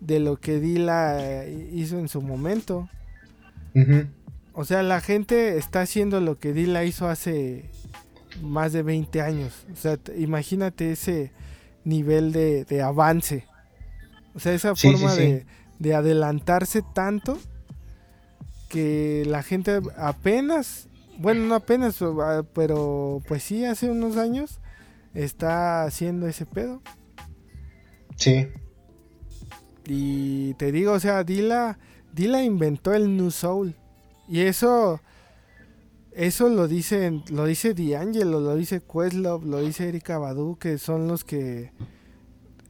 [0.00, 2.88] de lo que Dila eh, hizo en su momento.
[4.54, 7.68] O sea, la gente está haciendo lo que Dila hizo hace
[8.40, 9.66] más de 20 años.
[9.70, 11.32] O sea, imagínate ese
[11.84, 13.46] nivel de, de avance.
[14.34, 15.20] O sea, esa Sí, sí, forma sí.
[15.20, 15.46] De,
[15.80, 17.38] de adelantarse tanto
[18.72, 20.88] que la gente apenas,
[21.18, 24.60] bueno, no apenas, ah, pero pues sí, hace unos años
[25.12, 26.80] está haciendo ese pedo.
[28.16, 28.48] Sí.
[29.86, 31.78] Y te digo, o sea, Dila,
[32.14, 33.74] Dila inventó el New Soul.
[34.26, 35.02] Y eso,
[36.12, 41.08] eso lo dice, lo dice D'Angelo, lo dice Questlove, lo dice Erika Badu, que son
[41.08, 41.72] los que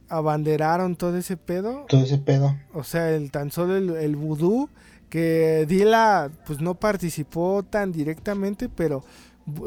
[0.09, 1.85] abanderaron todo ese pedo.
[1.87, 2.57] Todo ese pedo.
[2.73, 4.69] O sea, el tan solo el, el vudú,
[5.13, 9.03] que Dila pues no participó tan directamente, pero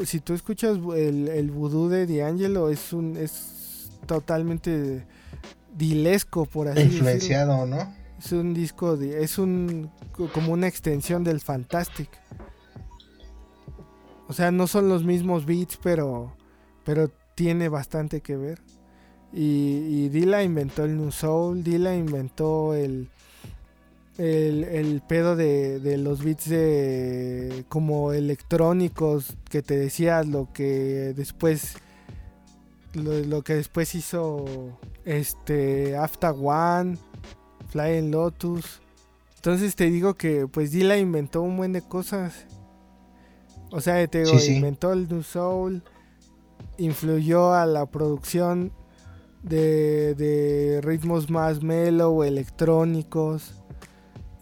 [0.03, 5.05] si tú escuchas el, el vudú de D'Angelo es un es totalmente
[5.73, 6.97] dilesco por así decirlo.
[6.97, 7.93] Influenciado, ¿no?
[8.19, 12.09] Es un disco de, es un co- como una extensión del Fantastic.
[14.27, 16.35] O sea, no son los mismos beats, pero
[16.83, 18.61] pero tiene bastante que ver.
[19.31, 23.09] Y, y Dilla inventó el New Soul, Dilla inventó el
[24.17, 31.13] el, el pedo de, de los beats de como electrónicos que te decía lo que
[31.15, 31.75] después
[32.93, 34.45] lo, lo que después hizo
[35.05, 36.97] este After One
[37.69, 38.81] Flying Lotus.
[39.35, 42.45] Entonces te digo que pues Dilla inventó un buen de cosas.
[43.71, 44.55] O sea, te digo, Sí, sí.
[44.55, 45.83] inventó el New Soul,
[46.77, 48.71] influyó a la producción
[49.43, 53.53] de, de ritmos más mellow, electrónicos.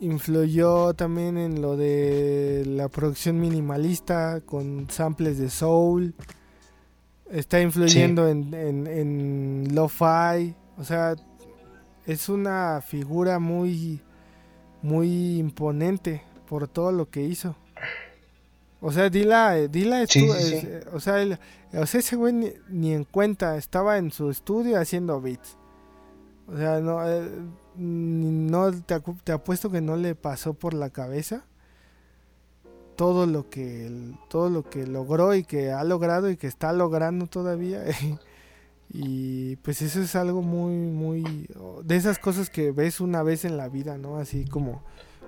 [0.10, 6.14] Influyó también en lo de la producción minimalista con samples de soul.
[7.32, 10.54] Está influyendo en, en, en lo-fi.
[10.78, 11.16] O sea,
[12.06, 14.00] es una figura muy
[14.84, 17.56] muy imponente por todo lo que hizo.
[18.82, 20.68] O sea, Dila, Dila Sí, estuvo- sí, es- sí.
[20.94, 21.40] o sea, el-
[21.74, 25.58] o sea, ese güey ni, ni en cuenta, estaba en su estudio haciendo beats.
[26.48, 27.28] O sea, no, eh,
[27.78, 31.46] no te, te apuesto que no le pasó por la cabeza
[32.96, 37.28] todo lo que todo lo que logró y que ha logrado y que está logrando
[37.28, 37.84] todavía.
[38.90, 41.48] y pues eso es algo muy muy
[41.84, 44.18] de esas cosas que ves una vez en la vida, ¿no?
[44.18, 44.84] Así como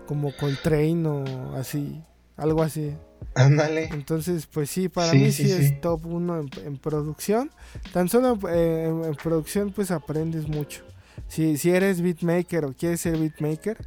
[0.05, 2.01] como Coltrane o así,
[2.37, 2.95] algo así.
[3.35, 3.85] Ándale.
[3.91, 7.51] Entonces, pues sí, para Sí, mí sí, es top uno en, en producción.
[7.91, 10.83] Tan solo eh, en, en producción pues aprendes mucho.
[11.27, 13.77] Si, si eres beatmaker o quieres ser beatmaker,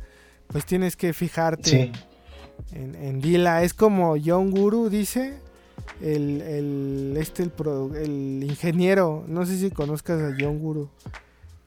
[0.48, 1.92] pues tienes que fijarte Sí.
[2.76, 3.62] en, en, Dilla.
[3.62, 5.34] Es como John Guru dice,
[6.02, 7.52] el, el, este, el,
[7.96, 10.90] el ingeniero, no sé si conozcas a John Guru,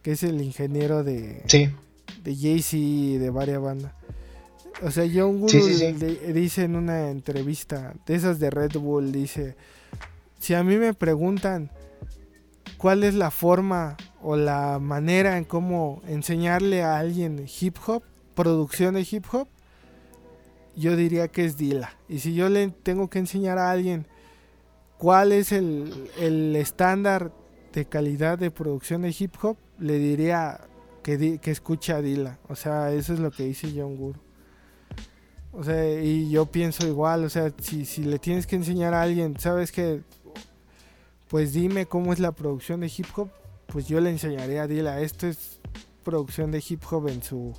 [0.02, 1.70] que es el ingeniero de, Sí.
[2.24, 3.94] de Jay-Z y de varias bandas.
[4.82, 5.94] O sea, John Guru Sí,
[6.34, 9.56] dice en una entrevista de esas de Red Bull, dice,
[10.40, 11.72] si a mí me preguntan
[12.84, 18.04] cuál es la forma o la manera en cómo enseñarle a alguien hip hop,
[18.36, 19.48] producción de hip hop,
[20.76, 21.96] yo diría que es Dila.
[22.10, 24.06] Y si yo le tengo que enseñar a alguien
[24.98, 27.32] cuál es el, el estándar
[27.72, 30.60] de calidad de producción de hip hop, le diría
[31.04, 32.38] que, que escuche a Dila.
[32.50, 34.20] O sea, eso es lo que dice John Guru.
[35.54, 39.04] O sea, y yo pienso igual, o sea, si, si le tienes que enseñar a
[39.04, 40.02] alguien, ¿sabes que
[41.34, 43.28] Pues dime cómo es la producción de hip hop,
[43.66, 45.60] pues yo le enseñaría a Dila, esto es
[46.04, 47.54] producción de hip hop en su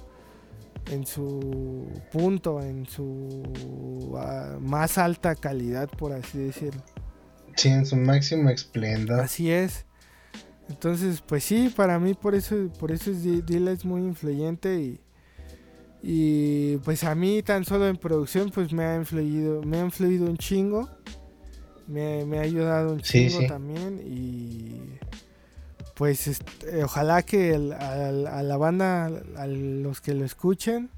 [0.92, 6.80] en su punto, en su ah, más alta calidad, por así decirlo.
[7.56, 9.18] Sí, en su máximo esplendor.
[9.18, 9.86] Así es.
[10.68, 14.80] Entonces, pues sí, para mí por eso, por eso es Di- Dila es muy influyente
[14.80, 15.00] y,
[16.00, 20.26] y pues a mí tan solo en producción pues me ha influido, me ha influido
[20.26, 20.88] un chingo,
[21.86, 23.46] me, me ha ayudado un chingo sí.
[23.46, 24.98] también y
[25.94, 29.06] pues est- eh, ojalá que el- al- a la banda,
[29.36, 30.90] a los que lo escuchen,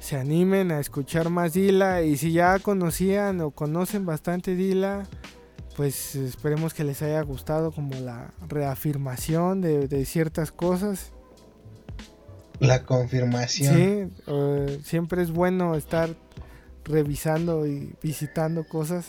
[0.00, 5.04] se animen a escuchar más Dila y si ya conocían o conocen bastante Dila,
[5.76, 11.12] pues esperemos que les haya gustado como la reafirmación de, de ciertas cosas.
[12.58, 13.74] La confirmación.
[14.26, 16.10] Sí, siempre es bueno estar
[16.84, 19.06] revisando y visitando cosas.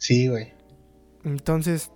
[0.00, 0.52] Sí, güey.
[1.24, 1.90] Entonces,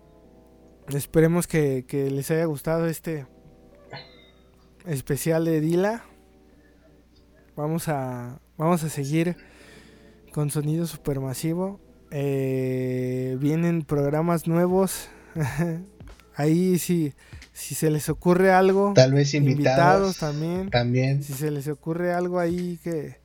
[0.94, 3.26] esperemos que, que les haya gustado este
[4.86, 6.05] especial de Dila.
[7.56, 9.36] Vamos a, vamos a seguir
[10.32, 11.81] con sonido supermasivo.
[12.10, 15.09] Eh, vienen programas nuevos.
[16.36, 17.14] Ahí si,
[17.52, 20.18] si se les ocurre algo, Tal vez invitados invitados.
[20.18, 20.70] también.
[20.70, 21.22] También.
[21.22, 23.16] Si se les ocurre algo ahí que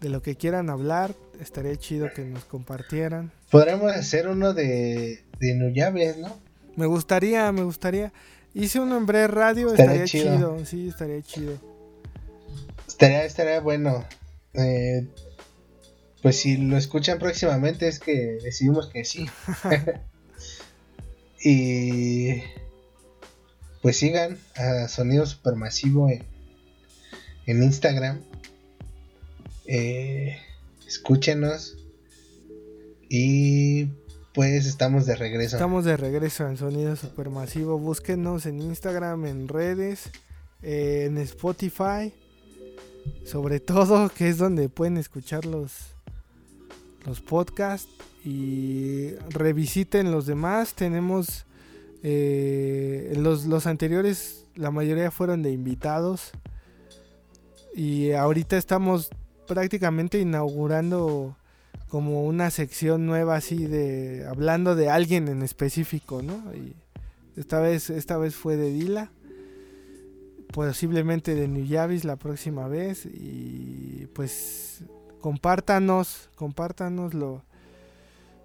[0.00, 3.32] de lo que quieran hablar, estaría chido que nos compartieran.
[3.50, 6.38] Podríamos hacer uno de, de Nuyaves, ¿no?
[6.76, 8.12] Me gustaría, me gustaría.
[8.54, 10.36] Hice uno en Bre Radio, Estaría estaría chido.
[10.56, 10.64] chido.
[10.66, 11.58] Sí, estaría chido.
[12.88, 14.04] Estaría, estaría bueno.
[14.54, 15.06] Eh,
[16.22, 19.26] pues si lo escuchan próximamente es que decidimos que sí.
[21.44, 22.42] y
[23.82, 26.24] pues sigan a Sonido Supermasivo en,
[27.46, 28.20] en Instagram.
[29.66, 30.38] Eh,
[30.96, 31.76] escúchenos.
[33.08, 33.86] Y
[34.34, 35.56] pues estamos de regreso.
[35.56, 37.78] Estamos de regreso en Sonido Supermasivo.
[37.78, 40.10] Búsquenos en Instagram, en redes,
[40.62, 42.12] eh, en Spotify.
[43.24, 45.72] Sobre todo, que es donde pueden escuchar los,
[47.04, 47.88] los podcasts.
[48.24, 50.74] Y revisiten los demás.
[50.74, 51.44] Tenemos
[52.02, 56.32] eh, los, los anteriores, la mayoría fueron de invitados.
[57.72, 59.10] Y ahorita estamos
[59.46, 61.36] prácticamente inaugurando
[61.88, 66.42] como una sección nueva así de hablando de alguien en específico, ¿no?
[66.54, 66.74] Y
[67.36, 69.10] esta vez esta vez fue de Dila,
[70.52, 74.84] posiblemente de New Yavis la próxima vez y pues
[75.20, 77.42] compártanos, compártanos lo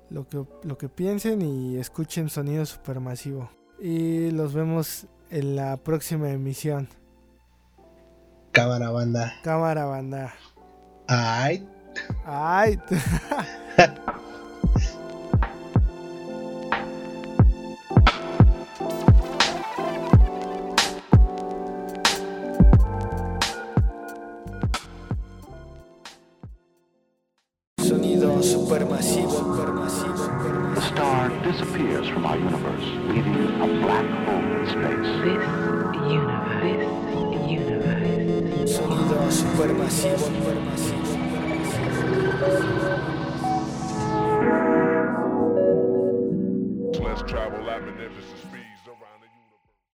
[0.09, 3.49] lo que lo que piensen y escuchen sonido supermasivo.
[3.79, 6.87] Y los vemos en la próxima emisión.
[8.51, 9.33] Cámara banda.
[9.43, 10.33] Cámara banda.
[11.11, 11.61] Ay,
[12.25, 12.79] Ay.
[27.79, 30.81] Sonido supermasivo, supermasivo, The supermasivo.
[30.93, 35.11] star disappears from our universe, leaving a black hole in space.
[35.25, 35.43] This
[36.17, 36.85] universe,
[37.31, 41.00] this universe Sonido supermasivo, supermasivo, supermasivo.
[42.41, 42.63] Thank
[44.75, 44.80] you.